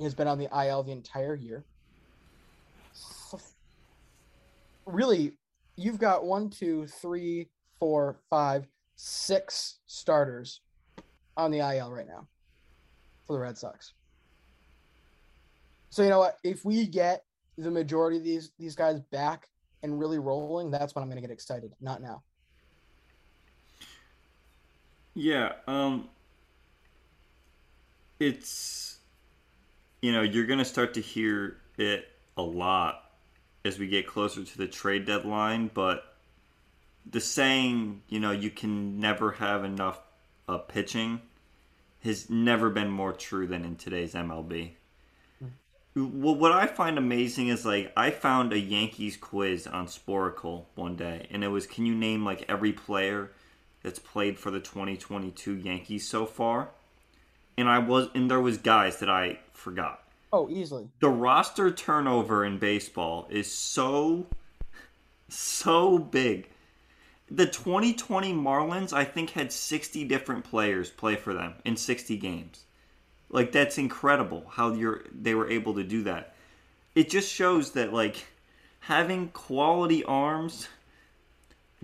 has 0.00 0.14
been 0.14 0.28
on 0.28 0.38
the 0.38 0.48
IL 0.56 0.82
the 0.82 0.92
entire 0.92 1.34
year. 1.34 1.64
Really, 4.84 5.32
you've 5.76 5.98
got 5.98 6.24
one, 6.24 6.50
two, 6.50 6.86
three, 6.86 7.48
four, 7.78 8.16
five, 8.30 8.66
six 8.96 9.78
starters 9.86 10.60
on 11.36 11.50
the 11.50 11.58
IL 11.58 11.90
right 11.90 12.06
now 12.06 12.26
for 13.26 13.34
the 13.34 13.38
Red 13.38 13.58
Sox. 13.58 13.92
So 15.90 16.02
you 16.02 16.08
know 16.08 16.18
what? 16.18 16.38
If 16.44 16.64
we 16.64 16.86
get 16.86 17.24
the 17.58 17.70
majority 17.70 18.18
of 18.18 18.24
these 18.24 18.52
these 18.58 18.74
guys 18.74 19.00
back 19.00 19.48
and 19.82 19.98
really 19.98 20.18
rolling, 20.18 20.70
that's 20.70 20.94
when 20.94 21.02
I'm 21.02 21.08
going 21.08 21.20
to 21.20 21.26
get 21.26 21.32
excited. 21.32 21.72
Not 21.80 22.02
now. 22.02 22.22
Yeah, 25.14 25.52
um 25.66 26.08
it's 28.18 28.86
you 30.00 30.12
know, 30.12 30.22
you're 30.22 30.46
going 30.46 30.58
to 30.58 30.64
start 30.64 30.94
to 30.94 31.00
hear 31.00 31.56
it 31.78 32.08
a 32.36 32.42
lot 32.42 33.10
as 33.64 33.78
we 33.78 33.88
get 33.88 34.06
closer 34.06 34.44
to 34.44 34.58
the 34.58 34.68
trade 34.68 35.04
deadline, 35.04 35.70
but 35.72 36.14
the 37.10 37.20
saying, 37.20 38.02
you 38.08 38.20
know, 38.20 38.30
you 38.30 38.50
can 38.50 39.00
never 39.00 39.32
have 39.32 39.64
enough 39.64 40.00
uh, 40.48 40.58
pitching 40.58 41.20
has 42.04 42.30
never 42.30 42.70
been 42.70 42.88
more 42.90 43.12
true 43.12 43.46
than 43.46 43.64
in 43.64 43.74
today's 43.74 44.14
MLB. 44.14 44.72
Well, 45.96 46.36
what 46.36 46.52
I 46.52 46.66
find 46.66 46.98
amazing 46.98 47.48
is 47.48 47.64
like 47.64 47.92
I 47.96 48.10
found 48.10 48.52
a 48.52 48.58
Yankees 48.58 49.16
quiz 49.16 49.66
on 49.66 49.86
Sporcle 49.86 50.66
one 50.74 50.94
day, 50.94 51.26
and 51.30 51.42
it 51.42 51.48
was, 51.48 51.66
"Can 51.66 51.86
you 51.86 51.94
name 51.94 52.22
like 52.22 52.44
every 52.48 52.72
player 52.72 53.32
that's 53.82 53.98
played 53.98 54.38
for 54.38 54.50
the 54.50 54.60
2022 54.60 55.56
Yankees 55.56 56.06
so 56.06 56.26
far?" 56.26 56.68
And 57.56 57.68
I 57.68 57.78
was, 57.78 58.08
and 58.14 58.30
there 58.30 58.40
was 58.40 58.58
guys 58.58 58.98
that 58.98 59.10
I 59.10 59.38
forgot. 59.52 60.02
Oh, 60.32 60.48
easily. 60.50 60.88
The 61.00 61.08
roster 61.08 61.70
turnover 61.70 62.44
in 62.44 62.58
baseball 62.58 63.26
is 63.30 63.50
so, 63.50 64.26
so 65.28 65.98
big. 65.98 66.48
The 67.30 67.46
2020 67.46 68.32
Marlins, 68.34 68.92
I 68.92 69.04
think, 69.04 69.30
had 69.30 69.52
60 69.52 70.04
different 70.04 70.44
players 70.44 70.90
play 70.90 71.16
for 71.16 71.32
them 71.32 71.54
in 71.64 71.76
60 71.76 72.16
games. 72.18 72.64
Like 73.28 73.52
that's 73.52 73.78
incredible 73.78 74.46
how 74.48 74.72
you're 74.72 75.04
they 75.12 75.34
were 75.34 75.50
able 75.50 75.74
to 75.74 75.84
do 75.84 76.04
that. 76.04 76.34
It 76.94 77.10
just 77.10 77.32
shows 77.32 77.72
that 77.72 77.92
like 77.92 78.26
having 78.80 79.28
quality 79.28 80.04
arms 80.04 80.68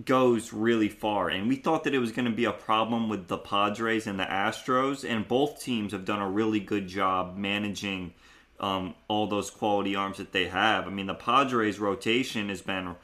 goes 0.03 0.51
really 0.51 0.89
far. 0.89 1.29
And 1.29 1.47
we 1.47 1.55
thought 1.55 1.83
that 1.83 1.93
it 1.93 1.99
was 1.99 2.11
going 2.11 2.25
to 2.25 2.31
be 2.31 2.45
a 2.45 2.51
problem 2.51 3.09
with 3.09 3.27
the 3.27 3.37
Padres 3.37 4.07
and 4.07 4.19
the 4.19 4.25
Astros, 4.25 5.07
and 5.07 5.27
both 5.27 5.61
teams 5.61 5.91
have 5.91 6.05
done 6.05 6.21
a 6.21 6.29
really 6.29 6.59
good 6.59 6.87
job 6.87 7.37
managing 7.37 8.13
um, 8.59 8.95
all 9.07 9.27
those 9.27 9.49
quality 9.49 9.95
arms 9.95 10.17
that 10.17 10.31
they 10.31 10.47
have. 10.47 10.87
I 10.87 10.89
mean, 10.89 11.07
the 11.07 11.13
Padres 11.13 11.79
rotation 11.79 12.49
has 12.49 12.61
been 12.61 12.95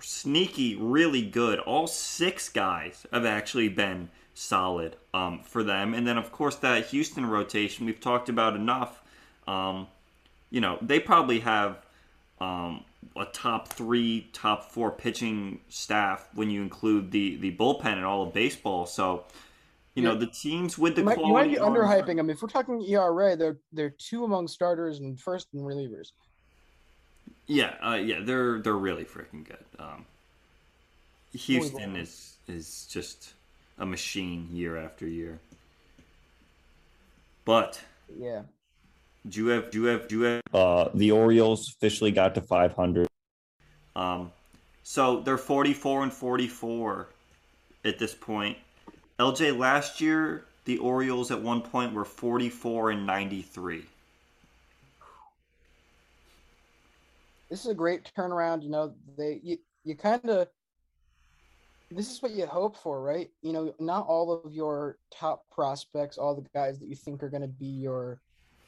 sneaky, 0.00 0.76
really 0.76 1.22
good. 1.22 1.58
All 1.58 1.86
six 1.86 2.48
guys 2.48 3.06
have 3.12 3.26
actually 3.26 3.68
been 3.68 4.10
solid 4.34 4.96
um, 5.12 5.42
for 5.42 5.62
them. 5.62 5.94
And 5.94 6.06
then, 6.06 6.16
of 6.16 6.30
course, 6.30 6.56
that 6.56 6.86
Houston 6.86 7.26
rotation 7.26 7.86
we've 7.86 8.00
talked 8.00 8.28
about 8.28 8.54
enough. 8.54 9.02
Um, 9.46 9.88
you 10.50 10.60
know, 10.60 10.78
they 10.80 11.00
probably 11.00 11.40
have 11.40 11.78
um, 12.40 12.84
a 13.16 13.24
top 13.26 13.68
three, 13.68 14.28
top 14.32 14.70
four 14.70 14.90
pitching 14.90 15.60
staff 15.68 16.28
when 16.34 16.50
you 16.50 16.62
include 16.62 17.10
the 17.10 17.36
the 17.36 17.54
bullpen 17.56 17.92
and 17.92 18.04
all 18.04 18.22
of 18.22 18.32
baseball. 18.32 18.86
So, 18.86 19.24
you 19.94 20.02
know, 20.02 20.14
the 20.14 20.26
teams 20.26 20.78
with 20.78 20.94
the 20.94 21.02
You 21.02 21.06
might, 21.06 21.18
you 21.18 21.32
might 21.32 21.50
be 21.50 21.56
underhyping 21.56 22.16
them. 22.16 22.30
If 22.30 22.42
we're 22.42 22.48
talking 22.48 22.80
ERA, 22.82 23.36
they're 23.36 23.58
they're 23.72 23.90
two 23.90 24.24
among 24.24 24.48
starters 24.48 25.00
and 25.00 25.18
first 25.20 25.48
and 25.52 25.62
relievers. 25.62 26.12
Yeah, 27.46 27.74
uh, 27.82 27.94
yeah, 27.94 28.20
they're 28.22 28.60
they're 28.60 28.74
really 28.74 29.04
freaking 29.04 29.44
good. 29.44 29.64
Um, 29.78 30.04
Houston 31.32 31.96
is 31.96 32.36
is 32.46 32.86
just 32.90 33.34
a 33.78 33.86
machine 33.86 34.48
year 34.52 34.76
after 34.76 35.06
year. 35.06 35.40
But 37.44 37.80
Yeah. 38.14 38.42
Do 39.26 39.44
you 39.44 39.46
have 39.48 39.70
do 39.70 39.82
you 39.82 39.86
have 39.86 40.08
do 40.08 40.20
you 40.20 40.22
have 40.24 40.42
Uh, 40.52 40.88
the 40.94 41.10
Orioles 41.10 41.74
officially 41.76 42.10
got 42.10 42.34
to 42.34 42.40
500. 42.40 43.06
Um, 43.96 44.32
so 44.82 45.20
they're 45.20 45.38
44 45.38 46.04
and 46.04 46.12
44 46.12 47.08
at 47.84 47.98
this 47.98 48.14
point. 48.14 48.56
LJ, 49.18 49.58
last 49.58 50.00
year, 50.00 50.44
the 50.64 50.78
Orioles 50.78 51.30
at 51.30 51.40
one 51.40 51.60
point 51.60 51.92
were 51.92 52.04
44 52.04 52.92
and 52.92 53.06
93. 53.06 53.84
this 57.48 57.64
is 57.64 57.70
a 57.70 57.74
great 57.74 58.10
turnaround. 58.16 58.62
You 58.62 58.70
know, 58.70 58.94
they 59.16 59.40
you, 59.42 59.58
you 59.84 59.96
kind 59.96 60.24
of 60.28 60.48
this 61.90 62.10
is 62.10 62.20
what 62.20 62.32
you 62.32 62.46
hope 62.46 62.76
for, 62.76 63.00
right? 63.02 63.30
You 63.42 63.52
know, 63.52 63.74
not 63.78 64.06
all 64.06 64.42
of 64.44 64.52
your 64.52 64.98
top 65.10 65.44
prospects, 65.50 66.18
all 66.18 66.34
the 66.34 66.46
guys 66.54 66.78
that 66.78 66.88
you 66.88 66.94
think 66.94 67.22
are 67.22 67.30
going 67.30 67.42
to 67.42 67.48
be 67.48 67.66
your 67.66 68.20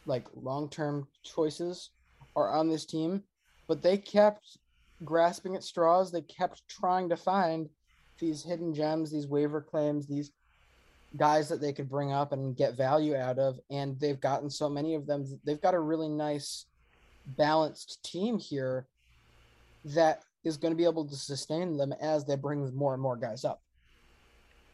like 0.06 0.26
long-term 0.34 1.06
choices 1.22 1.90
are 2.36 2.50
on 2.50 2.68
this 2.68 2.84
team, 2.84 3.22
but 3.68 3.82
they 3.82 3.96
kept 3.96 4.58
grasping 5.04 5.56
at 5.56 5.64
straws. 5.64 6.10
They 6.10 6.22
kept 6.22 6.66
trying 6.68 7.08
to 7.08 7.16
find 7.16 7.68
these 8.18 8.42
hidden 8.42 8.74
gems, 8.74 9.10
these 9.10 9.26
waiver 9.26 9.60
claims, 9.60 10.06
these 10.06 10.30
guys 11.16 11.48
that 11.48 11.60
they 11.60 11.72
could 11.72 11.88
bring 11.88 12.12
up 12.12 12.32
and 12.32 12.56
get 12.56 12.76
value 12.76 13.16
out 13.16 13.38
of, 13.38 13.58
and 13.70 13.98
they've 13.98 14.20
gotten 14.20 14.48
so 14.48 14.68
many 14.68 14.94
of 14.94 15.06
them. 15.06 15.26
They've 15.44 15.60
got 15.60 15.74
a 15.74 15.80
really 15.80 16.08
nice 16.08 16.66
balanced 17.36 18.02
team 18.04 18.38
here 18.38 18.86
that 19.84 20.22
is 20.44 20.56
going 20.56 20.72
to 20.72 20.76
be 20.76 20.84
able 20.84 21.06
to 21.06 21.16
sustain 21.16 21.76
them 21.76 21.92
as 22.00 22.24
they 22.24 22.36
bring 22.36 22.74
more 22.74 22.92
and 22.92 23.02
more 23.02 23.16
guys 23.16 23.44
up. 23.44 23.60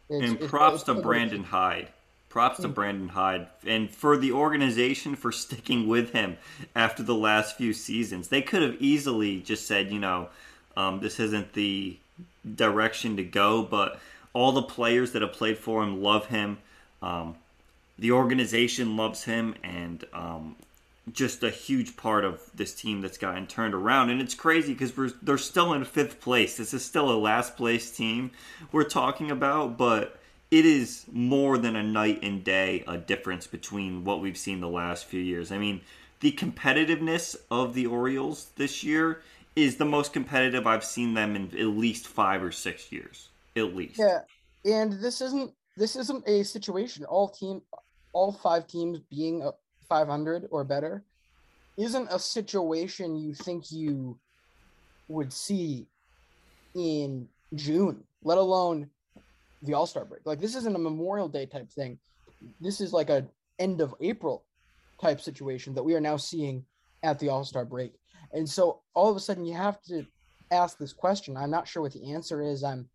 It's- 0.09 0.31
and 0.31 0.41
props 0.41 0.77
it's 0.77 0.85
to 0.85 0.93
a 0.93 1.03
Brandon. 1.03 1.43
Hyde. 1.43 1.89
Props 2.29 2.61
to 2.61 2.69
Brandon 2.69 3.09
Hyde. 3.09 3.47
And 3.67 3.91
for 3.91 4.17
the 4.17 4.33
organization 4.33 5.17
for 5.17 5.33
sticking 5.47 5.89
with 5.89 6.13
him 6.13 6.37
after 6.75 7.03
the 7.03 7.15
last 7.15 7.57
few 7.57 7.73
seasons. 7.73 8.29
They 8.29 8.43
could 8.43 8.63
have 8.63 8.77
easily 8.81 9.41
just 9.41 9.67
said, 9.67 9.91
you 9.91 9.99
know, 9.99 10.29
um, 10.77 11.01
this 11.01 11.19
isn't 11.19 11.55
the 11.55 11.97
direction 12.55 13.17
to 13.17 13.25
go, 13.25 13.63
but 13.63 14.01
all 14.33 14.53
the 14.53 14.63
players 14.63 15.13
that 15.13 15.23
have 15.23 15.33
played 15.33 15.59
for 15.59 15.83
him 15.83 16.03
love 16.03 16.27
him. 16.27 16.59
Um, 17.01 17.37
the 17.99 18.13
organization 18.13 18.97
loves 18.97 19.25
him, 19.25 19.55
and 19.65 20.05
um, 20.13 20.57
just 21.13 21.43
a 21.43 21.51
huge 21.51 21.97
part 21.97 22.25
of 22.25 22.43
this 22.55 22.75
team 22.75 23.01
that's 23.01 23.17
gotten 23.17 23.47
turned 23.47 23.75
around. 23.75 24.11
And 24.11 24.21
it's 24.21 24.35
crazy 24.35 24.73
because 24.73 24.95
we're 24.97 25.13
they're 25.23 25.39
still 25.39 25.73
in 25.73 25.85
fifth 25.85 26.21
place. 26.21 26.57
This 26.57 26.75
is 26.75 26.85
still 26.85 27.11
a 27.11 27.17
last 27.17 27.57
place 27.57 27.91
team 27.91 28.33
we're 28.73 28.85
talking 28.85 29.31
about, 29.31 29.79
but 29.79 30.19
it 30.51 30.65
is 30.65 31.07
more 31.11 31.59
than 31.59 31.77
a 31.77 31.83
night 31.83 32.21
and 32.23 32.45
day 32.45 32.85
a 32.87 32.97
difference 32.97 33.47
between 33.47 34.05
what 34.05 34.21
we've 34.21 34.37
seen 34.37 34.61
the 34.61 34.69
last 34.69 35.07
few 35.07 35.21
years. 35.21 35.51
I 35.51 35.59
mean, 35.59 35.81
the 36.21 36.33
competitiveness 36.33 37.37
of 37.51 37.75
the 37.75 37.87
Orioles 37.87 38.51
this 38.57 38.85
year 38.85 39.23
is 39.57 39.77
the 39.77 39.85
most 39.85 40.13
competitive 40.13 40.67
I've 40.67 40.85
seen 40.85 41.15
them 41.15 41.35
in 41.35 41.47
at 41.59 41.67
least 41.67 42.07
five 42.07 42.43
or 42.43 42.53
six 42.53 42.93
years. 42.93 43.29
At 43.57 43.75
least. 43.75 43.99
Yeah, 43.99 44.21
and 44.65 44.93
this 44.93 45.21
isn't 45.21 45.53
this 45.77 45.97
isn't 45.97 46.29
a 46.29 46.43
situation. 46.43 47.05
All 47.05 47.29
team, 47.29 47.63
all 48.13 48.33
five 48.33 48.67
teams 48.67 49.01
being 49.11 49.43
a 49.43 49.53
500 49.89 50.49
or 50.51 50.63
better, 50.63 51.03
isn't 51.77 52.09
a 52.11 52.19
situation 52.19 53.17
you 53.17 53.35
think 53.35 53.73
you 53.73 54.19
would 55.09 55.33
see 55.33 55.87
in 56.75 57.29
June, 57.55 58.05
let 58.23 58.39
alone 58.39 58.91
the 59.67 59.75
All 59.75 59.87
Star 59.87 60.05
break. 60.05 60.23
Like 60.25 60.41
this 60.41 60.55
isn't 60.55 60.77
a 60.77 60.79
Memorial 60.79 61.29
Day 61.29 61.47
type 61.47 61.71
thing. 61.71 61.99
This 62.61 62.81
is 62.81 62.93
like 62.93 63.11
a 63.11 63.27
end 63.59 63.81
of 63.81 63.95
April 64.01 64.45
type 65.01 65.21
situation 65.21 65.75
that 65.75 65.83
we 65.83 65.95
are 65.95 66.01
now 66.01 66.17
seeing 66.17 66.65
at 67.03 67.19
the 67.19 67.29
All 67.29 67.45
Star 67.45 67.65
break. 67.65 67.95
And 68.33 68.49
so 68.49 68.81
all 68.95 69.11
of 69.11 69.17
a 69.17 69.21
sudden 69.21 69.45
you 69.45 69.55
have 69.55 69.81
to 69.83 70.07
ask 70.51 70.79
this 70.79 70.93
question. 70.93 71.37
I'm 71.37 71.51
not 71.51 71.69
sure 71.69 71.83
what 71.83 71.93
the 71.93 72.13
answer 72.13 72.43
is. 72.43 72.65
I'm 72.65 72.89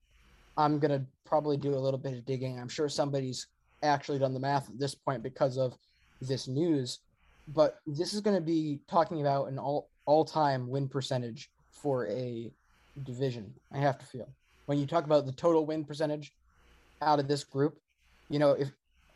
I'm 0.57 0.79
gonna 0.79 1.05
probably 1.25 1.57
do 1.57 1.73
a 1.73 1.79
little 1.79 1.99
bit 1.99 2.13
of 2.13 2.25
digging. 2.25 2.59
I'm 2.59 2.69
sure 2.69 2.89
somebody's 2.89 3.47
actually 3.83 4.19
done 4.19 4.33
the 4.33 4.39
math 4.39 4.69
at 4.69 4.79
this 4.79 4.95
point 4.95 5.23
because 5.23 5.57
of 5.57 5.77
this 6.21 6.47
news. 6.47 6.99
But 7.47 7.79
this 7.87 8.13
is 8.13 8.21
to 8.21 8.41
be 8.41 8.79
talking 8.87 9.21
about 9.21 9.47
an 9.47 9.57
all 9.59 9.89
all 10.05 10.25
time 10.25 10.69
win 10.69 10.87
percentage 10.87 11.49
for 11.71 12.07
a 12.07 12.51
division. 13.03 13.53
I 13.73 13.77
have 13.77 13.97
to 13.99 14.05
feel 14.05 14.29
when 14.65 14.77
you 14.77 14.85
talk 14.85 15.05
about 15.05 15.25
the 15.25 15.31
total 15.33 15.65
win 15.65 15.83
percentage 15.83 16.33
out 17.01 17.19
of 17.19 17.27
this 17.27 17.43
group. 17.43 17.77
You 18.29 18.39
know, 18.39 18.51
if 18.51 18.71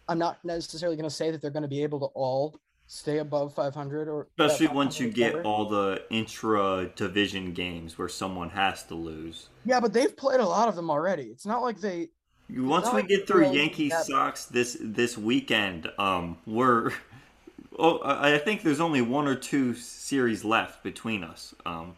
I'm 0.08 0.20
not 0.20 0.44
necessarily 0.44 0.96
going 0.96 1.10
to 1.10 1.16
say 1.16 1.32
that 1.32 1.42
they're 1.42 1.52
going 1.52 1.64
to 1.64 1.70
be 1.70 1.84
able 1.84 2.00
to 2.00 2.06
all 2.08 2.60
stay 2.88 3.18
above 3.18 3.54
500 3.54 4.08
or 4.08 4.28
Especially 4.38 4.68
once 4.68 5.00
you 5.00 5.10
get 5.10 5.36
all 5.44 5.66
the 5.68 6.04
intra 6.10 6.92
division 6.96 7.54
games 7.54 7.98
where 7.98 8.10
someone 8.10 8.50
has 8.50 8.84
to 8.84 8.96
lose. 8.96 9.50
Yeah, 9.66 9.80
but 9.80 9.94
they've 9.94 10.16
played 10.16 10.40
a 10.40 10.46
lot 10.46 10.68
of 10.68 10.76
them 10.76 10.90
already. 10.90 11.24
It's 11.24 11.46
not 11.46 11.62
like 11.62 11.80
they. 11.80 12.10
Once 12.50 12.86
we 12.88 12.94
like 12.94 13.08
get 13.08 13.26
through 13.26 13.52
Yankees 13.52 13.94
Sox 14.06 14.46
this 14.46 14.78
this 14.80 15.18
weekend, 15.18 15.90
um, 15.98 16.38
we're 16.46 16.92
oh, 17.80 17.98
I 18.00 18.36
I 18.36 18.38
think 18.38 18.62
there's 18.62 18.80
only 18.80 19.02
one 19.02 19.28
or 19.28 19.34
two 19.34 19.74
series 19.74 20.46
left 20.46 20.84
between 20.84 21.24
us. 21.24 21.56
Um. 21.66 21.96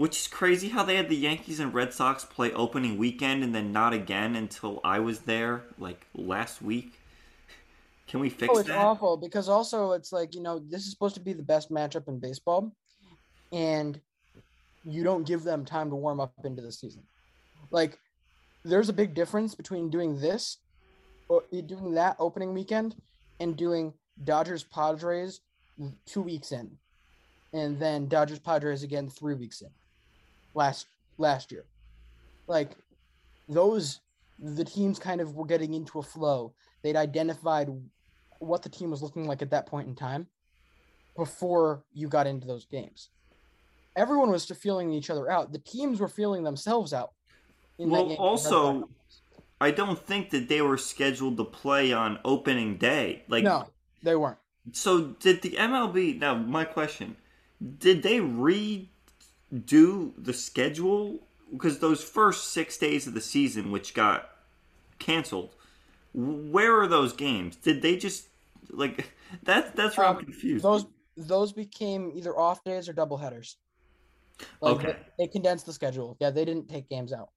Which 0.00 0.16
is 0.16 0.28
crazy 0.28 0.70
how 0.70 0.82
they 0.82 0.96
had 0.96 1.10
the 1.10 1.14
Yankees 1.14 1.60
and 1.60 1.74
Red 1.74 1.92
Sox 1.92 2.24
play 2.24 2.50
opening 2.52 2.96
weekend 2.96 3.44
and 3.44 3.54
then 3.54 3.70
not 3.70 3.92
again 3.92 4.34
until 4.34 4.80
I 4.82 4.98
was 4.98 5.18
there 5.20 5.64
like 5.78 6.06
last 6.14 6.62
week. 6.62 6.94
Can 8.08 8.20
we 8.20 8.30
fix 8.30 8.50
oh, 8.50 8.60
it's 8.60 8.68
that? 8.68 8.78
awful 8.78 9.18
because 9.18 9.46
also 9.46 9.92
it's 9.92 10.10
like 10.10 10.34
you 10.34 10.40
know 10.40 10.58
this 10.58 10.84
is 10.86 10.90
supposed 10.90 11.16
to 11.16 11.20
be 11.20 11.34
the 11.34 11.42
best 11.42 11.70
matchup 11.70 12.08
in 12.08 12.18
baseball, 12.18 12.72
and 13.52 14.00
you 14.86 15.04
don't 15.04 15.26
give 15.26 15.42
them 15.42 15.66
time 15.66 15.90
to 15.90 15.96
warm 15.96 16.18
up 16.18 16.32
into 16.44 16.62
the 16.62 16.72
season. 16.72 17.02
Like, 17.70 17.98
there's 18.64 18.88
a 18.88 18.94
big 18.94 19.12
difference 19.12 19.54
between 19.54 19.90
doing 19.90 20.18
this, 20.18 20.56
or 21.28 21.42
doing 21.50 21.92
that 21.92 22.16
opening 22.18 22.54
weekend, 22.54 22.96
and 23.38 23.54
doing 23.54 23.92
Dodgers 24.24 24.64
Padres 24.64 25.42
two 26.06 26.22
weeks 26.22 26.52
in, 26.52 26.70
and 27.52 27.78
then 27.78 28.08
Dodgers 28.08 28.38
Padres 28.38 28.82
again 28.82 29.10
three 29.10 29.34
weeks 29.34 29.60
in, 29.60 29.68
last 30.54 30.86
last 31.18 31.52
year. 31.52 31.64
Like, 32.46 32.70
those 33.48 34.00
the 34.38 34.64
teams 34.64 34.98
kind 34.98 35.20
of 35.20 35.34
were 35.34 35.46
getting 35.46 35.74
into 35.74 35.98
a 35.98 36.02
flow. 36.02 36.52
They'd 36.82 36.96
identified 36.96 37.68
what 38.38 38.62
the 38.62 38.68
team 38.68 38.90
was 38.90 39.02
looking 39.02 39.26
like 39.26 39.42
at 39.42 39.50
that 39.50 39.66
point 39.66 39.86
in 39.86 39.94
time 39.94 40.26
before 41.16 41.84
you 41.92 42.08
got 42.08 42.26
into 42.26 42.46
those 42.46 42.64
games. 42.64 43.10
Everyone 43.96 44.30
was 44.30 44.46
feeling 44.46 44.92
each 44.92 45.10
other 45.10 45.30
out. 45.30 45.52
The 45.52 45.58
teams 45.58 46.00
were 46.00 46.08
feeling 46.08 46.42
themselves 46.42 46.94
out. 46.94 47.12
in 47.78 47.90
Well, 47.90 48.12
also, 48.14 48.88
I 49.60 49.72
don't 49.72 49.98
think 49.98 50.30
that 50.30 50.48
they 50.48 50.62
were 50.62 50.78
scheduled 50.78 51.36
to 51.36 51.44
play 51.44 51.92
on 51.92 52.18
opening 52.24 52.78
day. 52.78 53.24
Like, 53.28 53.44
no, 53.44 53.66
they 54.02 54.16
weren't. 54.16 54.38
So 54.72 55.08
did 55.20 55.42
the 55.42 55.50
MLB? 55.50 56.18
Now 56.18 56.34
my 56.34 56.64
question: 56.64 57.16
Did 57.78 58.02
they 58.02 58.20
redo 59.52 60.12
the 60.18 60.32
schedule? 60.32 61.20
Because 61.52 61.78
those 61.80 62.02
first 62.02 62.48
six 62.52 62.78
days 62.78 63.06
of 63.06 63.14
the 63.14 63.20
season, 63.20 63.70
which 63.72 63.94
got 63.94 64.30
canceled, 64.98 65.54
where 66.14 66.80
are 66.80 66.88
those 66.88 67.12
games? 67.12 67.56
Did 67.56 67.82
they 67.82 67.96
just 67.96 68.28
like 68.70 69.12
that? 69.44 69.76
That's 69.76 69.98
where 69.98 70.06
I'm 70.08 70.16
Um, 70.16 70.24
confused. 70.24 70.64
Those 70.64 70.86
those 71.16 71.52
became 71.52 72.12
either 72.14 72.36
off 72.38 72.62
days 72.64 72.88
or 72.88 72.92
double 72.92 73.18
headers. 73.18 73.58
Like, 74.60 74.78
Okay. 74.78 74.86
They, 74.86 74.96
they 75.18 75.28
condensed 75.28 75.66
the 75.66 75.72
schedule. 75.72 76.16
Yeah, 76.20 76.30
they 76.30 76.44
didn't 76.44 76.68
take 76.68 76.88
games 76.88 77.12
out. 77.12 77.30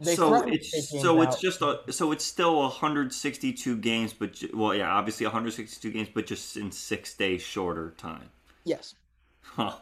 They 0.00 0.16
so 0.16 0.42
it's 0.46 1.00
so 1.00 1.20
it's 1.22 1.36
out. 1.36 1.40
just 1.40 1.60
a 1.62 1.80
so 1.92 2.12
it's 2.12 2.24
still 2.24 2.60
162 2.60 3.76
games, 3.76 4.12
but 4.12 4.42
well, 4.54 4.74
yeah, 4.74 4.90
obviously 4.90 5.26
162 5.26 5.90
games, 5.90 6.08
but 6.12 6.26
just 6.26 6.56
in 6.56 6.72
six 6.72 7.14
days 7.14 7.42
shorter 7.42 7.90
time. 7.96 8.30
yes. 8.64 8.94
Huh. 9.42 9.76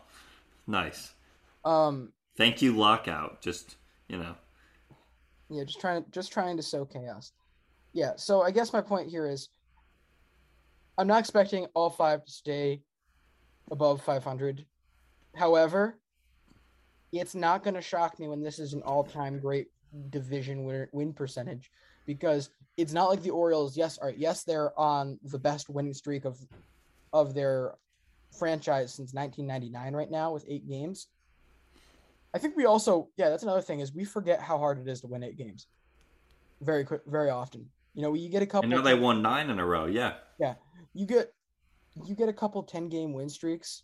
Nice. 0.67 1.15
Um, 1.69 2.13
Thank 2.37 2.63
you, 2.63 2.73
lockout. 2.73 3.43
Just 3.43 3.77
you 4.09 4.19
know. 4.19 4.35
Yeah, 5.51 5.65
just 5.65 5.81
trying 5.81 6.05
just 6.11 6.33
trying 6.33 6.57
to 6.57 6.63
sow 6.63 6.85
chaos. 6.85 7.33
Yeah, 7.93 8.13
so 8.17 8.43
I 8.43 8.51
guess 8.51 8.73
my 8.73 8.81
point 8.81 9.09
here 9.09 9.27
is 9.27 9.49
I'm 10.97 11.07
not 11.07 11.21
expecting 11.21 11.67
all 11.75 11.91
five 11.91 12.25
to 12.25 12.31
stay 12.31 12.83
above 13.71 14.03
500. 14.03 14.65
However, 15.37 15.99
it's 17.13 17.35
not 17.35 17.63
going 17.63 17.75
to 17.75 17.81
shock 17.81 18.19
me 18.19 18.29
when 18.29 18.43
this 18.43 18.59
is 18.59 18.73
an 18.73 18.83
all-time 18.83 19.39
great 19.39 19.69
division 20.11 20.65
win, 20.65 20.89
win 20.93 21.13
percentage 21.13 21.71
because 22.07 22.51
it's 22.77 22.93
not 22.93 23.09
like 23.09 23.23
the 23.23 23.31
Orioles. 23.31 23.77
Yes, 23.77 23.99
all 23.99 24.09
right, 24.09 24.19
yes, 24.19 24.45
they're 24.45 24.79
on 24.79 25.19
the 25.23 25.39
best 25.39 25.69
winning 25.69 25.95
streak 25.95 26.25
of 26.25 26.39
of 27.13 27.35
their 27.35 27.75
franchise 28.39 28.95
since 28.95 29.15
1999 29.15 29.95
right 29.95 30.11
now 30.11 30.33
with 30.33 30.45
eight 30.49 30.69
games. 30.69 31.09
I 32.35 32.39
think 32.39 32.57
we 32.57 32.67
also, 32.67 33.09
yeah, 33.17 33.31
that's 33.31 33.43
another 33.43 33.63
thing 33.63 33.81
is 33.81 33.93
we 33.93 34.05
forget 34.05 34.41
how 34.41 34.59
hard 34.59 34.79
it 34.79 34.89
is 34.89 35.01
to 35.01 35.07
win 35.07 35.23
eight 35.23 35.37
games. 35.37 35.67
Very 36.61 36.85
quick, 36.85 37.03
very 37.07 37.31
often. 37.31 37.67
You 37.95 38.03
know, 38.03 38.15
you 38.15 38.29
get 38.29 38.43
a 38.43 38.47
couple. 38.47 38.71
I 38.71 38.77
know 38.77 38.83
they 38.83 38.95
won 38.95 39.23
nine 39.23 39.51
in 39.51 39.59
a 39.59 39.67
row. 39.67 39.87
Yeah. 39.87 40.15
Yeah, 40.39 40.55
you 40.95 41.07
get 41.07 41.33
you 42.05 42.15
get 42.15 42.29
a 42.29 42.33
couple 42.33 42.63
10 42.63 42.89
game 42.89 43.13
win 43.13 43.29
streaks 43.29 43.83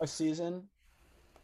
a 0.00 0.06
season 0.06 0.64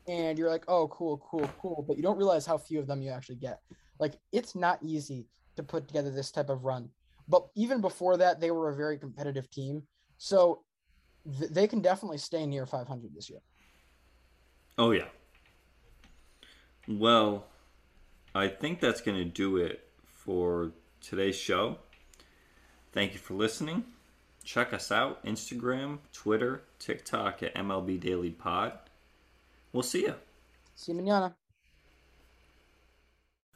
and 0.09 0.39
you're 0.39 0.49
like 0.51 0.65
oh 0.69 0.89
cool 0.89 1.23
cool 1.31 1.49
cool 1.61 1.85
but 1.87 1.97
you 1.97 2.03
don't 2.03 2.17
realize 2.17 2.47
how 2.47 2.57
few 2.57 2.79
of 2.79 2.87
them 2.87 3.03
you 3.03 3.11
actually 3.11 3.37
get 3.37 3.61
like 3.99 4.15
it's 4.33 4.55
not 4.55 4.79
easy 4.83 5.27
to 5.57 5.63
put 5.63 5.87
together 5.87 6.11
this 6.11 6.31
type 6.31 6.49
of 6.49 6.65
run 6.65 6.89
but 7.29 7.47
even 7.55 7.81
before 7.81 8.17
that 8.17 8.41
they 8.41 8.51
were 8.51 8.71
a 8.71 8.77
very 8.77 8.99
competitive 8.99 9.51
team 9.51 9.83
so 10.17 10.63
th- 11.39 11.51
they 11.51 11.67
can 11.67 11.81
definitely 11.81 12.19
stay 12.19 12.47
near 12.47 12.67
500 12.67 13.15
this 13.15 13.29
year 13.29 13.41
oh 14.79 14.91
yeah 14.91 15.09
well 16.99 17.47
i 18.35 18.49
think 18.49 18.81
that's 18.81 19.01
going 19.01 19.17
to 19.17 19.25
do 19.25 19.57
it 19.57 19.87
for 20.05 20.73
today's 21.01 21.37
show 21.37 21.79
thank 22.93 23.13
you 23.13 23.19
for 23.19 23.35
listening 23.35 23.85
Check 24.45 24.73
us 24.73 24.91
out 24.91 25.25
Instagram, 25.25 25.99
Twitter, 26.13 26.63
TikTok 26.79 27.43
at 27.43 27.55
MLB 27.55 28.01
Daily 28.01 28.31
Pod. 28.31 28.73
We'll 29.73 29.83
see 29.83 30.03
you. 30.03 30.15
See 30.75 30.93
you 30.93 30.97
manana. 30.97 31.37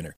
winner. 0.00 0.16